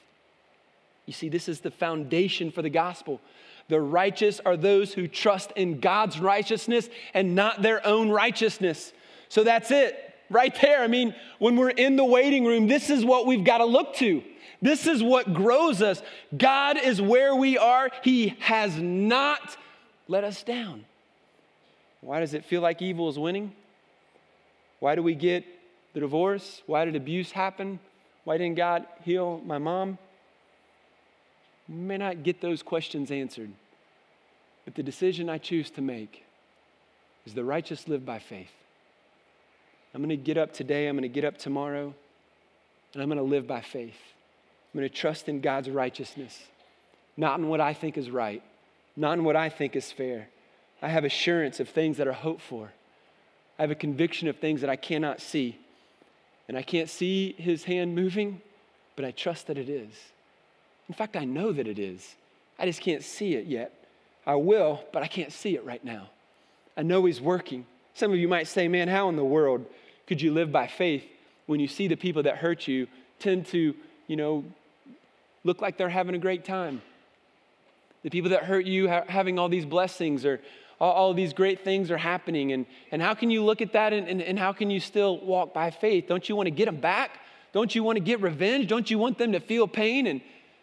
You 1.06 1.14
see, 1.14 1.30
this 1.30 1.48
is 1.48 1.60
the 1.60 1.72
foundation 1.72 2.52
for 2.52 2.62
the 2.62 2.70
gospel. 2.70 3.22
The 3.70 3.80
righteous 3.80 4.42
are 4.46 4.58
those 4.58 4.94
who 4.94 5.08
trust 5.08 5.52
in 5.56 5.80
God's 5.80 6.20
righteousness 6.20 6.90
and 7.14 7.36
not 7.36 7.62
their 7.62 7.86
own 7.86 8.10
righteousness. 8.10 8.92
So 9.30 9.44
that's 9.44 9.72
it, 9.72 10.14
right 10.30 10.54
there. 10.62 10.82
I 10.82 10.88
mean, 10.88 11.16
when 11.40 11.56
we're 11.56 11.70
in 11.70 11.96
the 11.96 12.04
waiting 12.04 12.46
room, 12.46 12.68
this 12.68 12.90
is 12.90 13.06
what 13.06 13.26
we've 13.26 13.44
got 13.44 13.60
to 13.60 13.66
look 13.66 13.96
to. 13.96 14.24
This 14.64 14.88
is 14.88 15.04
what 15.04 15.34
grows 15.34 15.82
us. 15.82 16.02
God 16.36 16.78
is 16.78 17.02
where 17.02 17.36
we 17.36 17.58
are. 17.58 17.90
He 18.02 18.30
has 18.40 18.74
not 18.78 19.58
let 20.08 20.24
us 20.24 20.42
down. 20.42 20.86
Why 22.00 22.22
does 22.22 22.34
it 22.34 22.46
feel 22.46 22.62
like 22.62 22.82
evil 22.82 23.10
is 23.10 23.20
winning? 23.20 23.52
Why 24.80 24.96
do 24.96 25.04
we 25.04 25.16
get 25.16 25.44
the 25.94 26.00
divorce? 26.00 26.62
Why 26.66 26.86
did 26.86 26.96
abuse 26.96 27.32
happen? 27.32 27.78
Why 28.24 28.38
didn't 28.38 28.56
God 28.56 28.86
heal 29.04 29.42
my 29.46 29.58
mom? 29.58 29.98
We 31.68 31.76
may 31.76 31.98
not 31.98 32.24
get 32.24 32.40
those 32.40 32.64
questions 32.64 33.12
answered, 33.12 33.52
but 34.64 34.76
the 34.76 34.84
decision 34.84 35.30
I 35.30 35.40
choose 35.40 35.72
to 35.72 35.82
make 35.82 36.24
is 37.26 37.34
the 37.34 37.44
righteous 37.44 37.86
live 37.90 38.06
by 38.06 38.20
faith. 38.20 38.52
I'm 39.94 40.00
going 40.00 40.10
to 40.10 40.16
get 40.16 40.38
up 40.38 40.54
today, 40.54 40.88
I'm 40.88 40.96
going 40.96 41.04
to 41.04 41.10
get 41.10 41.26
up 41.26 41.38
tomorrow, 41.38 41.94
and 42.94 43.04
I'm 43.04 43.10
going 43.10 43.18
to 43.18 43.24
live 43.24 43.46
by 43.46 43.60
faith. 43.60 44.00
I'm 44.74 44.80
going 44.80 44.90
to 44.90 44.96
trust 44.96 45.30
in 45.30 45.40
God's 45.40 45.70
righteousness, 45.70 46.40
not 47.16 47.40
in 47.40 47.48
what 47.48 47.62
I 47.62 47.74
think 47.74 47.98
is 47.98 48.10
right, 48.10 48.42
not 48.96 49.18
in 49.18 49.24
what 49.24 49.36
I 49.36 49.50
think 49.50 49.76
is 49.76 49.92
fair. 49.92 50.30
I 50.82 50.90
have 50.90 51.04
assurance 51.04 51.60
of 51.60 51.70
things 51.70 51.98
that 51.98 52.08
are 52.08 52.14
hoped 52.14 52.42
for. 52.42 52.72
I 53.58 53.62
have 53.62 53.72
a 53.72 53.76
conviction 53.76 54.28
of 54.28 54.38
things 54.38 54.62
that 54.62 54.70
I 54.70 54.76
cannot 54.76 55.22
see. 55.22 55.60
And 56.48 56.58
I 56.58 56.64
can't 56.64 56.90
see 56.90 57.34
his 57.38 57.64
hand 57.64 57.96
moving, 57.96 58.42
but 58.96 59.06
I 59.06 59.12
trust 59.12 59.48
that 59.48 59.58
it 59.58 59.70
is. 59.70 59.94
In 60.90 60.96
fact, 60.96 61.16
I 61.16 61.24
know 61.24 61.52
that 61.52 61.68
it 61.68 61.80
is. 61.80 62.16
I 62.60 62.66
just 62.66 62.82
can't 62.82 63.04
see 63.04 63.36
it 63.36 63.46
yet. 63.46 63.72
I 64.26 64.36
will, 64.36 64.84
but 64.92 65.04
I 65.04 65.08
can't 65.08 65.32
see 65.32 65.56
it 65.56 65.64
right 65.64 65.84
now. 65.84 66.10
I 66.76 66.84
know 66.84 67.06
he's 67.06 67.22
working. 67.22 67.66
Some 67.94 68.12
of 68.12 68.18
you 68.18 68.28
might 68.28 68.48
say, 68.48 68.68
man, 68.68 68.88
how 68.88 69.08
in 69.10 69.16
the 69.16 69.24
world 69.24 69.66
could 70.08 70.22
you 70.22 70.34
live 70.34 70.52
by 70.52 70.68
faith 70.68 71.06
when 71.46 71.60
you 71.60 71.68
see 71.68 71.88
the 71.88 71.96
people 71.96 72.24
that 72.24 72.38
hurt 72.38 72.68
you 72.68 72.88
tend 73.20 73.46
to, 73.48 73.76
you 74.08 74.16
know, 74.16 74.44
look 75.44 75.62
like 75.62 75.78
they're 75.78 75.90
having 75.90 76.16
a 76.16 76.20
great 76.20 76.46
time. 76.46 76.82
The 78.04 78.10
people 78.10 78.32
that 78.32 78.44
hurt 78.44 78.66
you 78.66 78.90
ha- 78.90 79.06
having 79.08 79.40
all 79.40 79.50
these 79.50 79.66
blessings 79.66 80.26
or 80.26 80.42
all, 80.80 80.92
all, 80.92 81.14
these 81.14 81.34
great 81.34 81.64
things 81.64 81.92
are 81.92 81.98
happening. 81.98 82.52
And, 82.52 82.66
and 82.92 83.02
how 83.02 83.14
can 83.14 83.30
you 83.30 83.44
look 83.44 83.62
at 83.62 83.74
that 83.74 83.94
and, 83.94 84.08
and, 84.08 84.22
and 84.22 84.38
how 84.38 84.52
can 84.52 84.70
you 84.70 84.80
still 84.80 85.20
walk 85.20 85.54
by 85.54 85.72
faith? 85.72 86.08
Don't 86.08 86.28
you 86.28 86.36
want 86.36 86.48
to 86.48 86.52
get 86.52 86.66
them 86.66 86.78
back? 86.78 87.20
Don't 87.54 87.74
you 87.74 87.84
want 87.84 87.98
to 87.98 88.04
get 88.04 88.22
revenge? 88.22 88.68
Don't 88.68 88.90
you 88.90 88.98
want 88.98 89.18
them 89.18 89.32
to 89.32 89.40
feel 89.40 89.68
pain? 89.68 90.08
And 90.08 90.22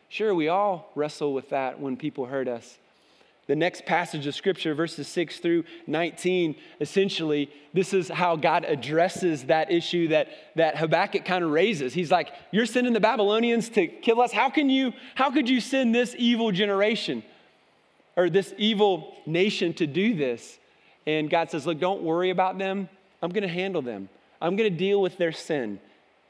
sure, 0.09 0.35
we 0.35 0.49
all 0.49 0.91
wrestle 0.95 1.33
with 1.33 1.51
that 1.51 1.81
when 1.81 1.97
people 1.97 2.27
hurt 2.27 2.49
us. 2.49 2.79
The 3.51 3.57
next 3.57 3.85
passage 3.85 4.29
of 4.29 4.37
scripture, 4.37 4.77
verses 4.77 5.09
6 5.09 5.41
through 5.41 5.65
19, 5.89 6.55
essentially, 6.81 7.51
this 7.75 7.93
is 7.93 8.09
how 8.09 8.37
God 8.37 8.65
addresses 8.65 9.47
that 9.47 9.73
issue 9.73 10.07
that, 10.07 10.29
that 10.55 10.77
Habakkuk 10.77 11.25
kind 11.25 11.43
of 11.43 11.51
raises. 11.51 11.93
He's 11.93 12.13
like, 12.13 12.33
You're 12.53 12.65
sending 12.65 12.93
the 12.93 13.01
Babylonians 13.01 13.69
to 13.71 13.89
kill 13.89 14.21
us. 14.21 14.31
How 14.31 14.51
can 14.51 14.71
you, 14.71 14.93
how 15.17 15.33
could 15.33 15.49
you 15.49 15.61
send 15.61 15.93
this 15.93 16.15
evil 16.17 16.53
generation 16.53 17.25
or 18.17 18.31
this 18.31 18.55
evil 18.57 19.17
nation 19.27 19.75
to 19.75 19.87
do 19.89 20.15
this? 20.15 20.57
And 21.05 21.29
God 21.29 21.51
says, 21.51 21.67
Look, 21.67 21.81
don't 21.81 22.03
worry 22.05 22.31
about 22.31 22.57
them. 22.57 22.89
I'm 23.21 23.31
going 23.31 23.43
to 23.43 23.49
handle 23.49 23.83
them. 23.83 24.11
I'm 24.41 24.55
going 24.55 24.73
to 24.73 24.79
deal 24.79 25.03
with 25.03 25.19
their 25.19 25.33
sin. 25.33 25.81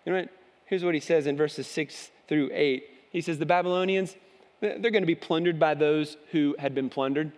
You 0.06 0.12
know 0.12 0.20
what? 0.20 0.30
Here's 0.64 0.82
what 0.82 0.94
he 0.94 1.00
says 1.00 1.26
in 1.26 1.36
verses 1.36 1.66
6 1.66 2.12
through 2.28 2.48
8. 2.50 2.82
He 3.12 3.20
says, 3.20 3.38
The 3.38 3.44
Babylonians, 3.44 4.16
they're 4.60 4.78
going 4.78 5.02
to 5.02 5.06
be 5.06 5.14
plundered 5.14 5.58
by 5.58 5.74
those 5.74 6.16
who 6.32 6.54
had 6.58 6.74
been 6.74 6.90
plundered. 6.90 7.32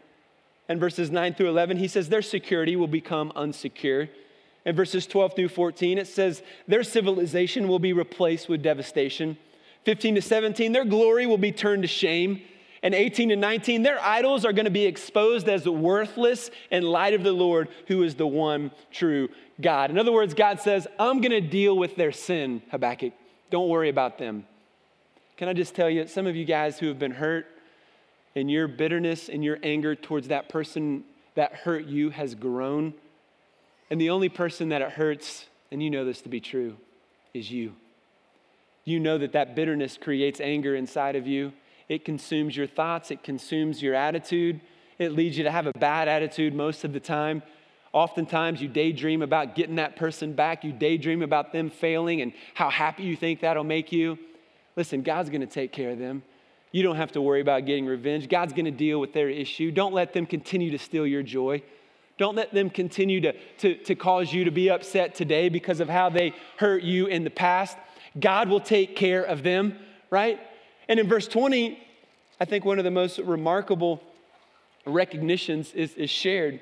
And 0.69 0.81
verses 0.81 1.11
9 1.11 1.35
through 1.35 1.49
11, 1.49 1.77
he 1.77 1.89
says 1.89 2.09
their 2.09 2.23
security 2.23 2.77
will 2.77 2.87
become 2.87 3.33
unsecure. 3.37 4.09
In 4.65 4.77
verses 4.77 5.07
12 5.07 5.35
through 5.35 5.49
14, 5.49 5.99
it 5.99 6.07
says 6.07 6.43
their 6.69 6.83
civilization 6.83 7.69
will 7.69 7.79
be 7.79 7.93
replaced 7.93 8.49
with 8.49 8.63
devastation. 8.63 9.37
15 9.85 10.17
to 10.17 10.23
17, 10.23 10.73
their 10.73 10.85
glory 10.85 11.27
will 11.27 11.39
be 11.39 11.53
turned 11.53 11.83
to 11.83 11.89
shame. 11.89 12.43
And 12.85 12.95
18 12.95 13.29
to 13.31 13.37
19, 13.37 13.83
their 13.83 14.01
idols 14.01 14.45
are 14.45 14.53
going 14.53 14.65
to 14.65 14.71
be 14.71 14.87
exposed 14.87 15.49
as 15.49 15.69
worthless 15.69 16.51
in 16.71 16.83
light 16.83 17.15
of 17.15 17.23
the 17.23 17.33
Lord, 17.33 17.69
who 17.87 18.03
is 18.03 18.17
the 18.17 18.27
one 18.27 18.73
true 18.91 19.29
God. 19.61 19.91
In 19.91 19.99
other 19.99 20.13
words, 20.13 20.35
God 20.35 20.61
says, 20.61 20.89
I'm 20.99 21.21
going 21.21 21.31
to 21.31 21.41
deal 21.41 21.77
with 21.77 21.95
their 21.95 22.11
sin, 22.11 22.63
Habakkuk. 22.71 23.13
Don't 23.51 23.69
worry 23.69 23.89
about 23.89 24.19
them. 24.19 24.47
Can 25.43 25.49
I 25.49 25.55
just 25.55 25.75
tell 25.75 25.91
you, 25.91 26.07
some 26.07 26.29
of 26.29 26.37
you 26.37 26.45
guys 26.45 26.79
who 26.79 26.87
have 26.87 27.01
been 27.01 27.11
hurt 27.11 27.49
and 28.37 28.49
your 28.49 28.69
bitterness 28.69 29.29
and 29.29 29.43
your 29.43 29.59
anger 29.65 29.97
towards 29.97 30.29
that 30.29 30.49
person 30.49 31.03
that 31.35 31.53
hurt 31.53 31.87
you 31.87 32.11
has 32.11 32.37
grown. 32.37 32.95
And 33.91 34.01
the 34.01 34.11
only 34.11 34.29
person 34.29 34.69
that 34.69 34.83
it 34.83 34.93
hurts, 34.93 35.47
and 35.73 35.83
you 35.83 35.91
know 35.91 36.05
this 36.05 36.21
to 36.21 36.29
be 36.29 36.39
true, 36.39 36.77
is 37.35 37.51
you. 37.51 37.75
You 38.85 39.01
know 39.01 39.19
that 39.19 39.33
that 39.33 39.57
bitterness 39.57 39.99
creates 40.01 40.41
anger 40.41 40.77
inside 40.77 41.17
of 41.17 41.27
you. 41.27 41.53
It 41.89 42.05
consumes 42.05 42.57
your 42.57 42.69
thoughts, 42.69 43.11
it 43.11 43.25
consumes 43.25 43.83
your 43.83 43.97
attitude. 43.97 44.61
It 45.01 45.11
leads 45.11 45.37
you 45.37 45.43
to 45.43 45.51
have 45.51 45.67
a 45.67 45.73
bad 45.73 46.07
attitude 46.07 46.55
most 46.55 46.85
of 46.85 46.93
the 46.93 47.01
time. 47.01 47.43
Oftentimes, 47.93 48.63
you 48.63 48.69
daydream 48.69 49.23
about 49.23 49.57
getting 49.57 49.75
that 49.75 49.97
person 49.97 50.35
back. 50.35 50.63
You 50.63 50.71
daydream 50.71 51.21
about 51.21 51.53
them 51.53 51.69
failing 51.69 52.21
and 52.21 52.33
how 52.55 52.71
happy 52.71 53.03
you 53.03 53.17
think 53.17 53.41
that'll 53.41 53.65
make 53.65 53.91
you. 53.91 54.21
Listen, 54.77 55.03
God's 55.03 55.31
going 55.31 55.41
to 55.41 55.47
take 55.47 55.73
care 55.73 55.91
of 55.91 55.99
them. 55.99 56.23
You 56.73 56.83
don't 56.83 56.97
have 56.97 57.13
to 57.13 57.21
worry 57.21 57.41
about 57.41 57.67
getting 57.67 57.85
revenge. 57.87 58.29
God's 58.29 58.55
going 58.55 58.65
to 58.65 58.71
deal 58.71 58.99
with 58.99 59.13
their 59.13 59.29
issue. 59.29 59.71
Don't 59.71 59.93
let 59.93 60.15
them 60.15 60.25
continue 60.25 60.71
to 60.71 60.79
steal 60.79 61.07
your 61.07 61.23
joy. 61.23 61.63
Don't 62.17 62.35
let 62.35 62.53
them 62.53 62.71
continue 62.71 63.21
to, 63.21 63.33
to, 63.59 63.75
to 63.75 63.95
cause 63.95 64.33
you 64.33 64.45
to 64.45 64.51
be 64.51 64.71
upset 64.71 65.15
today 65.15 65.49
because 65.49 65.81
of 65.81 65.89
how 65.89 66.09
they 66.09 66.35
hurt 66.57 66.83
you 66.83 67.07
in 67.07 67.25
the 67.25 67.31
past. 67.31 67.77
God 68.19 68.49
will 68.49 68.61
take 68.61 68.97
care 68.97 69.23
of 69.23 69.43
them, 69.43 69.79
right? 70.11 70.41
And 70.89 70.99
in 70.99 71.09
verse 71.09 71.27
20, 71.29 71.79
I 72.41 72.45
think 72.45 72.65
one 72.65 72.79
of 72.79 72.85
the 72.85 72.91
most 72.91 73.19
remarkable 73.19 74.03
recognitions 74.87 75.73
is, 75.75 75.95
is 75.95 76.11
shared. 76.11 76.61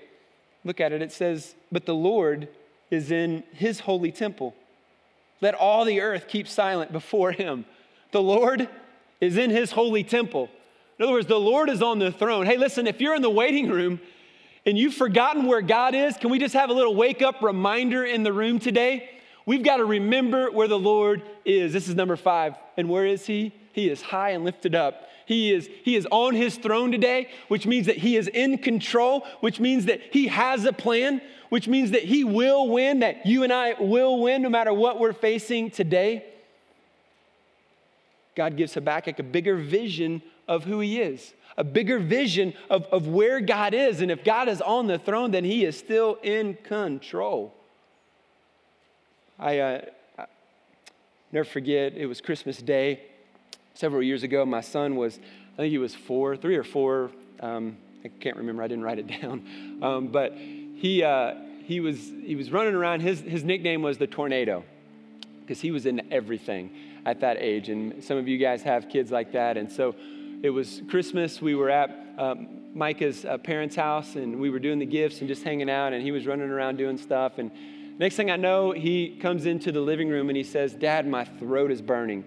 Look 0.65 0.81
at 0.81 0.93
it. 0.93 1.03
It 1.03 1.13
says, 1.13 1.55
But 1.71 1.87
the 1.87 1.95
Lord 1.95 2.49
is 2.91 3.11
in 3.11 3.45
his 3.53 3.81
holy 3.81 4.13
temple. 4.13 4.55
Let 5.41 5.55
all 5.55 5.85
the 5.85 6.01
earth 6.01 6.27
keep 6.29 6.47
silent 6.47 6.93
before 6.93 7.33
him. 7.33 7.65
The 8.13 8.23
Lord 8.23 8.69
is 9.21 9.37
in 9.37 9.51
his 9.51 9.73
holy 9.73 10.03
temple. 10.03 10.49
In 10.99 11.05
other 11.05 11.13
words, 11.13 11.27
the 11.27 11.39
Lord 11.39 11.71
is 11.71 11.83
on 11.83 11.99
the 11.99 12.13
throne. 12.13 12.47
Hey, 12.47 12.57
listen, 12.57 12.87
if 12.87 13.01
you're 13.01 13.15
in 13.15 13.23
the 13.23 13.31
waiting 13.31 13.71
room 13.71 14.01
and 14.67 14.77
you've 14.77 14.95
forgotten 14.95 15.47
where 15.47 15.63
God 15.63 15.95
is, 15.95 16.17
can 16.17 16.31
we 16.31 16.39
just 16.39 16.55
have 16.55 16.71
a 16.71 16.73
little 16.73 16.95
wake 16.95 17.23
up 17.23 17.41
reminder 17.41 18.05
in 18.05 18.23
the 18.23 18.33
room 18.33 18.59
today? 18.59 19.11
We've 19.47 19.63
got 19.63 19.79
to 19.79 19.85
remember 19.85 20.51
where 20.51 20.69
the 20.69 20.79
Lord 20.79 21.23
is. 21.45 21.73
This 21.73 21.89
is 21.89 21.95
number 21.95 22.17
five. 22.17 22.55
And 22.77 22.89
where 22.89 23.07
is 23.07 23.27
he? 23.27 23.55
He 23.73 23.89
is 23.89 24.03
high 24.03 24.31
and 24.31 24.45
lifted 24.45 24.75
up. 24.75 25.09
he 25.27 25.53
is, 25.53 25.69
he 25.85 25.95
is 25.95 26.07
on 26.11 26.35
his 26.35 26.57
throne 26.57 26.91
today, 26.91 27.29
which 27.49 27.67
means 27.67 27.87
that 27.87 27.97
he 27.97 28.17
is 28.17 28.27
in 28.29 28.59
control, 28.59 29.25
which 29.41 29.61
means 29.61 29.87
that 29.87 30.01
he 30.13 30.27
has 30.27 30.65
a 30.65 30.73
plan, 30.73 31.23
which 31.51 31.69
means 31.69 31.93
that 31.93 32.03
he 32.03 32.25
will 32.25 32.69
win, 32.69 32.99
that 33.01 33.25
you 33.25 33.45
and 33.45 33.53
I 33.53 33.75
will 33.79 34.21
win 34.21 34.43
no 34.43 34.49
matter 34.49 34.75
what 34.75 34.99
we're 34.99 35.13
facing 35.13 35.71
today. 35.71 36.25
God 38.41 38.57
gives 38.57 38.73
Habakkuk 38.73 39.19
a 39.19 39.23
bigger 39.23 39.55
vision 39.55 40.23
of 40.49 40.65
who 40.65 40.81
he 40.81 40.99
is, 40.99 41.35
a 41.59 41.63
bigger 41.63 41.99
vision 41.99 42.55
of, 42.71 42.87
of 42.87 43.07
where 43.07 43.39
God 43.39 43.75
is. 43.75 44.01
And 44.01 44.11
if 44.11 44.25
God 44.25 44.49
is 44.49 44.63
on 44.63 44.87
the 44.87 44.99
throne, 44.99 45.31
then 45.31 45.45
he 45.45 45.67
is 45.67 45.77
still 45.77 46.17
in 46.23 46.55
control. 46.55 47.53
I, 49.39 49.59
uh, 49.59 49.81
I 50.19 50.25
never 51.33 51.45
forget, 51.45 51.93
it 51.93 52.07
was 52.07 52.23
Christmas 52.23 52.57
Day 52.63 53.03
several 53.75 54.03
years 54.03 54.23
ago. 54.23 54.47
My 54.47 54.63
son 54.63 54.97
was, 54.97 55.19
I 55.53 55.57
think 55.59 55.71
he 55.71 55.77
was 55.77 55.95
four, 55.95 56.35
three 56.35 56.57
or 56.57 56.65
four. 56.65 57.11
Um, 57.41 57.77
I 58.07 58.09
can't 58.09 58.39
remember, 58.39 58.63
I 58.63 58.69
didn't 58.69 58.85
write 58.85 59.01
it 59.01 59.07
down. 59.21 59.79
Um, 59.83 60.07
but 60.07 60.33
he, 60.33 61.05
uh, 61.05 61.35
he, 61.67 61.81
was, 61.81 61.99
he 62.25 62.37
was 62.37 62.51
running 62.51 62.73
around. 62.75 63.01
His, 63.01 63.21
his 63.21 63.45
nickname 63.45 63.83
was 63.83 63.99
the 63.99 64.07
tornado 64.07 64.65
because 65.43 65.61
he 65.61 65.71
was 65.71 65.85
in 65.85 66.11
everything 66.11 66.71
at 67.07 67.21
that 67.21 67.39
age. 67.39 67.69
And 67.69 68.03
some 68.03 68.19
of 68.19 68.29
you 68.29 68.39
guys 68.39 68.63
have 68.63 68.89
kids 68.89 69.11
like 69.11 69.33
that. 69.33 69.57
And 69.57 69.71
so 69.71 69.95
it 70.43 70.51
was 70.51 70.83
Christmas. 70.89 71.41
We 71.41 71.55
were 71.55 71.71
at 71.71 71.91
um, 72.19 72.49
Micah's 72.75 73.25
uh, 73.25 73.39
parents' 73.39 73.77
house 73.77 74.17
and 74.17 74.41
we 74.41 74.51
were 74.51 74.59
doing 74.59 74.79
the 74.79 74.87
gifts 74.87 75.21
and 75.21 75.29
just 75.29 75.43
hanging 75.43 75.71
out. 75.71 75.93
And 75.93 76.03
he 76.03 76.13
was 76.13 76.27
running 76.27 76.51
around 76.51 76.77
doing 76.77 76.99
stuff. 76.99 77.39
And 77.39 77.51
next 77.99 78.17
thing 78.17 78.31
I 78.31 78.37
know, 78.37 78.73
he 78.73 79.17
comes 79.17 79.47
into 79.47 79.73
the 79.73 79.81
living 79.81 80.09
room 80.09 80.29
and 80.29 80.37
he 80.37 80.45
says, 80.45 80.73
Dad, 80.73 81.07
my 81.07 81.25
throat 81.25 81.71
is 81.71 81.83
burning. 81.83 82.25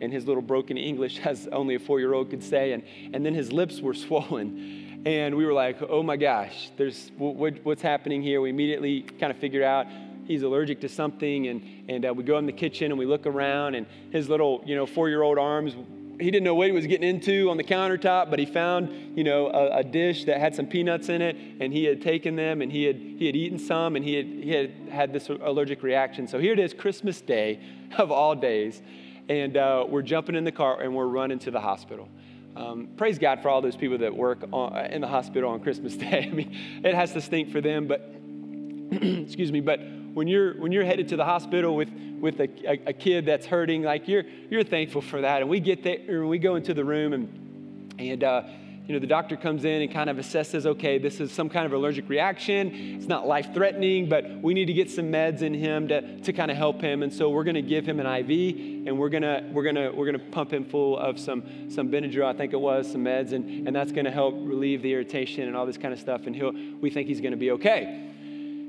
In 0.00 0.10
his 0.10 0.26
little 0.26 0.42
broken 0.42 0.78
English, 0.78 1.20
as 1.24 1.46
only 1.52 1.74
a 1.74 1.78
four 1.78 2.00
year 2.00 2.14
old 2.14 2.30
could 2.30 2.42
say. 2.42 2.72
And, 2.72 2.82
and 3.12 3.24
then 3.24 3.34
his 3.34 3.52
lips 3.52 3.80
were 3.80 3.94
swollen. 4.06 5.02
And 5.06 5.34
we 5.34 5.46
were 5.46 5.54
like, 5.54 5.78
oh 5.88 6.02
my 6.02 6.16
gosh, 6.16 6.70
there's, 6.76 7.10
what, 7.16 7.54
what's 7.64 7.80
happening 7.80 8.22
here? 8.22 8.42
We 8.42 8.50
immediately 8.50 9.00
kind 9.02 9.32
of 9.32 9.38
figured 9.38 9.62
out 9.62 9.86
he's 10.26 10.42
allergic 10.42 10.80
to 10.80 10.88
something. 10.88 11.48
And, 11.48 11.62
and 11.88 12.06
uh, 12.06 12.14
we 12.14 12.24
go 12.24 12.38
in 12.38 12.46
the 12.46 12.52
kitchen 12.52 12.90
and 12.90 12.98
we 12.98 13.06
look 13.06 13.26
around, 13.26 13.74
and 13.74 13.86
his 14.10 14.28
little, 14.28 14.62
you 14.66 14.76
know, 14.76 14.86
four 14.86 15.08
year 15.08 15.22
old 15.22 15.38
arms, 15.38 15.74
he 16.20 16.30
didn't 16.30 16.44
know 16.44 16.54
what 16.54 16.66
he 16.66 16.72
was 16.72 16.86
getting 16.86 17.08
into 17.08 17.50
on 17.50 17.56
the 17.56 17.64
countertop, 17.64 18.30
but 18.30 18.38
he 18.38 18.46
found, 18.46 19.16
you 19.16 19.24
know, 19.24 19.48
a, 19.48 19.78
a, 19.78 19.84
dish 19.84 20.24
that 20.26 20.38
had 20.38 20.54
some 20.54 20.66
peanuts 20.66 21.08
in 21.08 21.22
it, 21.22 21.36
and 21.60 21.72
he 21.72 21.84
had 21.84 22.02
taken 22.02 22.36
them 22.36 22.62
and 22.62 22.70
he 22.70 22.84
had, 22.84 22.96
he 22.96 23.26
had 23.26 23.34
eaten 23.34 23.58
some, 23.58 23.96
and 23.96 24.04
he 24.04 24.14
had, 24.14 24.26
he 24.26 24.50
had 24.50 24.70
had 24.90 25.12
this 25.12 25.28
allergic 25.28 25.82
reaction. 25.82 26.28
So 26.28 26.38
here 26.38 26.52
it 26.52 26.58
is, 26.58 26.74
Christmas 26.74 27.20
Day 27.20 27.60
of 27.98 28.10
all 28.10 28.34
days, 28.34 28.82
and 29.28 29.56
uh, 29.56 29.86
we're 29.88 30.02
jumping 30.02 30.34
in 30.34 30.44
the 30.44 30.52
car 30.52 30.80
and 30.80 30.94
we're 30.94 31.06
running 31.06 31.38
to 31.40 31.50
the 31.50 31.60
hospital. 31.60 32.08
Um, 32.56 32.88
praise 32.96 33.18
God 33.18 33.42
for 33.42 33.48
all 33.48 33.62
those 33.62 33.76
people 33.76 33.98
that 33.98 34.14
work 34.14 34.44
on, 34.52 34.76
in 34.86 35.00
the 35.00 35.08
hospital 35.08 35.50
on 35.50 35.60
Christmas 35.60 35.96
Day. 35.96 36.28
I 36.30 36.34
mean, 36.34 36.56
it 36.84 36.94
has 36.94 37.12
to 37.12 37.20
stink 37.20 37.50
for 37.50 37.60
them, 37.60 37.86
but 37.86 38.00
excuse 38.90 39.52
me, 39.52 39.60
but 39.60 39.80
when 40.14 40.26
you're 40.28 40.54
when 40.60 40.72
you're 40.72 40.84
headed 40.84 41.08
to 41.08 41.16
the 41.16 41.24
hospital 41.24 41.76
with 41.76 41.90
with 42.20 42.40
a, 42.40 42.48
a, 42.68 42.88
a, 42.88 42.92
kid 42.92 43.24
that's 43.24 43.46
hurting, 43.46 43.82
like 43.82 44.06
you're 44.06 44.24
you're 44.50 44.64
thankful 44.64 45.00
for 45.00 45.20
that. 45.22 45.40
And 45.40 45.50
we 45.50 45.60
get 45.60 45.82
there, 45.82 46.26
we 46.26 46.38
go 46.38 46.56
into 46.56 46.74
the 46.74 46.84
room, 46.84 47.12
and 47.12 47.94
and 47.98 48.24
uh, 48.24 48.42
you 48.86 48.94
know 48.94 48.98
the 48.98 49.06
doctor 49.06 49.36
comes 49.36 49.64
in 49.64 49.82
and 49.82 49.92
kind 49.92 50.10
of 50.10 50.16
assesses, 50.16 50.66
okay, 50.66 50.98
this 50.98 51.20
is 51.20 51.32
some 51.32 51.48
kind 51.48 51.64
of 51.64 51.72
allergic 51.72 52.08
reaction. 52.08 52.96
It's 52.96 53.06
not 53.06 53.26
life 53.26 53.54
threatening, 53.54 54.08
but 54.08 54.28
we 54.42 54.52
need 54.52 54.66
to 54.66 54.72
get 54.72 54.90
some 54.90 55.06
meds 55.06 55.42
in 55.42 55.54
him 55.54 55.88
to 55.88 56.20
to 56.20 56.32
kind 56.32 56.50
of 56.50 56.56
help 56.56 56.80
him. 56.80 57.02
And 57.02 57.12
so 57.12 57.30
we're 57.30 57.44
going 57.44 57.54
to 57.54 57.62
give 57.62 57.86
him 57.86 58.00
an 58.00 58.06
IV, 58.06 58.86
and 58.86 58.98
we're 58.98 59.08
gonna 59.08 59.48
we're 59.52 59.64
gonna 59.64 59.92
we're 59.92 60.06
gonna 60.06 60.18
pump 60.18 60.52
him 60.52 60.64
full 60.64 60.98
of 60.98 61.18
some 61.18 61.70
some 61.70 61.90
Benadryl, 61.90 62.26
I 62.26 62.34
think 62.34 62.52
it 62.52 62.60
was, 62.60 62.90
some 62.90 63.04
meds, 63.04 63.32
and 63.32 63.66
and 63.66 63.74
that's 63.74 63.92
going 63.92 64.06
to 64.06 64.10
help 64.10 64.34
relieve 64.36 64.82
the 64.82 64.92
irritation 64.92 65.46
and 65.46 65.56
all 65.56 65.66
this 65.66 65.78
kind 65.78 65.94
of 65.94 66.00
stuff. 66.00 66.26
And 66.26 66.34
he'll 66.34 66.52
we 66.52 66.90
think 66.90 67.08
he's 67.08 67.20
going 67.20 67.32
to 67.32 67.38
be 67.38 67.52
okay. 67.52 68.09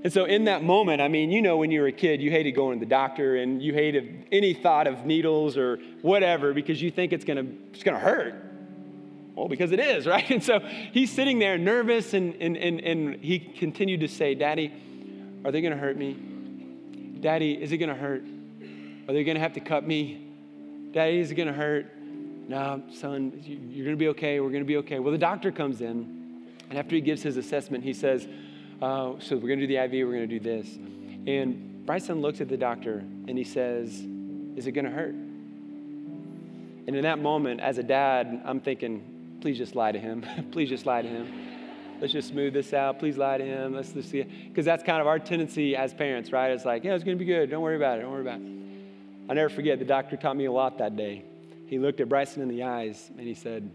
And 0.03 0.11
so, 0.11 0.25
in 0.25 0.45
that 0.45 0.63
moment, 0.63 0.99
I 0.99 1.07
mean, 1.07 1.31
you 1.31 1.41
know, 1.43 1.57
when 1.57 1.69
you 1.69 1.81
were 1.81 1.87
a 1.87 1.91
kid, 1.91 2.21
you 2.21 2.31
hated 2.31 2.53
going 2.53 2.79
to 2.79 2.85
the 2.85 2.89
doctor 2.89 3.35
and 3.35 3.61
you 3.61 3.73
hated 3.73 4.25
any 4.31 4.53
thought 4.53 4.87
of 4.87 5.05
needles 5.05 5.57
or 5.57 5.77
whatever 6.01 6.53
because 6.53 6.81
you 6.81 6.89
think 6.89 7.13
it's 7.13 7.23
gonna, 7.23 7.45
it's 7.71 7.83
gonna 7.83 7.99
hurt. 7.99 8.33
Well, 9.35 9.47
because 9.47 9.71
it 9.71 9.79
is, 9.79 10.07
right? 10.07 10.27
And 10.31 10.43
so 10.43 10.59
he's 10.59 11.11
sitting 11.11 11.37
there 11.37 11.57
nervous 11.57 12.13
and, 12.13 12.35
and, 12.41 12.57
and, 12.57 12.79
and 12.79 13.23
he 13.23 13.37
continued 13.39 13.99
to 13.99 14.07
say, 14.07 14.33
Daddy, 14.33 14.73
are 15.45 15.51
they 15.51 15.61
gonna 15.61 15.77
hurt 15.77 15.97
me? 15.97 16.13
Daddy, 17.19 17.61
is 17.61 17.71
it 17.71 17.77
gonna 17.77 17.93
hurt? 17.93 18.23
Are 19.07 19.13
they 19.13 19.23
gonna 19.23 19.39
have 19.39 19.53
to 19.53 19.59
cut 19.59 19.85
me? 19.85 20.27
Daddy, 20.93 21.19
is 21.19 21.29
it 21.29 21.35
gonna 21.35 21.53
hurt? 21.53 21.95
No, 22.47 22.81
son, 22.91 23.39
you're 23.45 23.85
gonna 23.85 23.97
be 23.97 24.07
okay. 24.09 24.39
We're 24.39 24.49
gonna 24.49 24.65
be 24.65 24.77
okay. 24.77 24.97
Well, 24.97 25.11
the 25.11 25.17
doctor 25.19 25.51
comes 25.51 25.81
in, 25.81 26.47
and 26.69 26.79
after 26.79 26.95
he 26.95 27.01
gives 27.01 27.21
his 27.21 27.37
assessment, 27.37 27.83
he 27.83 27.93
says, 27.93 28.27
uh, 28.81 29.13
so 29.19 29.35
we're 29.35 29.47
going 29.47 29.59
to 29.59 29.67
do 29.67 29.73
the 29.73 29.83
IV, 29.83 30.07
we're 30.07 30.15
going 30.15 30.27
to 30.27 30.39
do 30.39 30.39
this. 30.39 30.67
And 31.27 31.85
Bryson 31.85 32.21
looks 32.21 32.41
at 32.41 32.49
the 32.49 32.57
doctor 32.57 32.99
and 33.27 33.37
he 33.37 33.43
says, 33.43 33.93
Is 34.55 34.65
it 34.65 34.71
going 34.71 34.85
to 34.85 34.91
hurt? 34.91 35.13
And 36.87 36.95
in 36.95 37.03
that 37.03 37.19
moment, 37.19 37.61
as 37.61 37.77
a 37.77 37.83
dad, 37.83 38.41
I'm 38.43 38.59
thinking, 38.59 39.37
Please 39.39 39.57
just 39.57 39.75
lie 39.75 39.91
to 39.91 39.99
him. 39.99 40.25
please 40.51 40.69
just 40.69 40.85
lie 40.85 41.01
to 41.01 41.07
him. 41.07 41.97
Let's 41.99 42.13
just 42.13 42.29
smooth 42.29 42.53
this 42.53 42.73
out. 42.73 42.97
Please 42.97 43.17
lie 43.17 43.37
to 43.37 43.45
him. 43.45 43.75
Let's 43.75 43.91
just 43.91 44.09
see 44.09 44.23
Because 44.23 44.65
that's 44.65 44.83
kind 44.83 44.99
of 44.99 45.07
our 45.07 45.19
tendency 45.19 45.75
as 45.75 45.93
parents, 45.93 46.31
right? 46.31 46.51
It's 46.51 46.65
like, 46.65 46.83
Yeah, 46.83 46.95
it's 46.95 47.03
going 47.03 47.17
to 47.17 47.23
be 47.23 47.31
good. 47.31 47.51
Don't 47.51 47.61
worry 47.61 47.75
about 47.75 47.99
it. 47.99 48.01
Don't 48.01 48.11
worry 48.11 48.21
about 48.21 48.39
it. 48.39 48.47
I'll 49.29 49.35
never 49.35 49.49
forget, 49.49 49.77
the 49.77 49.85
doctor 49.85 50.17
taught 50.17 50.35
me 50.35 50.45
a 50.45 50.51
lot 50.51 50.79
that 50.79 50.97
day. 50.97 51.23
He 51.67 51.77
looked 51.77 52.01
at 52.01 52.09
Bryson 52.09 52.41
in 52.41 52.49
the 52.49 52.63
eyes 52.63 53.11
and 53.17 53.27
he 53.27 53.35
said, 53.35 53.69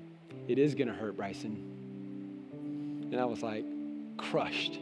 It 0.49 0.59
is 0.59 0.75
going 0.75 0.89
to 0.89 0.95
hurt, 0.95 1.17
Bryson. 1.17 1.73
And 3.13 3.21
I 3.21 3.25
was 3.25 3.43
like, 3.43 3.65
crushed 4.17 4.81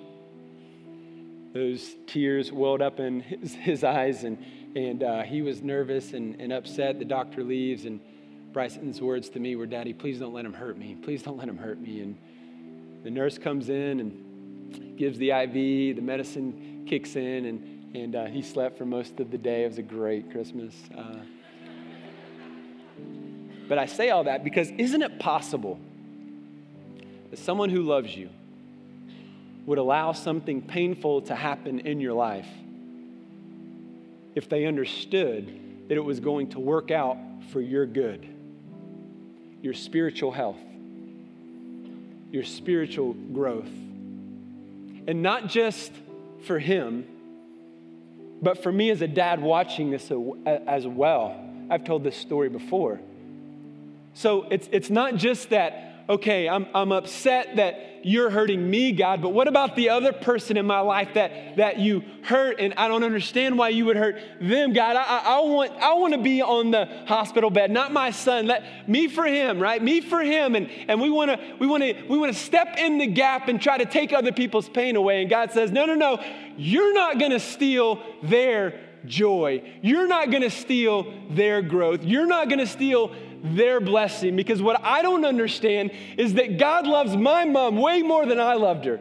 those 1.55 1.95
tears 2.09 2.51
welled 2.51 2.83
up 2.83 2.99
in 2.99 3.21
his, 3.21 3.55
his 3.55 3.85
eyes, 3.85 4.25
and, 4.25 4.37
and 4.75 5.03
uh, 5.05 5.23
he 5.23 5.41
was 5.41 5.63
nervous 5.63 6.13
and, 6.13 6.39
and 6.41 6.53
upset. 6.53 6.99
The 6.99 7.05
doctor 7.05 7.45
leaves, 7.45 7.85
and 7.85 8.01
Bryson's 8.53 9.01
words 9.01 9.29
to 9.31 9.41
me 9.41 9.55
were, 9.55 9.65
Daddy, 9.65 9.93
please 9.93 10.19
don't 10.19 10.35
let 10.35 10.45
him 10.45 10.53
hurt 10.53 10.77
me. 10.77 10.97
Please 11.01 11.23
don't 11.23 11.39
let 11.39 11.49
him 11.49 11.57
hurt 11.57 11.81
me. 11.81 12.01
And 12.01 12.19
the 13.05 13.11
nurse 13.11 13.39
comes 13.39 13.69
in 13.69 14.01
and 14.01 14.99
gives 14.99 15.17
the 15.19 15.31
IV, 15.31 15.97
the 15.97 16.03
medicine 16.03 16.85
kicks 16.89 17.15
in, 17.15 17.47
and, 17.47 17.97
and 17.97 18.17
uh, 18.17 18.25
he 18.27 18.43
slept 18.43 18.77
for 18.77 18.85
most 18.85 19.21
of 19.21 19.31
the 19.31 19.39
day. 19.39 19.63
It 19.63 19.69
was 19.69 19.79
a 19.79 19.83
great 19.83 20.33
Christmas. 20.33 20.75
Uh, 20.97 21.19
but 23.69 23.79
I 23.79 23.87
say 23.87 24.11
all 24.11 24.25
that 24.25 24.43
because 24.43 24.71
isn't 24.77 25.03
it 25.03 25.21
possible 25.21 25.79
that 27.31 27.39
someone 27.39 27.71
who 27.71 27.83
loves 27.83 28.15
you, 28.15 28.29
would 29.67 29.79
allow 29.79 30.13
something 30.13 30.63
painful 30.63 31.23
to 31.23 31.35
happen 31.35 31.81
in 31.81 32.01
your 32.01 32.13
life 32.13 32.49
if 34.35 34.49
they 34.49 34.67
understood 34.67 35.89
that 35.89 35.97
it 35.97 36.05
was 36.05 36.21
going 36.21 36.51
to 36.51 36.61
work 36.61 36.91
out 36.91 37.17
for 37.51 37.61
your 37.61 37.87
good, 37.87 38.27
your 39.63 39.75
spiritual 39.75 40.33
health, 40.33 40.59
your 42.31 42.43
spiritual 42.43 43.13
growth. 43.13 43.71
And 45.07 45.23
not 45.23 45.49
just 45.49 45.93
for 46.47 46.59
him, 46.59 47.07
but 48.43 48.63
for 48.63 48.73
me 48.73 48.91
as 48.91 49.03
a 49.03 49.09
dad 49.09 49.41
watching 49.41 49.91
this 49.91 50.11
as 50.45 50.87
well. 50.87 51.41
I've 51.71 51.85
told 51.85 52.05
this 52.05 52.17
story 52.17 52.49
before. 52.49 53.01
So 54.15 54.47
it's, 54.51 54.69
it's 54.73 54.91
not 54.91 55.17
just 55.17 55.51
that 55.51 55.95
okay, 56.09 56.49
I'm, 56.49 56.67
I'm 56.75 56.93
upset 56.93 57.57
that 57.57 57.94
you're 58.05 58.29
hurting 58.29 58.71
me, 58.71 58.93
God, 58.93 59.23
but 59.23 59.31
what 59.31 59.49
about 59.49 59.77
the 59.77 59.89
other 59.89 60.13
person 60.13 60.59
in 60.59 60.67
my 60.67 60.81
life 60.81 61.15
that, 61.15 61.57
that 61.57 61.79
you 61.79 62.05
hurt 62.23 62.61
and 62.61 62.75
I 62.75 62.87
don't 62.87 63.03
understand 63.03 63.57
why 63.57 63.71
you 63.71 63.87
would 63.87 63.97
hurt 63.97 64.17
them, 64.41 64.75
God? 64.75 64.97
I, 64.97 65.23
I, 65.25 65.41
want, 65.41 65.73
I 65.73 65.95
want 65.95 66.13
to 66.13 66.21
be 66.21 66.43
on 66.43 66.71
the 66.71 66.85
hospital 67.07 67.49
bed, 67.49 67.71
not 67.71 67.93
my 67.93 68.11
son. 68.11 68.47
Let 68.47 68.89
me 68.89 69.09
for 69.09 69.25
him, 69.25 69.59
right? 69.59 69.83
Me 69.83 70.03
for 70.03 70.21
him. 70.21 70.55
And, 70.55 70.71
and 70.87 71.01
we 71.01 71.09
want 71.09 71.31
to 71.31 71.57
we 71.59 71.67
want 71.67 71.83
to 71.83 71.95
we 72.09 72.19
want 72.19 72.33
to 72.33 72.39
step 72.39 72.77
in 72.77 72.99
the 72.99 73.07
gap 73.07 73.49
and 73.49 73.61
try 73.61 73.79
to 73.79 73.87
take 73.87 74.13
other 74.13 74.33
people's 74.33 74.69
pain 74.69 74.97
away. 74.97 75.23
And 75.23 75.31
God 75.31 75.53
says, 75.53 75.73
no, 75.73 75.87
no, 75.87 75.95
no, 75.95 76.23
you're 76.59 76.93
not 76.93 77.19
going 77.19 77.33
to 77.33 77.41
steal 77.41 78.03
their 78.23 78.81
joy. 79.07 79.63
You're 79.83 80.07
not 80.07 80.31
going 80.31 80.43
to 80.43 80.51
steal 80.51 81.13
their 81.31 81.63
growth. 81.63 82.03
You're 82.03 82.27
not 82.27 82.49
going 82.49 82.61
to 82.61 82.67
steal 82.67 83.15
their 83.45 83.79
blessing 83.79 84.35
because 84.37 84.63
what 84.63 84.83
I 84.83 85.03
don't 85.03 85.25
understand 85.25 85.93
is 86.17 86.35
that 86.35 86.59
God 86.59 86.87
loves 86.87 87.15
my 87.15 87.45
mom 87.45 87.77
way 87.77 88.03
more 88.03 88.25
than 88.25 88.41
I 88.41 88.55
loved 88.55 88.87
her. 88.87 89.01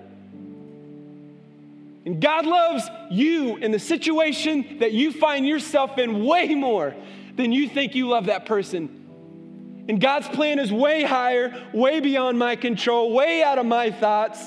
And 2.06 2.22
God 2.22 2.46
loves 2.46 2.84
you 3.10 3.56
in 3.56 3.72
the 3.72 3.80
situation 3.80 4.80
that 4.80 4.92
you 4.92 5.14
find 5.14 5.48
yourself 5.48 5.98
in 5.98 6.26
way 6.26 6.54
more 6.54 6.94
than 7.38 7.54
you 7.54 7.70
think 7.70 7.96
you 7.96 8.10
love 8.10 8.26
that 8.26 8.46
person. 8.46 9.86
And 9.88 10.02
God's 10.02 10.28
plan 10.28 10.60
is 10.60 10.72
way 10.72 11.04
higher, 11.04 11.66
way 11.74 12.02
beyond 12.02 12.38
my 12.38 12.58
control, 12.58 13.14
way 13.14 13.42
out 13.42 13.58
of 13.58 13.66
my 13.66 13.92
thoughts. 13.92 14.42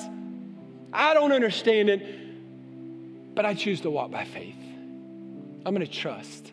I 0.93 1.15
don't 1.15 1.31
understand 1.31 1.89
it, 1.89 3.35
but 3.35 3.45
I 3.45 3.55
choose 3.55 3.81
to 3.81 3.89
walk 3.89 4.11
by 4.11 4.25
faith. 4.25 4.55
I'm 5.65 5.73
going 5.73 5.85
to 5.85 5.91
trust. 5.91 6.51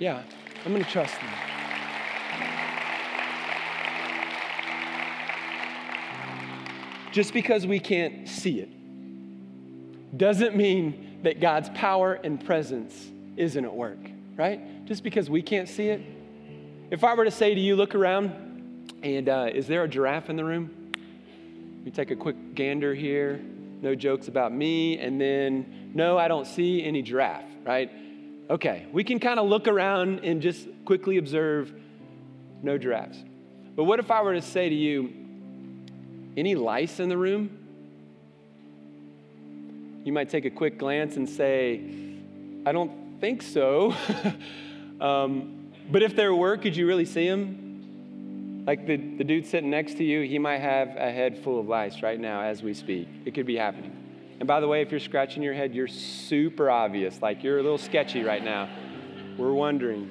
Yeah, 0.00 0.22
I'm 0.64 0.72
going 0.72 0.84
to 0.84 0.90
trust. 0.90 1.14
Just 7.18 7.32
because 7.32 7.66
we 7.66 7.80
can't 7.80 8.28
see 8.28 8.60
it 8.60 8.68
doesn't 10.16 10.54
mean 10.54 11.18
that 11.24 11.40
God's 11.40 11.68
power 11.70 12.14
and 12.14 12.46
presence 12.46 13.08
isn't 13.36 13.64
at 13.64 13.74
work, 13.74 13.98
right? 14.36 14.86
Just 14.86 15.02
because 15.02 15.28
we 15.28 15.42
can't 15.42 15.68
see 15.68 15.88
it. 15.88 16.00
If 16.92 17.02
I 17.02 17.14
were 17.14 17.24
to 17.24 17.32
say 17.32 17.56
to 17.56 17.60
you, 17.60 17.74
look 17.74 17.96
around, 17.96 18.92
and 19.02 19.28
uh, 19.28 19.48
is 19.52 19.66
there 19.66 19.82
a 19.82 19.88
giraffe 19.88 20.30
in 20.30 20.36
the 20.36 20.44
room? 20.44 20.92
We 21.84 21.90
take 21.90 22.12
a 22.12 22.14
quick 22.14 22.54
gander 22.54 22.94
here. 22.94 23.40
No 23.82 23.96
jokes 23.96 24.28
about 24.28 24.52
me. 24.52 25.00
And 25.00 25.20
then, 25.20 25.90
no, 25.96 26.18
I 26.18 26.28
don't 26.28 26.46
see 26.46 26.84
any 26.84 27.02
giraffe, 27.02 27.50
right? 27.64 27.90
Okay, 28.48 28.86
we 28.92 29.02
can 29.02 29.18
kind 29.18 29.40
of 29.40 29.48
look 29.48 29.66
around 29.66 30.20
and 30.20 30.40
just 30.40 30.68
quickly 30.84 31.16
observe 31.16 31.74
no 32.62 32.78
giraffes. 32.78 33.18
But 33.74 33.84
what 33.84 33.98
if 33.98 34.08
I 34.12 34.22
were 34.22 34.34
to 34.34 34.42
say 34.42 34.68
to 34.68 34.74
you, 34.76 35.27
any 36.38 36.54
lice 36.54 37.00
in 37.00 37.08
the 37.08 37.16
room? 37.16 37.50
You 40.04 40.12
might 40.12 40.28
take 40.28 40.44
a 40.44 40.50
quick 40.50 40.78
glance 40.78 41.16
and 41.16 41.28
say, 41.28 41.82
I 42.64 42.72
don't 42.72 43.20
think 43.20 43.42
so. 43.42 43.94
um, 45.00 45.72
but 45.90 46.02
if 46.02 46.14
there 46.16 46.34
were, 46.34 46.56
could 46.56 46.76
you 46.76 46.86
really 46.86 47.04
see 47.04 47.28
them? 47.28 48.64
Like 48.66 48.86
the, 48.86 48.96
the 48.96 49.24
dude 49.24 49.46
sitting 49.46 49.70
next 49.70 49.94
to 49.94 50.04
you, 50.04 50.22
he 50.22 50.38
might 50.38 50.58
have 50.58 50.88
a 50.96 51.10
head 51.10 51.38
full 51.38 51.58
of 51.58 51.66
lice 51.66 52.02
right 52.02 52.20
now 52.20 52.42
as 52.42 52.62
we 52.62 52.74
speak. 52.74 53.08
It 53.24 53.34
could 53.34 53.46
be 53.46 53.56
happening. 53.56 53.94
And 54.38 54.46
by 54.46 54.60
the 54.60 54.68
way, 54.68 54.82
if 54.82 54.90
you're 54.90 55.00
scratching 55.00 55.42
your 55.42 55.54
head, 55.54 55.74
you're 55.74 55.88
super 55.88 56.70
obvious. 56.70 57.20
Like 57.20 57.42
you're 57.42 57.58
a 57.58 57.62
little 57.62 57.78
sketchy 57.78 58.22
right 58.22 58.44
now. 58.44 58.68
We're 59.36 59.52
wondering. 59.52 60.10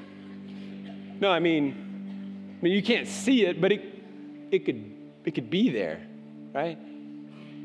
No, 1.20 1.30
I 1.30 1.40
mean, 1.40 2.58
I 2.60 2.64
mean 2.64 2.74
you 2.74 2.84
can't 2.84 3.08
see 3.08 3.46
it, 3.46 3.62
but 3.62 3.72
it, 3.72 3.82
it 4.52 4.66
could 4.66 4.98
it 5.28 5.36
could 5.36 5.50
be 5.50 5.70
there, 5.70 6.00
right? 6.54 6.78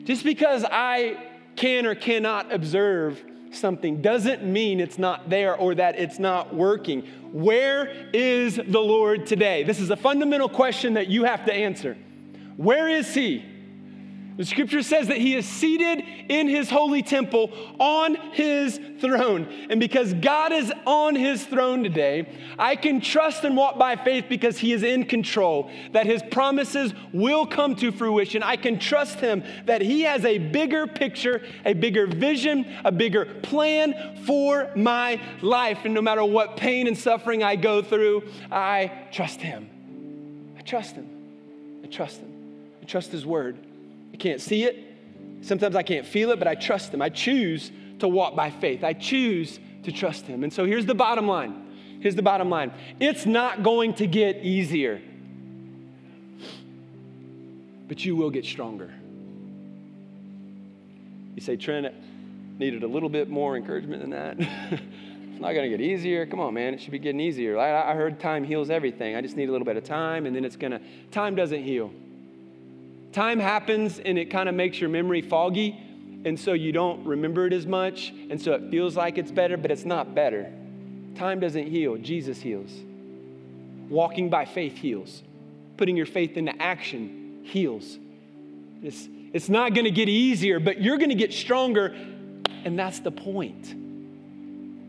Just 0.04 0.24
because 0.24 0.64
I 0.64 1.16
can 1.56 1.86
or 1.86 1.94
cannot 1.94 2.52
observe 2.52 3.22
something 3.50 4.00
doesn't 4.00 4.44
mean 4.44 4.80
it's 4.80 4.98
not 4.98 5.28
there 5.28 5.54
or 5.54 5.74
that 5.74 5.98
it's 5.98 6.18
not 6.18 6.54
working. 6.54 7.02
Where 7.32 7.88
is 8.12 8.56
the 8.56 8.80
Lord 8.80 9.26
today? 9.26 9.62
This 9.62 9.78
is 9.78 9.90
a 9.90 9.96
fundamental 9.96 10.48
question 10.48 10.94
that 10.94 11.08
you 11.08 11.24
have 11.24 11.44
to 11.44 11.52
answer. 11.52 11.96
Where 12.56 12.88
is 12.88 13.14
He? 13.14 13.44
The 14.36 14.46
scripture 14.46 14.82
says 14.82 15.08
that 15.08 15.18
he 15.18 15.36
is 15.36 15.46
seated 15.46 16.02
in 16.28 16.48
his 16.48 16.70
holy 16.70 17.02
temple 17.02 17.52
on 17.78 18.14
his 18.32 18.80
throne. 18.98 19.46
And 19.68 19.78
because 19.78 20.14
God 20.14 20.52
is 20.52 20.72
on 20.86 21.14
his 21.14 21.44
throne 21.44 21.82
today, 21.82 22.28
I 22.58 22.76
can 22.76 23.02
trust 23.02 23.44
and 23.44 23.56
walk 23.56 23.78
by 23.78 23.96
faith 23.96 24.26
because 24.28 24.58
he 24.58 24.72
is 24.72 24.82
in 24.82 25.04
control, 25.04 25.70
that 25.92 26.06
his 26.06 26.22
promises 26.30 26.94
will 27.12 27.46
come 27.46 27.76
to 27.76 27.92
fruition. 27.92 28.42
I 28.42 28.56
can 28.56 28.78
trust 28.78 29.20
him 29.20 29.44
that 29.66 29.82
he 29.82 30.02
has 30.02 30.24
a 30.24 30.38
bigger 30.38 30.86
picture, 30.86 31.42
a 31.66 31.74
bigger 31.74 32.06
vision, 32.06 32.64
a 32.84 32.92
bigger 32.92 33.26
plan 33.42 34.22
for 34.24 34.70
my 34.74 35.20
life. 35.42 35.80
And 35.84 35.92
no 35.92 36.00
matter 36.00 36.24
what 36.24 36.56
pain 36.56 36.86
and 36.86 36.96
suffering 36.96 37.42
I 37.42 37.56
go 37.56 37.82
through, 37.82 38.22
I 38.50 39.08
trust 39.12 39.42
him. 39.42 39.68
I 40.56 40.62
trust 40.62 40.94
him. 40.94 41.08
I 41.84 41.88
trust 41.88 42.20
him. 42.20 42.32
I 42.80 42.86
trust 42.86 43.12
his 43.12 43.26
word. 43.26 43.58
Can't 44.22 44.40
see 44.40 44.62
it. 44.62 44.78
Sometimes 45.40 45.74
I 45.74 45.82
can't 45.82 46.06
feel 46.06 46.30
it, 46.30 46.38
but 46.38 46.46
I 46.46 46.54
trust 46.54 46.94
Him. 46.94 47.02
I 47.02 47.08
choose 47.08 47.72
to 47.98 48.06
walk 48.06 48.36
by 48.36 48.50
faith. 48.50 48.84
I 48.84 48.92
choose 48.92 49.58
to 49.82 49.90
trust 49.90 50.26
Him. 50.26 50.44
And 50.44 50.52
so 50.52 50.64
here's 50.64 50.86
the 50.86 50.94
bottom 50.94 51.26
line. 51.26 51.66
Here's 51.98 52.14
the 52.14 52.22
bottom 52.22 52.48
line 52.48 52.72
it's 53.00 53.26
not 53.26 53.64
going 53.64 53.94
to 53.94 54.06
get 54.06 54.36
easier, 54.36 55.02
but 57.88 58.04
you 58.04 58.14
will 58.14 58.30
get 58.30 58.44
stronger. 58.44 58.94
You 61.34 61.40
say, 61.40 61.56
Trent, 61.56 61.92
needed 62.60 62.84
a 62.84 62.86
little 62.86 63.08
bit 63.08 63.28
more 63.28 63.56
encouragement 63.56 64.02
than 64.02 64.10
that. 64.10 64.36
it's 64.70 65.40
not 65.40 65.52
going 65.52 65.68
to 65.68 65.76
get 65.76 65.80
easier. 65.80 66.26
Come 66.26 66.38
on, 66.38 66.54
man. 66.54 66.74
It 66.74 66.80
should 66.80 66.92
be 66.92 67.00
getting 67.00 67.20
easier. 67.20 67.58
I, 67.58 67.90
I 67.90 67.94
heard 67.96 68.20
time 68.20 68.44
heals 68.44 68.70
everything. 68.70 69.16
I 69.16 69.20
just 69.20 69.36
need 69.36 69.48
a 69.48 69.52
little 69.52 69.64
bit 69.64 69.76
of 69.76 69.82
time, 69.82 70.26
and 70.26 70.36
then 70.36 70.44
it's 70.44 70.54
going 70.54 70.70
to, 70.70 70.80
time 71.10 71.34
doesn't 71.34 71.64
heal. 71.64 71.90
Time 73.12 73.38
happens 73.38 73.98
and 73.98 74.16
it 74.16 74.26
kind 74.26 74.48
of 74.48 74.54
makes 74.54 74.80
your 74.80 74.88
memory 74.88 75.20
foggy, 75.20 75.78
and 76.24 76.38
so 76.38 76.52
you 76.52 76.72
don't 76.72 77.04
remember 77.04 77.46
it 77.46 77.52
as 77.52 77.66
much, 77.66 78.12
and 78.30 78.40
so 78.40 78.52
it 78.52 78.70
feels 78.70 78.96
like 78.96 79.18
it's 79.18 79.30
better, 79.30 79.56
but 79.56 79.70
it's 79.70 79.84
not 79.84 80.14
better. 80.14 80.50
Time 81.14 81.40
doesn't 81.40 81.66
heal, 81.66 81.96
Jesus 81.96 82.40
heals. 82.40 82.70
Walking 83.88 84.30
by 84.30 84.44
faith 84.44 84.78
heals. 84.78 85.22
Putting 85.76 85.96
your 85.96 86.06
faith 86.06 86.36
into 86.36 86.60
action 86.62 87.40
heals. 87.42 87.98
It's, 88.82 89.08
it's 89.32 89.48
not 89.48 89.74
to 89.84 89.90
get 89.90 90.08
easier, 90.08 90.58
but 90.58 90.80
you're 90.80 90.96
to 91.10 91.16
get 91.16 91.32
stronger, 91.32 91.94
and 92.64 92.78
that's 92.78 93.00
the 93.00 93.10
point. 93.10 93.74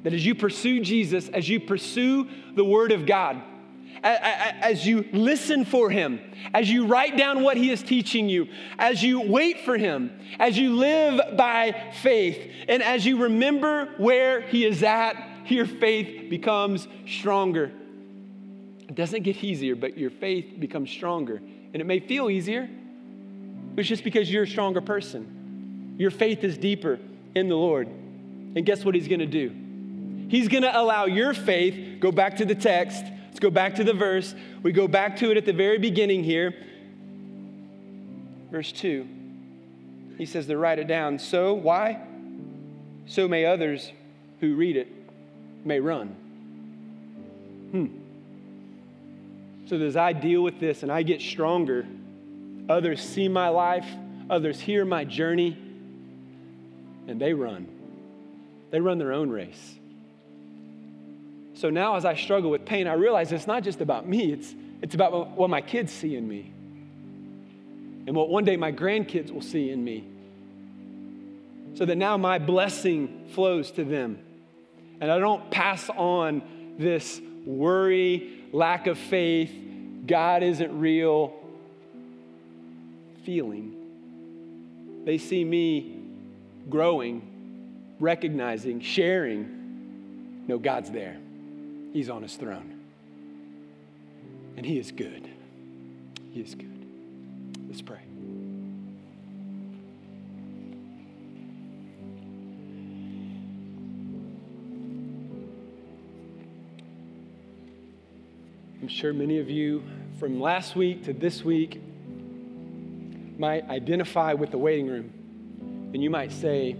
That 0.03 0.13
as 0.13 0.25
you 0.25 0.35
pursue 0.35 0.81
Jesus, 0.81 1.29
as 1.29 1.49
you 1.49 1.59
pursue 1.59 2.29
the 2.55 2.63
Word 2.63 2.91
of 2.91 3.05
God, 3.05 3.41
as 4.01 4.85
you 4.85 5.05
listen 5.11 5.65
for 5.65 5.89
Him, 5.89 6.19
as 6.53 6.69
you 6.69 6.85
write 6.85 7.17
down 7.17 7.43
what 7.43 7.57
He 7.57 7.69
is 7.69 7.81
teaching 7.81 8.29
you, 8.29 8.47
as 8.77 9.03
you 9.03 9.21
wait 9.21 9.61
for 9.61 9.77
Him, 9.77 10.11
as 10.39 10.57
you 10.57 10.75
live 10.75 11.37
by 11.37 11.91
faith, 12.01 12.39
and 12.67 12.81
as 12.81 13.05
you 13.05 13.23
remember 13.23 13.93
where 13.97 14.41
He 14.41 14.65
is 14.65 14.83
at, 14.83 15.15
your 15.47 15.65
faith 15.65 16.29
becomes 16.29 16.87
stronger. 17.05 17.71
It 18.87 18.95
doesn't 18.95 19.23
get 19.23 19.43
easier, 19.43 19.75
but 19.75 19.97
your 19.97 20.11
faith 20.11 20.59
becomes 20.59 20.89
stronger. 20.89 21.37
And 21.37 21.81
it 21.81 21.85
may 21.85 21.99
feel 21.99 22.29
easier, 22.29 22.69
but 23.75 23.81
it's 23.81 23.89
just 23.89 24.03
because 24.03 24.31
you're 24.31 24.43
a 24.43 24.47
stronger 24.47 24.81
person. 24.81 25.95
Your 25.97 26.11
faith 26.11 26.43
is 26.43 26.57
deeper 26.57 26.99
in 27.35 27.49
the 27.49 27.55
Lord. 27.55 27.87
And 27.87 28.65
guess 28.65 28.85
what 28.85 28.95
He's 28.95 29.07
gonna 29.07 29.25
do? 29.25 29.51
He's 30.29 30.47
gonna 30.47 30.71
allow 30.73 31.05
your 31.05 31.33
faith, 31.33 31.99
go 31.99 32.11
back 32.11 32.37
to 32.37 32.45
the 32.45 32.55
text, 32.55 33.05
go 33.43 33.51
back 33.51 33.75
to 33.75 33.83
the 33.83 33.93
verse. 33.93 34.33
We 34.63 34.71
go 34.71 34.87
back 34.87 35.17
to 35.17 35.29
it 35.29 35.37
at 35.37 35.45
the 35.45 35.53
very 35.53 35.77
beginning 35.77 36.23
here. 36.23 36.55
Verse 38.49 38.71
2. 38.71 39.05
He 40.17 40.25
says 40.25 40.47
to 40.47 40.57
write 40.57 40.79
it 40.79 40.87
down. 40.87 41.19
So, 41.19 41.53
why? 41.53 41.99
So 43.05 43.27
may 43.27 43.45
others 43.45 43.91
who 44.39 44.55
read 44.55 44.77
it 44.77 44.87
may 45.65 45.79
run. 45.81 46.07
Hmm. 47.71 47.87
So, 49.67 49.75
as 49.77 49.97
I 49.97 50.13
deal 50.13 50.41
with 50.41 50.59
this 50.59 50.83
and 50.83 50.91
I 50.91 51.03
get 51.03 51.19
stronger, 51.19 51.85
others 52.69 53.01
see 53.01 53.27
my 53.27 53.49
life, 53.49 53.87
others 54.29 54.59
hear 54.59 54.85
my 54.85 55.03
journey, 55.03 55.57
and 57.07 57.19
they 57.19 57.33
run. 57.33 57.67
They 58.71 58.79
run 58.79 58.99
their 58.99 59.11
own 59.11 59.29
race. 59.29 59.75
So 61.55 61.69
now, 61.69 61.95
as 61.95 62.05
I 62.05 62.15
struggle 62.15 62.49
with 62.49 62.65
pain, 62.65 62.87
I 62.87 62.93
realize 62.93 63.31
it's 63.31 63.47
not 63.47 63.63
just 63.63 63.81
about 63.81 64.07
me, 64.07 64.33
it's, 64.33 64.55
it's 64.81 64.95
about 64.95 65.31
what 65.31 65.49
my 65.49 65.61
kids 65.61 65.91
see 65.91 66.15
in 66.15 66.27
me 66.27 66.51
and 68.05 68.15
what 68.15 68.29
one 68.29 68.43
day 68.43 68.57
my 68.57 68.71
grandkids 68.71 69.31
will 69.31 69.41
see 69.41 69.69
in 69.69 69.83
me. 69.83 70.03
So 71.75 71.85
that 71.85 71.95
now 71.95 72.17
my 72.17 72.37
blessing 72.37 73.29
flows 73.33 73.71
to 73.71 73.83
them. 73.83 74.19
And 75.01 75.11
I 75.11 75.17
don't 75.17 75.49
pass 75.49 75.89
on 75.89 76.41
this 76.77 77.19
worry, 77.45 78.43
lack 78.51 78.87
of 78.87 78.97
faith, 78.97 79.51
God 80.05 80.43
isn't 80.43 80.79
real 80.79 81.33
feeling. 83.25 83.73
They 85.05 85.17
see 85.17 85.43
me 85.43 86.01
growing, 86.69 87.95
recognizing, 87.99 88.81
sharing. 88.81 90.43
No, 90.47 90.57
God's 90.57 90.91
there. 90.91 91.17
He's 91.93 92.09
on 92.09 92.23
his 92.23 92.35
throne. 92.35 92.79
And 94.57 94.65
he 94.65 94.79
is 94.79 94.91
good. 94.91 95.29
He 96.31 96.41
is 96.41 96.55
good. 96.55 96.87
Let's 97.67 97.83
pray. 97.83 97.99
I'm 108.81 108.87
sure 108.87 109.13
many 109.13 109.37
of 109.37 109.51
you 109.51 109.83
from 110.19 110.41
last 110.41 110.75
week 110.75 111.05
to 111.05 111.13
this 111.13 111.43
week 111.43 111.79
might 113.37 113.69
identify 113.69 114.33
with 114.33 114.49
the 114.49 114.57
waiting 114.57 114.87
room. 114.87 115.11
And 115.93 116.01
you 116.01 116.09
might 116.09 116.31
say, 116.31 116.75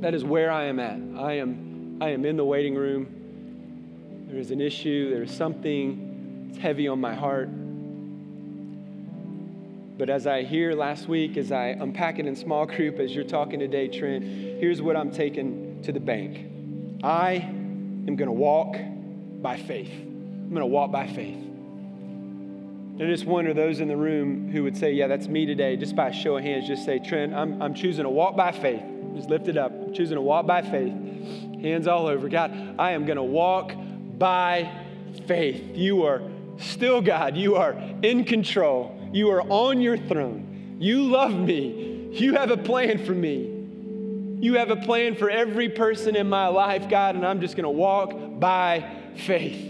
that 0.00 0.14
is 0.14 0.24
where 0.24 0.50
I 0.50 0.64
am 0.64 0.80
at. 0.80 0.98
I 1.20 1.34
am, 1.34 1.98
I 2.00 2.10
am 2.10 2.24
in 2.24 2.38
the 2.38 2.44
waiting 2.44 2.74
room 2.74 3.21
there 4.32 4.40
is 4.40 4.50
an 4.50 4.62
issue, 4.62 5.10
there 5.10 5.24
is 5.24 5.30
something 5.30 6.46
that's 6.48 6.58
heavy 6.58 6.88
on 6.88 6.98
my 6.98 7.14
heart. 7.14 7.50
But 9.98 10.08
as 10.08 10.26
I 10.26 10.42
hear 10.42 10.72
last 10.72 11.06
week, 11.06 11.36
as 11.36 11.52
I 11.52 11.66
unpack 11.66 12.18
it 12.18 12.24
in 12.24 12.34
small 12.34 12.64
group, 12.64 12.98
as 12.98 13.14
you're 13.14 13.24
talking 13.24 13.60
today, 13.60 13.88
Trent, 13.88 14.24
here's 14.24 14.80
what 14.80 14.96
I'm 14.96 15.10
taking 15.10 15.82
to 15.82 15.92
the 15.92 16.00
bank. 16.00 16.50
I 17.04 17.34
am 17.34 18.16
going 18.16 18.28
to 18.28 18.32
walk 18.32 18.74
by 19.42 19.58
faith. 19.58 19.92
I'm 19.92 20.48
going 20.48 20.60
to 20.60 20.66
walk 20.66 20.90
by 20.90 21.08
faith. 21.08 21.36
And 21.36 23.02
I 23.02 23.06
just 23.08 23.26
wonder 23.26 23.52
those 23.52 23.80
in 23.80 23.88
the 23.88 23.98
room 23.98 24.50
who 24.50 24.62
would 24.62 24.78
say, 24.78 24.94
Yeah, 24.94 25.08
that's 25.08 25.28
me 25.28 25.44
today, 25.44 25.76
just 25.76 25.94
by 25.94 26.10
show 26.10 26.38
of 26.38 26.42
hands, 26.42 26.66
just 26.66 26.86
say, 26.86 26.98
Trent, 27.00 27.34
I'm, 27.34 27.60
I'm 27.60 27.74
choosing 27.74 28.04
to 28.04 28.10
walk 28.10 28.34
by 28.34 28.52
faith. 28.52 28.82
Just 29.14 29.28
lift 29.28 29.48
it 29.48 29.58
up. 29.58 29.72
I'm 29.72 29.92
choosing 29.92 30.14
to 30.14 30.22
walk 30.22 30.46
by 30.46 30.62
faith. 30.62 30.94
Hands 31.60 31.86
all 31.86 32.06
over. 32.06 32.30
God, 32.30 32.76
I 32.78 32.92
am 32.92 33.04
going 33.04 33.16
to 33.16 33.22
walk 33.22 33.74
by 34.22 34.70
faith. 35.26 35.60
You 35.74 36.04
are 36.04 36.22
still 36.56 37.02
God. 37.02 37.36
You 37.36 37.56
are 37.56 37.72
in 38.02 38.22
control. 38.22 38.96
You 39.12 39.30
are 39.30 39.42
on 39.42 39.80
your 39.80 39.98
throne. 39.98 40.76
You 40.78 41.02
love 41.02 41.34
me. 41.34 42.08
You 42.12 42.34
have 42.34 42.52
a 42.52 42.56
plan 42.56 43.04
for 43.04 43.10
me. 43.10 43.48
You 44.40 44.54
have 44.54 44.70
a 44.70 44.76
plan 44.76 45.16
for 45.16 45.28
every 45.28 45.68
person 45.68 46.14
in 46.14 46.28
my 46.28 46.46
life, 46.46 46.88
God, 46.88 47.16
and 47.16 47.26
I'm 47.26 47.40
just 47.40 47.56
going 47.56 47.64
to 47.64 47.70
walk 47.70 48.12
by 48.38 48.88
faith. 49.16 49.60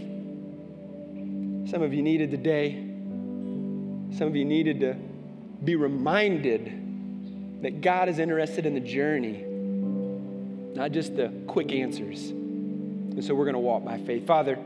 Some 1.70 1.80
of 1.80 1.94
you 1.94 2.02
needed 2.02 2.30
today, 2.30 2.74
some 4.18 4.28
of 4.28 4.36
you 4.36 4.44
needed 4.44 4.80
to 4.80 4.96
be 5.64 5.76
reminded 5.76 7.62
that 7.62 7.80
God 7.80 8.10
is 8.10 8.18
interested 8.18 8.66
in 8.66 8.74
the 8.74 8.80
journey, 8.80 9.44
not 10.74 10.92
just 10.92 11.16
the 11.16 11.32
quick 11.46 11.72
answers. 11.72 12.34
And 13.12 13.24
so 13.24 13.34
we're 13.34 13.44
going 13.44 13.54
to 13.54 13.60
walk 13.60 13.84
by 13.84 13.98
faith. 13.98 14.26
Father, 14.26 14.58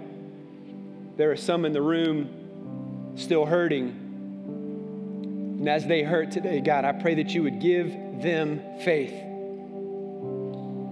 there 1.16 1.32
are 1.32 1.36
some 1.36 1.64
in 1.64 1.72
the 1.72 1.82
room 1.82 3.14
still 3.16 3.44
hurting. 3.44 3.88
And 5.58 5.68
as 5.68 5.84
they 5.86 6.02
hurt 6.02 6.30
today, 6.30 6.60
God, 6.60 6.84
I 6.84 6.92
pray 6.92 7.16
that 7.16 7.34
you 7.34 7.42
would 7.42 7.60
give 7.60 7.88
them 8.22 8.60
faith. 8.84 9.12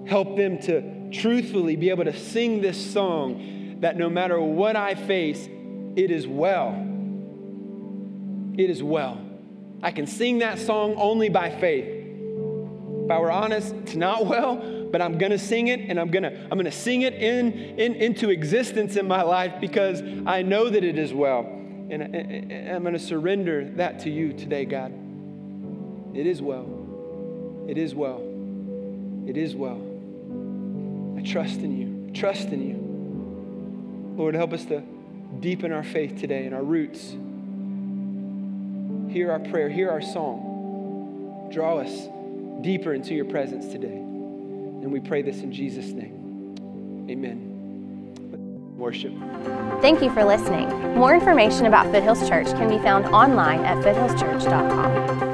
Help 0.08 0.36
them 0.36 0.58
to 0.62 1.10
truthfully 1.12 1.76
be 1.76 1.90
able 1.90 2.04
to 2.04 2.16
sing 2.18 2.60
this 2.60 2.92
song 2.92 3.78
that 3.80 3.96
no 3.96 4.10
matter 4.10 4.40
what 4.40 4.74
I 4.74 4.94
face, 4.94 5.48
it 5.94 6.10
is 6.10 6.26
well. 6.26 6.72
It 8.58 8.68
is 8.68 8.82
well. 8.82 9.20
I 9.82 9.92
can 9.92 10.06
sing 10.06 10.38
that 10.38 10.58
song 10.58 10.94
only 10.96 11.28
by 11.28 11.50
faith. 11.50 11.86
If 11.86 13.10
I 13.10 13.18
were 13.18 13.30
honest, 13.30 13.74
it's 13.74 13.94
not 13.94 14.26
well, 14.26 14.60
but 14.94 15.02
I'm 15.02 15.18
gonna 15.18 15.38
sing 15.38 15.66
it 15.66 15.80
and 15.90 15.98
I'm 15.98 16.08
gonna, 16.08 16.46
I'm 16.52 16.56
gonna 16.56 16.70
sing 16.70 17.02
it 17.02 17.14
in, 17.14 17.52
in, 17.52 17.96
into 17.96 18.30
existence 18.30 18.94
in 18.94 19.08
my 19.08 19.22
life 19.22 19.54
because 19.60 20.00
I 20.24 20.42
know 20.42 20.70
that 20.70 20.84
it 20.84 20.96
is 21.00 21.12
well. 21.12 21.40
And, 21.40 22.00
and 22.14 22.76
I'm 22.76 22.84
gonna 22.84 23.00
surrender 23.00 23.70
that 23.70 23.98
to 24.04 24.10
you 24.10 24.32
today, 24.32 24.64
God. 24.64 24.92
It 26.16 26.28
is 26.28 26.40
well. 26.40 27.66
It 27.68 27.76
is 27.76 27.92
well. 27.92 28.22
It 29.26 29.36
is 29.36 29.56
well. 29.56 29.82
I 31.18 31.22
trust 31.22 31.58
in 31.58 31.76
you. 31.76 32.10
I 32.10 32.16
Trust 32.16 32.50
in 32.50 32.64
you. 32.64 34.14
Lord, 34.16 34.36
help 34.36 34.52
us 34.52 34.64
to 34.66 34.80
deepen 35.40 35.72
our 35.72 35.82
faith 35.82 36.20
today 36.20 36.46
and 36.46 36.54
our 36.54 36.62
roots. 36.62 37.16
Hear 39.12 39.32
our 39.32 39.40
prayer, 39.40 39.68
hear 39.68 39.90
our 39.90 40.02
song. 40.02 41.50
Draw 41.52 41.78
us 41.78 42.08
deeper 42.62 42.94
into 42.94 43.12
your 43.12 43.24
presence 43.24 43.66
today. 43.72 44.03
And 44.84 44.92
we 44.92 45.00
pray 45.00 45.22
this 45.22 45.40
in 45.40 45.50
Jesus' 45.50 45.92
name. 45.92 47.06
Amen. 47.08 48.76
Worship. 48.76 49.14
Thank 49.80 50.02
you 50.02 50.12
for 50.12 50.24
listening. 50.24 50.68
More 50.94 51.14
information 51.14 51.64
about 51.64 51.86
Foothills 51.86 52.28
Church 52.28 52.48
can 52.48 52.68
be 52.68 52.76
found 52.76 53.06
online 53.06 53.60
at 53.60 53.82
foothillschurch.com. 53.82 55.33